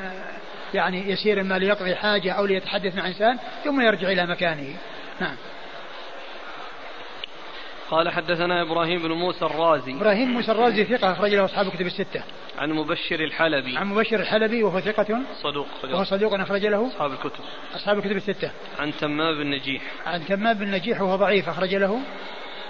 [0.73, 4.75] يعني يسير ما ليقضي حاجة أو ليتحدث مع إنسان ثم يرجع إلى مكانه.
[5.19, 5.35] نعم.
[7.93, 9.91] قال حدثنا إبراهيم بن موسى الرازي.
[9.91, 12.23] إبراهيم موسى الرازي ثقة أخرج له أصحاب الكتب الستة.
[12.57, 13.77] عن مبشر الحلبي.
[13.77, 17.43] عن مبشر الحلبي وهو ثقة؟ صدوق وهو صدوق أخرج له؟ أصحاب الكتب.
[17.75, 18.51] أصحاب الكتب الستة.
[18.79, 19.81] عن تمام بن نجيح.
[20.05, 21.99] عن تمام بن نجيح وهو ضعيف أخرج له؟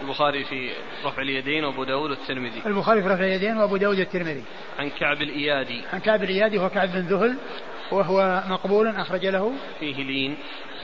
[0.02, 0.70] البخاري في
[1.06, 2.62] رفع اليدين وأبو داود والترمذي.
[2.66, 4.44] البخاري في رفع اليدين وأبو داود والترمذي.
[4.80, 5.82] عن كعب الإيادي.
[5.94, 7.38] عن كعب الإيادي وهو كعب بن ذهل.
[7.92, 10.38] وهو مقبول أخرج له فيه لين.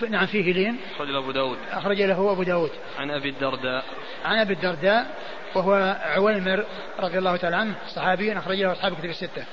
[0.10, 0.78] نعم فيه لين.
[0.96, 1.58] أخرج له أبو داود.
[1.72, 2.72] أخرج له أبو داود.
[3.00, 3.86] عن أبي الدرداء.
[4.26, 5.16] عن أبي الدرداء
[5.56, 6.66] وهو عويمر
[7.00, 9.46] رضي الله تعالى عنه صحابي أخرج له أصحاب كتب الستة.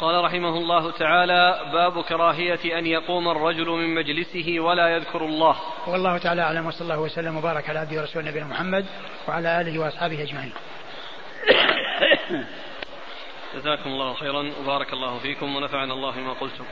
[0.00, 5.56] قال رحمه الله تعالى باب كراهية أن يقوم الرجل من مجلسه ولا يذكر الله.
[5.86, 8.86] والله تعالى أعلم وصلى الله وسلم وبارك على عبده ورسوله نبينا محمد
[9.28, 10.52] وعلى آله وأصحابه أجمعين.
[13.56, 14.52] جزاكم الله خيرا.
[14.60, 16.64] وبارك الله فيكم ونفعنا الله بما قلتم.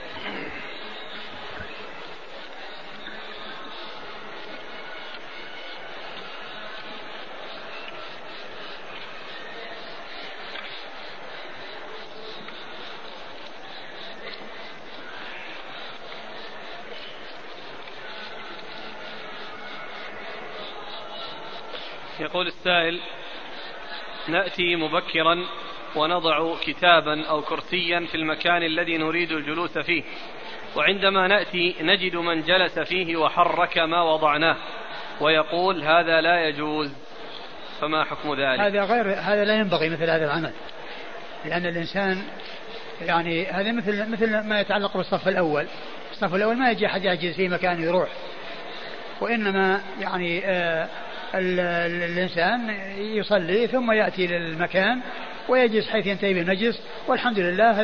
[22.21, 23.01] يقول السائل
[24.29, 25.47] نأتي مبكرا
[25.97, 30.03] ونضع كتابا أو كرسيا في المكان الذي نريد الجلوس فيه.
[30.77, 34.57] وعندما نأتي نجد من جلس فيه وحرك ما وضعناه
[35.21, 36.93] ويقول هذا لا يجوز
[37.81, 40.53] فما حكم ذلك؟ هذا غير هذا لا ينبغي مثل هذا العمل
[41.45, 42.23] لأن الإنسان
[43.03, 45.67] يعني هذا مثل مثل ما يتعلق بالصف الأول.
[46.13, 48.09] الصف الأول ما يجي أحد يحجز في مكان يروح
[49.21, 50.89] وإنما يعني آه
[51.35, 55.01] الإنسان يصلي ثم يأتي للمكان
[55.49, 57.81] ويجلس حيث ينتهي بالمجلس والحمد لله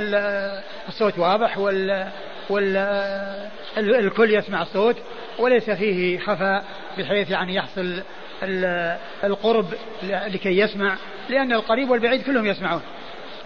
[0.88, 2.08] الصوت واضح وال
[3.78, 4.96] والكل يسمع الصوت
[5.38, 6.64] وليس فيه خفاء
[6.98, 8.02] بحيث يعني يحصل
[9.24, 9.66] القرب
[10.02, 10.96] لكي يسمع
[11.28, 12.82] لأن القريب والبعيد كلهم يسمعون.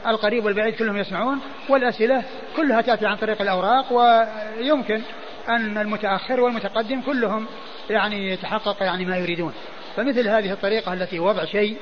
[0.06, 2.22] القريب والبعيد كلهم يسمعون والأسئلة
[2.56, 5.00] كلها تأتي عن طريق الأوراق ويمكن
[5.48, 7.46] أن المتأخر والمتقدم كلهم
[7.90, 9.52] يعني يتحقق يعني ما يريدون.
[9.96, 11.76] فمثل هذه الطريقة التي وضع شيء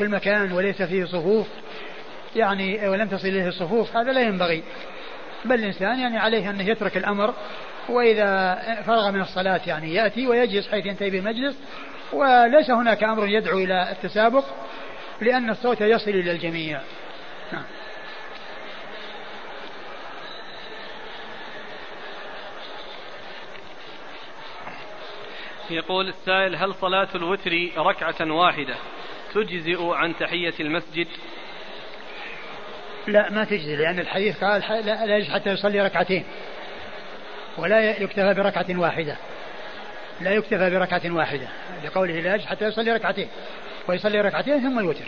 [0.00, 1.46] في المكان وليس فيه صفوف
[2.36, 4.62] يعني ولم تصل إليه الصفوف هذا لا ينبغي.
[5.44, 7.34] بل الإنسان يعني عليه أنه يترك الأمر
[7.88, 11.56] وإذا فرغ من الصلاة يعني يأتي ويجلس حيث ينتهي بالمجلس
[12.12, 14.44] وليس هناك أمر يدعو إلى التسابق
[15.20, 16.80] لأن الصوت يصل إلى الجميع.
[17.52, 17.64] نعم.
[25.70, 28.74] يقول السائل هل صلاة الوتر ركعة واحدة؟
[29.34, 31.06] تجزئ عن تحية المسجد؟
[33.06, 36.24] لا ما تجزي لأن الحديث قال لا يجوز حتى يصلي ركعتين.
[37.58, 39.16] ولا يكتفى بركعة واحدة.
[40.20, 41.48] لا يكتفى بركعة واحدة.
[41.84, 43.28] لقوله لا يجوز حتى يصلي ركعتين.
[43.88, 45.04] ويصلي ركعتين ثم يوتر.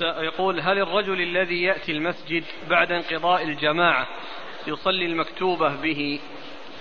[0.00, 4.06] يقول هل الرجل الذي يأتي المسجد بعد انقضاء الجماعة
[4.66, 6.20] يصلي المكتوبة به؟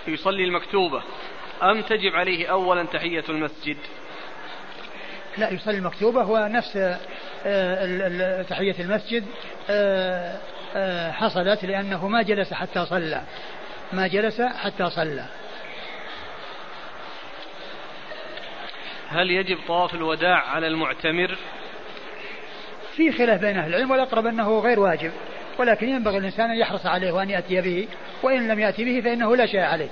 [0.08, 1.04] يصلي المكتوبة.
[1.64, 3.78] أم تجب عليه أولا تحية المسجد؟
[5.38, 6.78] لا يصلي المكتوبة هو نفس
[7.46, 9.26] آه، تحية المسجد
[9.70, 10.38] آه،
[10.76, 13.22] آه، حصلت لأنه ما جلس حتى صلى.
[13.94, 15.26] ما جلس حتى صلى.
[19.08, 21.38] هل يجب طواف الوداع على المعتمر؟
[22.96, 25.12] في خلاف بين أهل العلم والأقرب أنه غير واجب.
[25.58, 27.88] ولكن ينبغي الإنسان أن يحرص عليه وأن يأتي به
[28.24, 29.90] وإن لم يأتي به فإنه لا شيء عليه.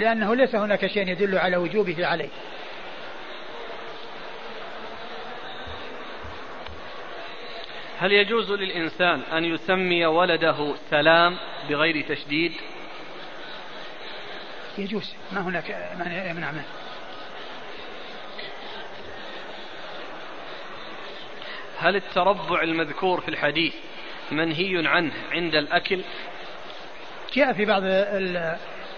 [0.00, 2.28] لأنه ليس هناك شيء يدل على وجوبه عليه.
[7.98, 11.36] هل يجوز للإنسان أن يسمي ولده سلام
[11.68, 12.52] بغير تشديد؟
[14.78, 15.14] يجوز.
[15.32, 16.64] ما هناك ما يمنع منه.
[21.78, 23.74] هل التربع المذكور في الحديث
[24.32, 26.00] منهي عنه عند الأكل؟
[27.34, 27.82] جاء في بعض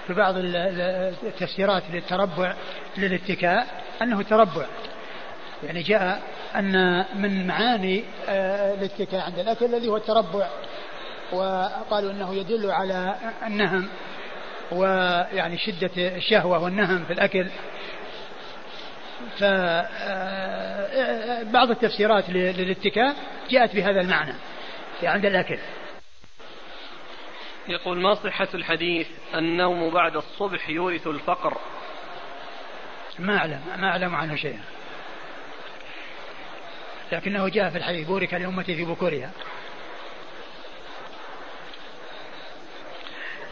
[0.07, 2.55] في بعض التفسيرات للتربع
[2.99, 4.67] للاتكاء أنه تربع.
[5.63, 6.23] يعني جاء
[6.57, 10.49] أن من معاني آه، الاتكاء عند الأكل الذي هو التربع.
[11.33, 13.15] وقالوا أنه يدل على
[13.47, 13.89] النهم
[14.73, 17.47] ويعني شدة الشهوة والنهم في الأكل.
[19.39, 19.49] فبعض
[21.69, 23.17] آه، التفسيرات للاتكاء
[23.51, 24.35] جاءت بهذا المعنى
[25.03, 25.59] عند الأكل.
[27.69, 31.59] يقول ما صحة الحديث النوم بعد الصبح يورث الفقر؟
[33.19, 34.61] ما أعلم ما أعلم عنه شيئا.
[37.13, 39.31] لكنه جاء في الحديث بورك لأمتي في بكورها.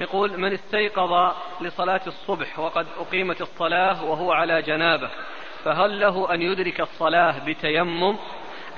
[0.01, 5.11] يقول من استيقظ لصلاة الصبح وقد أقيمت الصلاة وهو على جنابة.
[5.65, 8.17] فهل له أن يدرك الصلاة بتيمم؟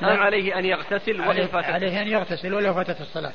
[0.03, 3.33] أم عليه أن يغتسل وإن فاتت عليه أن يغتسل ولو فاتت الصلاة.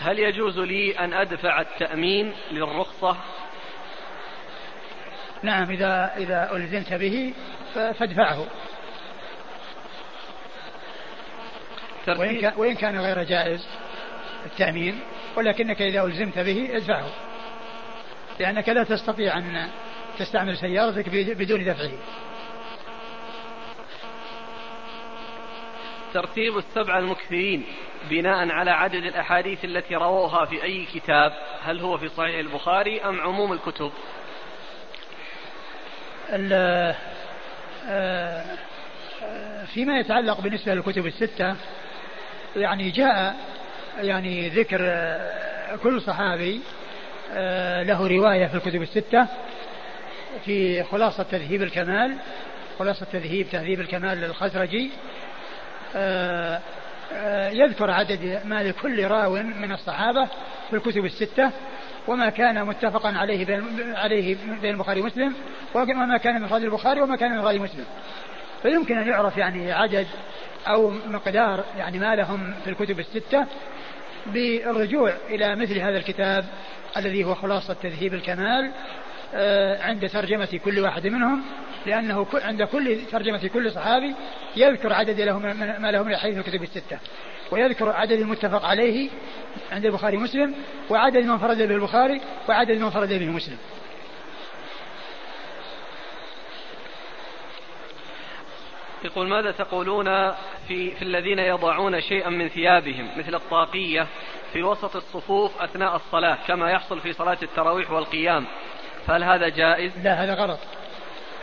[0.00, 3.16] هل يجوز لي أن أدفع التأمين للرخصة؟
[5.42, 7.34] نعم إذا إذا ألزمت به
[7.74, 8.46] فادفعه.
[12.08, 13.68] وإن كان, وإن كان غير جائز
[14.46, 15.00] التأمين
[15.36, 17.31] ولكنك إذا ألزمت به ادفعه.
[18.42, 19.68] لأنك لا تستطيع أن
[20.18, 21.90] تستعمل سيارتك بدون دفعه.
[26.14, 27.64] ترتيب السبع المكثرين
[28.10, 31.32] بناء على عدد الأحاديث التي رووها في أي كتاب
[31.62, 33.92] هل هو في صحيح البخاري أم عموم الكتب؟
[36.30, 36.96] آه،
[39.74, 41.56] فيما يتعلق بالنسبة للكتب الستة
[42.56, 43.36] يعني جاء
[43.98, 46.81] يعني ذكر آه، كل صحابي آه،
[47.82, 49.26] له رواية في الكتب الستة
[50.44, 52.16] في خلاصة تذهيب الكمال
[52.78, 54.90] خلاصة تذهيب تهذيب الكمال للخزرجي.
[57.52, 60.28] يذكر عدد ما لكل راو من الصحابة
[60.70, 61.50] في الكتب الستة
[62.08, 65.34] وما كان متفقا عليه بين عليه بين البخاري ومسلم
[65.74, 67.84] وما كان من فضل البخاري وما كان من فضل مسلم.
[68.62, 70.06] فيمكن أن يعرف يعني عدد
[70.66, 73.46] أو مقدار يعني ما لهم في الكتب الستة
[74.26, 76.44] بالرجوع إلى مثل هذا الكتاب
[76.96, 78.72] الذي هو خلاصة تذهيب الكمال
[79.34, 81.42] آه، عند ترجمة كل واحد منهم
[81.86, 84.14] لأنه عند كل ترجمة كل صحابي
[84.56, 85.38] يذكر عدد له
[85.78, 86.98] ما له من الحديث الكتب الستة.
[87.50, 89.10] ويذكر عدد المتفق عليه
[89.72, 90.54] عند البخاري ومسلم
[90.90, 93.58] وعدد من فرد به البخاري وعدد من فرد به مسلم.
[99.04, 100.30] يقول ماذا تقولون
[100.68, 104.06] في, في الذين يضعون شيئا من ثيابهم مثل الطاقية
[104.52, 108.46] في وسط الصفوف أثناء الصلاة كما يحصل في صلاة التراويح والقيام.
[109.06, 110.58] فهل هذا جائز؟ لا هذا غلط.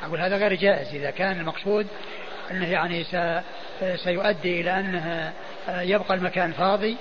[0.03, 0.95] أقول هذا غير جائز.
[0.95, 1.87] إذا كان المقصود
[2.51, 3.03] أنه يعني
[3.95, 5.33] سيؤدي إلى أنه
[5.69, 6.97] يبقى المكان فاضي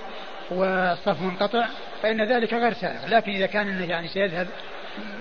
[0.51, 1.67] والصف منقطع
[2.03, 4.47] فإن ذلك غير سائغ لكن إذا كان أنه يعني سيذهب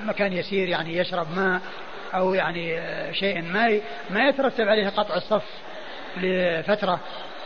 [0.03, 1.61] مكان يسير يعني يشرب ماء
[2.13, 2.81] أو يعني
[3.13, 5.43] شيء ما ما يترتب عليه قطع الصف
[6.17, 6.99] لفترة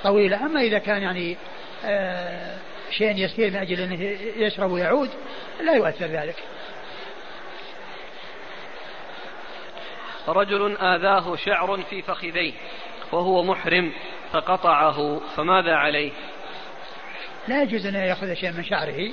[0.03, 0.45] طويلة.
[0.45, 1.37] أما إذا كان يعني
[1.85, 2.57] آه،
[2.91, 4.03] شيء يسير من أجل أنه
[4.37, 5.09] يشرب ويعود
[5.61, 6.35] لا يؤثر ذلك.
[10.27, 12.53] رجل آذاه شعر في فخذيه
[13.11, 13.93] وهو محرم
[14.31, 16.11] فقطعه فماذا عليه؟
[17.47, 19.11] لا يجوز أن يأخذ شيء من شعره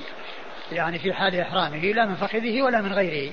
[0.71, 3.31] يعني في حال إحرامه لا من فخذه ولا من غيره.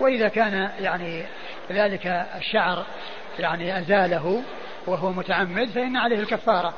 [0.00, 1.24] وإذا كان يعني
[1.70, 2.84] ذلك الشعر
[3.38, 4.42] يعني أزاله
[4.86, 6.74] وهو متعمد فإن عليه الكفارة.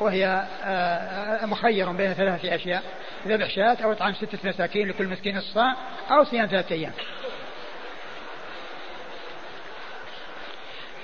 [0.00, 2.82] وهي آه، مخير بين ثلاثة أشياء
[3.26, 5.76] ذبح شاة أو إطعام ستة مساكين لكل مسكين الصاع
[6.10, 6.92] أو صيام ثلاثة أيام.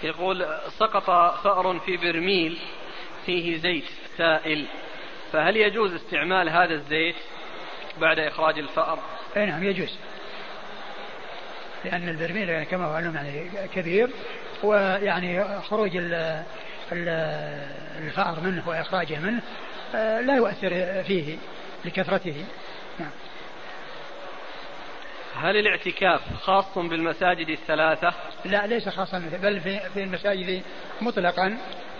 [0.02, 0.46] يقول
[0.78, 1.10] سقط
[1.44, 2.58] فأر في برميل
[3.26, 3.84] فيه زيت
[4.16, 4.66] سائل
[5.32, 7.16] فهل يجوز استعمال هذا الزيت
[8.00, 8.98] بعد إخراج الفأر؟
[9.36, 9.98] أي نعم يجوز.
[11.84, 14.10] لأن البرميل يعني كما هو علم يعني كبير
[14.62, 15.96] ويعني خروج
[17.98, 19.42] الفأر منه وإخراجه منه
[19.94, 21.36] آه، لا يؤثر فيه
[21.84, 22.44] لكثرته
[22.98, 23.10] نعم
[25.36, 28.12] هل الاعتكاف خاص بالمساجد الثلاثة؟
[28.44, 30.62] لا ليس خاصا بل في, في المساجد
[31.00, 31.58] مطلقا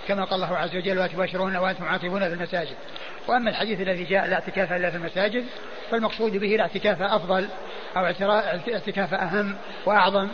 [0.09, 2.77] كما قال الله عز وجل وتباشرون وأنتم عاكفون في المساجد.
[3.29, 5.45] وأما الحديث الذي جاء لا اعتكاف إلا في المساجد
[5.91, 7.49] فالمقصود به الاعتكاف أفضل
[7.97, 8.05] أو
[8.73, 9.57] اعتكاف أهم
[9.87, 10.29] وأعظم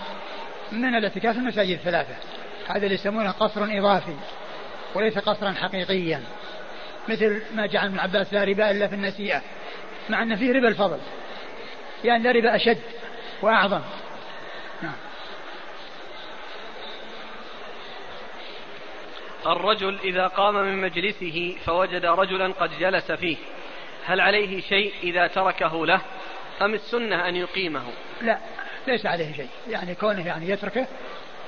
[0.72, 2.14] من الاعتكاف في المساجد الثلاثة.
[2.68, 4.14] هذا اللي يسمونه قصر إضافي
[4.94, 6.22] وليس قصرا حقيقيا.
[7.08, 9.42] مثل ما جعل ابن عباس لا ربا إلا في النسيئة.
[10.08, 10.98] مع أن فيه ربا الفضل.
[12.04, 12.78] يعني ربا أشد
[13.42, 13.80] وأعظم
[14.82, 14.94] نعم
[19.46, 23.36] الرجل إذا قام من مجلسه فوجد رجلا قد جلس فيه
[24.04, 26.00] هل عليه شيء إذا تركه له
[26.62, 27.82] أم السنة أن يقيمه
[28.22, 28.38] لا
[28.86, 30.86] ليس عليه شيء يعني كونه يعني يتركه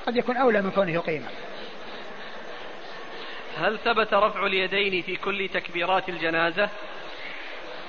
[0.07, 1.27] قد يكون أولى من كونه يقيمه
[3.57, 6.69] هل ثبت رفع اليدين في كل تكبيرات الجنازة؟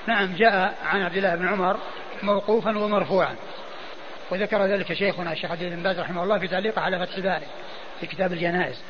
[0.07, 1.77] نعم جاء عن عبد الله بن عمر
[2.23, 3.35] موقوفا ومرفوعا
[4.31, 7.45] وذكر ذلك شيخنا الشيخ عبد بن باز رحمه الله في تعليقه على فتح الباري
[7.99, 8.83] في كتاب الجنائز.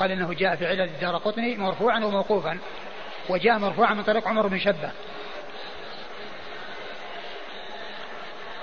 [0.00, 2.58] قال إنه جاء في علل الدار قطني مرفوعا وموقوفا
[3.28, 4.90] وجاء مرفوعا من طريق عمر بن شبه.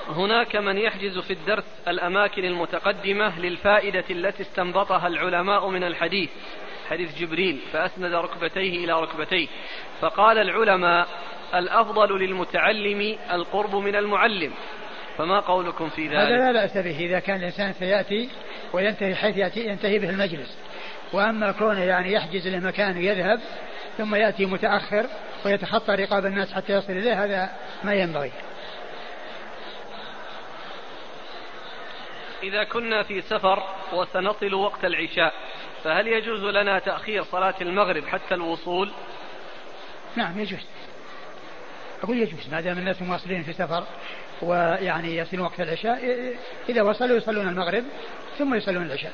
[0.07, 6.29] هناك من يحجز في الدرس الأماكن المتقدمة للفائدة التي استنبطها العلماء من الحديث.
[6.89, 9.47] حديث جبريل فأسند ركبتيه إلى ركبتيه.
[10.01, 11.07] فقال العلماء
[11.55, 14.51] الأفضل للمتعلم القرب من المعلم.
[15.17, 16.99] فما قولكم في ذلك؟ هذا لا بأس به.
[16.99, 18.29] إذا كان الإنسان سيأتي
[18.73, 20.57] وينتهي حيث يأتي ينتهي به المجلس.
[21.13, 23.39] وأما كونه يعني يحجز له مكان ويذهب
[23.97, 25.05] ثم يأتي متأخر
[25.45, 27.49] ويتخطى رقاب الناس حتى يصل إليه هذا
[27.83, 28.31] ما ينبغي.
[32.43, 35.33] إذا كنا في سفر وسنصل وقت العشاء
[35.83, 38.91] فهل يجوز لنا تأخير صلاة المغرب حتى الوصول؟
[40.15, 40.59] نعم يجوز.
[42.03, 43.83] أقول يجوز ما دام الناس مواصلين في سفر
[44.41, 45.99] ويعني يصلون وقت العشاء
[46.69, 47.83] إذا وصلوا يصلون المغرب
[48.37, 49.13] ثم يصلون العشاء.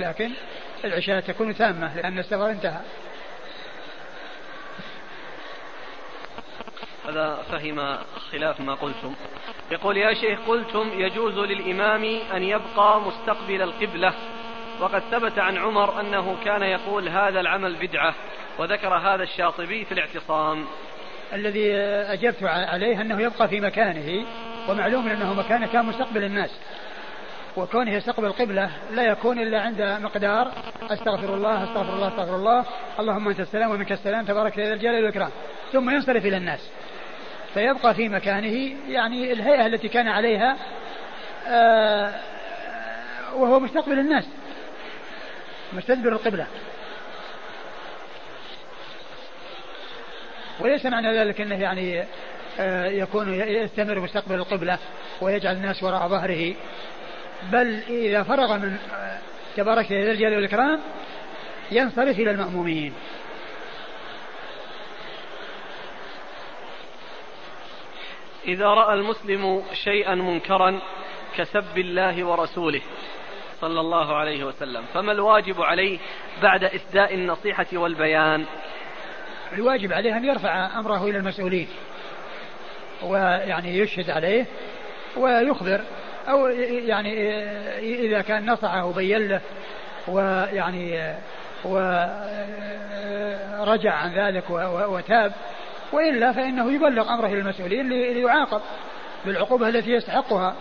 [0.00, 0.30] لكن
[0.84, 2.80] العشاء تكون تامة لأن السفر انتهى.
[7.08, 7.98] هذا فهم
[8.32, 9.14] خلاف ما قلتم.
[9.70, 12.04] يقول يا شيخ قلتم يجوز للإمام
[12.34, 14.14] أن يبقى مستقبل القبلة.
[14.80, 18.14] وقد ثبت عن عمر أنه كان يقول هذا العمل بدعة
[18.58, 20.64] وذكر هذا الشاطبي في الاعتصام.
[21.32, 21.76] الذي
[22.12, 24.26] أجبت عليه أنه يبقى في مكانه
[24.68, 26.50] ومعلوم أنه مكانه كان مستقبل الناس
[27.56, 30.52] وكونه يستقبل القبلة لا يكون إلا عند مقدار
[30.90, 32.64] أستغفر الله أستغفر الله أستغفر الله
[33.00, 35.30] اللهم أنت السلام ومنك السلام تبارك يا ذا الجلال والإكرام
[35.72, 36.70] ثم ينصرف إلى الناس.
[37.54, 40.56] فيبقى في مكانه يعني الهيئة التي كان عليها
[41.48, 42.14] آه،
[43.34, 44.28] وهو مستقبل الناس.
[45.72, 46.46] مستدبر القبلة.
[50.60, 52.04] وليس معنى ذلك إنه يعني
[52.58, 54.78] آه، يكون يستمر مستقبل القبلة
[55.20, 56.54] ويجعل الناس وراء ظهره.
[57.52, 59.18] بل إذا فرغ من آه،
[59.56, 60.80] تبارك ذا الجلال والإكرام
[61.70, 62.92] ينصرف إلى المأمومين.
[68.46, 70.80] إذا رأى المسلم شيئا منكرا
[71.36, 72.80] كسب الله ورسوله.
[73.60, 74.82] صلى الله عليه وسلم.
[74.94, 75.98] فما الواجب عليه
[76.42, 78.44] بعد إسداء النصيحة والبيان؟
[79.52, 81.68] الواجب عليه أن يرفع أمره إلى المسؤولين
[83.02, 84.46] ويعني يشهد عليه
[85.16, 85.80] ويخبر
[86.28, 87.34] أو يعني
[87.78, 89.40] إذا كان نصحه وبين له
[90.08, 91.14] ويعني
[91.64, 91.92] ورجع
[93.92, 94.50] عن ذلك
[94.88, 95.32] وتاب
[95.92, 98.60] وإلا فإنه يبلغ أمره للمسؤولين ليعاقب
[99.24, 100.54] بالعقوبة التي يستحقها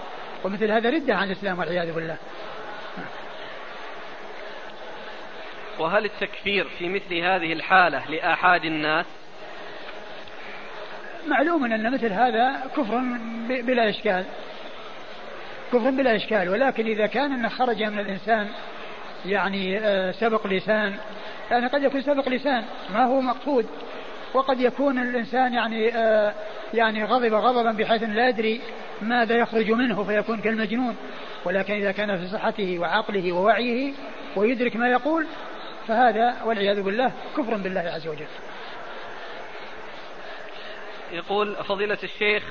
[0.44, 2.18] ومثل هذا ردة عن الإسلام والعياذ بالله.
[5.80, 9.06] وهل التكفير في مثل هذه الحالة لآحاد الناس؟
[11.28, 13.02] معلوم أن مثل هذا كفر
[13.48, 14.26] بلا إشكال.
[15.74, 16.50] كفر بلا إشكال.
[16.50, 18.48] ولكن إذا كان أنه خرج من الإنسان
[19.26, 20.96] يعني آه، سبق لسان
[21.52, 23.66] يعني قد يكون سبق لسان ما هو مقصود.
[24.34, 26.34] وقد يكون الإنسان يعني آه
[26.74, 28.62] يعني غضب غضبا بحيث لا يدري
[29.02, 30.96] ماذا يخرج منه فيكون كالمجنون.
[31.46, 33.94] ولكن إذا كان في صحته وعقله ووعيه
[34.36, 35.28] ويدرك ما يقول
[35.88, 38.28] فهذا والعياذ بالله كفر بالله عز وجل.
[41.12, 42.44] يقول فضيلة الشيخ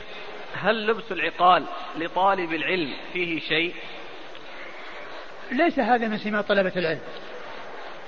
[0.55, 1.65] هل لبس العقال
[1.97, 3.75] لطالب العلم فيه شيء؟
[5.53, 7.01] ليس هذا من سمات طلبة العلم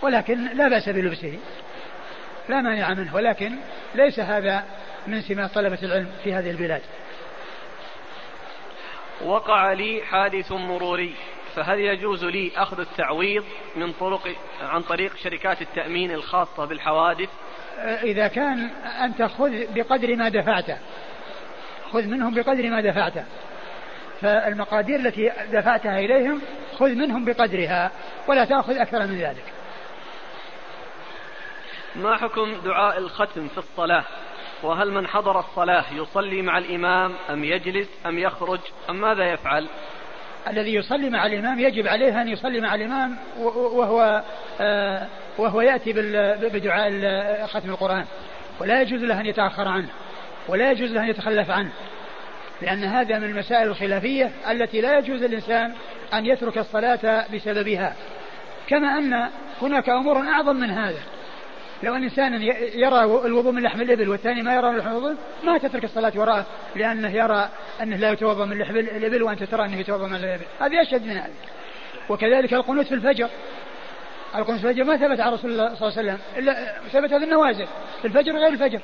[0.03, 1.39] ولكن لا بأس بلبسه
[2.49, 3.57] لا مانع منه ولكن
[3.95, 4.65] ليس هذا
[5.07, 6.83] من سمات طلبة العلم في هذه البلاد.
[9.25, 11.15] وقع لي حادث مروري.
[11.57, 13.45] فهل يجوز لي أخذ التعويض
[13.77, 17.29] من طرق عن طريق شركات التأمين الخاصة بالحوادث؟
[18.03, 18.71] إذا كان
[19.05, 20.79] أنت خذ بقدر ما دفعت
[21.93, 23.13] خذ منهم بقدر ما دفعت
[24.21, 26.43] فالمقادير التي دفعتها إليهم
[26.79, 27.91] خذ منهم بقدرها
[28.29, 29.45] ولا تأخذ أكثر من ذلك.
[31.97, 34.05] ما حكم دعاء الختم في الصلاة؟
[34.63, 38.61] وهل من حضر الصلاة يصلي مع الإمام أم يجلس أم يخرج؟
[38.91, 39.67] أم ماذا يفعل؟
[40.51, 44.23] الذي يصلي مع الإمام يجب عليه أن يصلي مع الإمام وهو
[44.61, 45.07] آه،
[45.39, 45.93] وهو يأتي
[46.53, 46.91] بدعاء
[47.47, 48.05] ختم القرآن.
[48.61, 49.89] ولا يجوز له أن يتأخر عنه
[50.49, 51.71] ولا يجوز له أن يتخلف عنه
[52.63, 55.73] لأن هذا من المسائل الخلافية التي لا يجوز للإنسان
[56.15, 57.95] أن يترك الصلاة بسببها.
[58.69, 59.29] كما أن
[59.63, 61.01] هناك أمور أعظم من هذا.
[61.83, 62.37] لو أن إنسانا
[62.75, 66.47] يرى الوضوء من لحم الإبل والثاني ما يرى لحم الإبل ما تترك الصلاة وراءه
[66.77, 67.49] لأنه يرى
[67.83, 70.45] أنه لا يتوضأ من لحم الإبل وأنت ترى أنه يتوضأ من الإبل.
[70.61, 71.33] هذه أشد من هذه.
[72.09, 73.29] وكذلك القنوت في الفجر.
[74.37, 77.25] القنوت في الفجر ما ثبت عن رسول الله صلى الله عليه وسلم إلا ثبت في
[77.25, 77.67] النوازل.
[78.03, 78.81] في الفجر غير الفجر.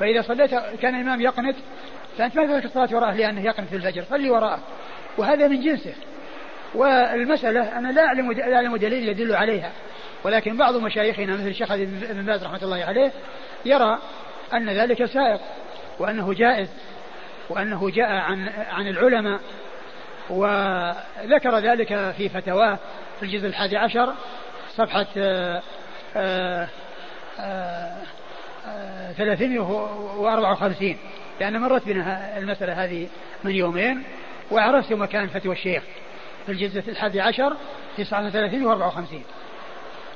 [0.00, 1.56] فإذا صليت كان الإمام يقنت
[2.18, 4.04] فأنت ما تترك الصلاة وراءه لأنه يقنت في الفجر.
[4.10, 4.60] صلي وراءه.
[5.18, 5.94] وهذا من جنسه.
[6.74, 9.72] والمسألة أنا لا أعلم لا أعلم دليل يدل عليها.
[10.24, 13.12] ولكن بعض مشايخنا مثل الشيخ ابن باز رحمة الله عليه
[13.64, 13.98] يرى
[14.52, 15.40] أن ذلك سائق
[15.98, 16.68] وأنه جائز
[17.50, 19.40] وأنه جاء عن عن العلماء
[20.30, 22.78] وذكر ذلك في فتواه
[23.18, 24.14] في الجزء الحادي عشر
[24.76, 25.62] صفحة آه،
[26.16, 26.68] آه،
[27.40, 30.98] آه، ثلاثين وأربعة وخمسين
[31.40, 33.08] لأن مرت بنا المسألة هذه
[33.44, 34.02] من يومين
[34.50, 35.82] وعرفت مكان فتوى الشيخ
[36.46, 37.56] في الجزء الحادي عشر
[37.98, 39.24] وثلاثين وأربعة وخمسين.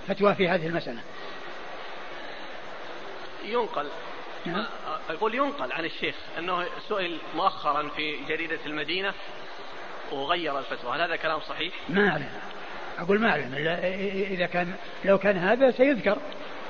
[0.09, 1.01] فتوى في هذه المسألة.
[3.45, 3.89] ينقل.
[4.47, 4.67] نعم.
[5.11, 9.15] أقول ينقل عن الشيخ أنه سئل مؤخرا في جريدة المدينة
[10.13, 10.97] وغير الفتوى.
[10.97, 12.29] هل هذا كلام صحيح؟ ما أعلم.
[12.99, 13.55] أقول ما أعلم.
[14.35, 14.75] إذا كان
[15.05, 16.19] لو كان هذا سيذكر.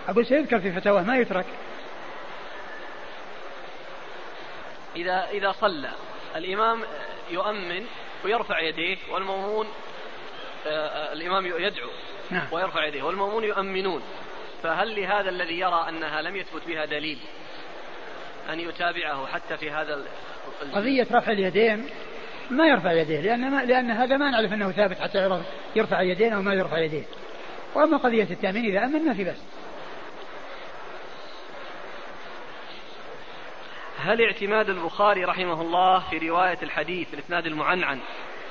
[0.09, 1.47] أقول سيذكر في فتواه ما يترك.
[4.97, 5.91] إذا إذا صلى
[6.37, 6.83] الإمام
[7.31, 7.87] يؤمن
[8.25, 9.67] ويرفع يديه والمأمون
[10.67, 11.91] آه، آه، الإمام يدعو.
[12.33, 12.47] نعم.
[12.53, 13.03] ويرفع يديه.
[13.03, 14.03] والمأمون يؤمنون.
[14.63, 17.19] فهل لهذا الذي يرى أنها لم يثبت بها دليل
[18.53, 20.05] أن يتابعه حتى في هذا
[20.75, 21.89] قضية رفع اليدين
[22.51, 25.41] ما يرفع يديه لأن ما لأن هذا ما نعرف أنه ثابت حتى
[25.77, 27.05] يرفع يدين أو ما يرفع يديه
[27.75, 29.39] وأما قضية التأمين إذا أمن ما في بس
[33.99, 37.99] هل اعتماد البخاري رحمه الله في رواية الحديث الإسناد المعنعن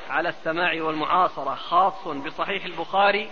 [0.10, 3.30] على السماع والمعاصرة خاص بصحيح البخاري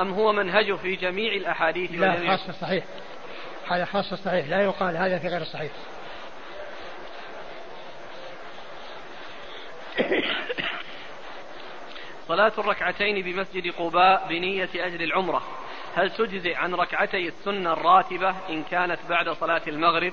[0.00, 2.84] أم هو منهجه في جميع الأحاديث لا خاص الصحيح
[3.68, 5.72] هذا خاص الصحيح لا يقال هذا في غير الصحيح
[12.28, 15.42] صلاة الركعتين بمسجد قباء بنية أجل العمرة.
[15.94, 20.12] هل تجزئ عن ركعتي السنة الراتبة إن كانت بعد صلاة المغرب؟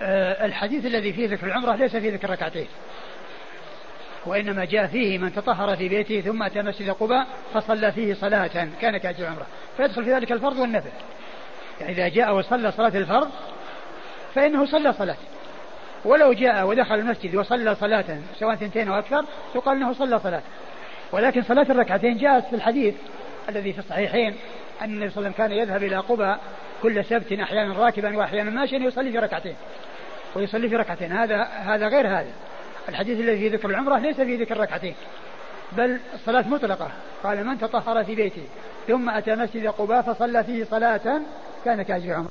[0.00, 2.68] أه الحديث الذي فيه ذكر العمرة ليس فيه ذكر ركعتين.
[4.26, 8.68] وإنما جاء فيه من تطهر في بيته ثم أتى مسجد قباء فصلى فيه صلاة.
[8.80, 9.46] كان كأجر عمرة
[9.76, 10.90] فيدخل في ذلك الفرض والنفل.
[11.80, 13.30] يعني إذا جاء وصلى صلاة الفرض
[14.34, 15.16] فإنه صلى صلاة.
[16.04, 19.24] ولو جاء ودخل المسجد وصلى صلاة سواء ثنتين أو أكثر
[19.54, 20.42] يقال أنه صلى صلاة.
[21.12, 22.94] ولكن صلاة الركعتين جاءت في الحديث
[23.48, 24.34] الذي في الصحيحين
[24.82, 26.36] أن النبي صلى الله عليه وسلم كان يذهب إلى قبى
[26.82, 29.56] كل سبت أحيانا راكبا وأحيانا ماشيا يصلي في ركعتين.
[30.34, 31.12] ويصلي في ركعتين.
[31.12, 32.32] هذا هذا غير هذا.
[32.88, 34.94] الحديث الذي فيه ذكر العمرة ليس فيه ذكر ركعتين
[35.72, 36.90] بل الصلاة مطلقة.
[37.22, 38.42] قال من تطهر في بيته
[38.88, 41.20] ثم أتى مسجد قباء فصلى فيه صلاة
[41.64, 42.30] كان كأجر عمرة.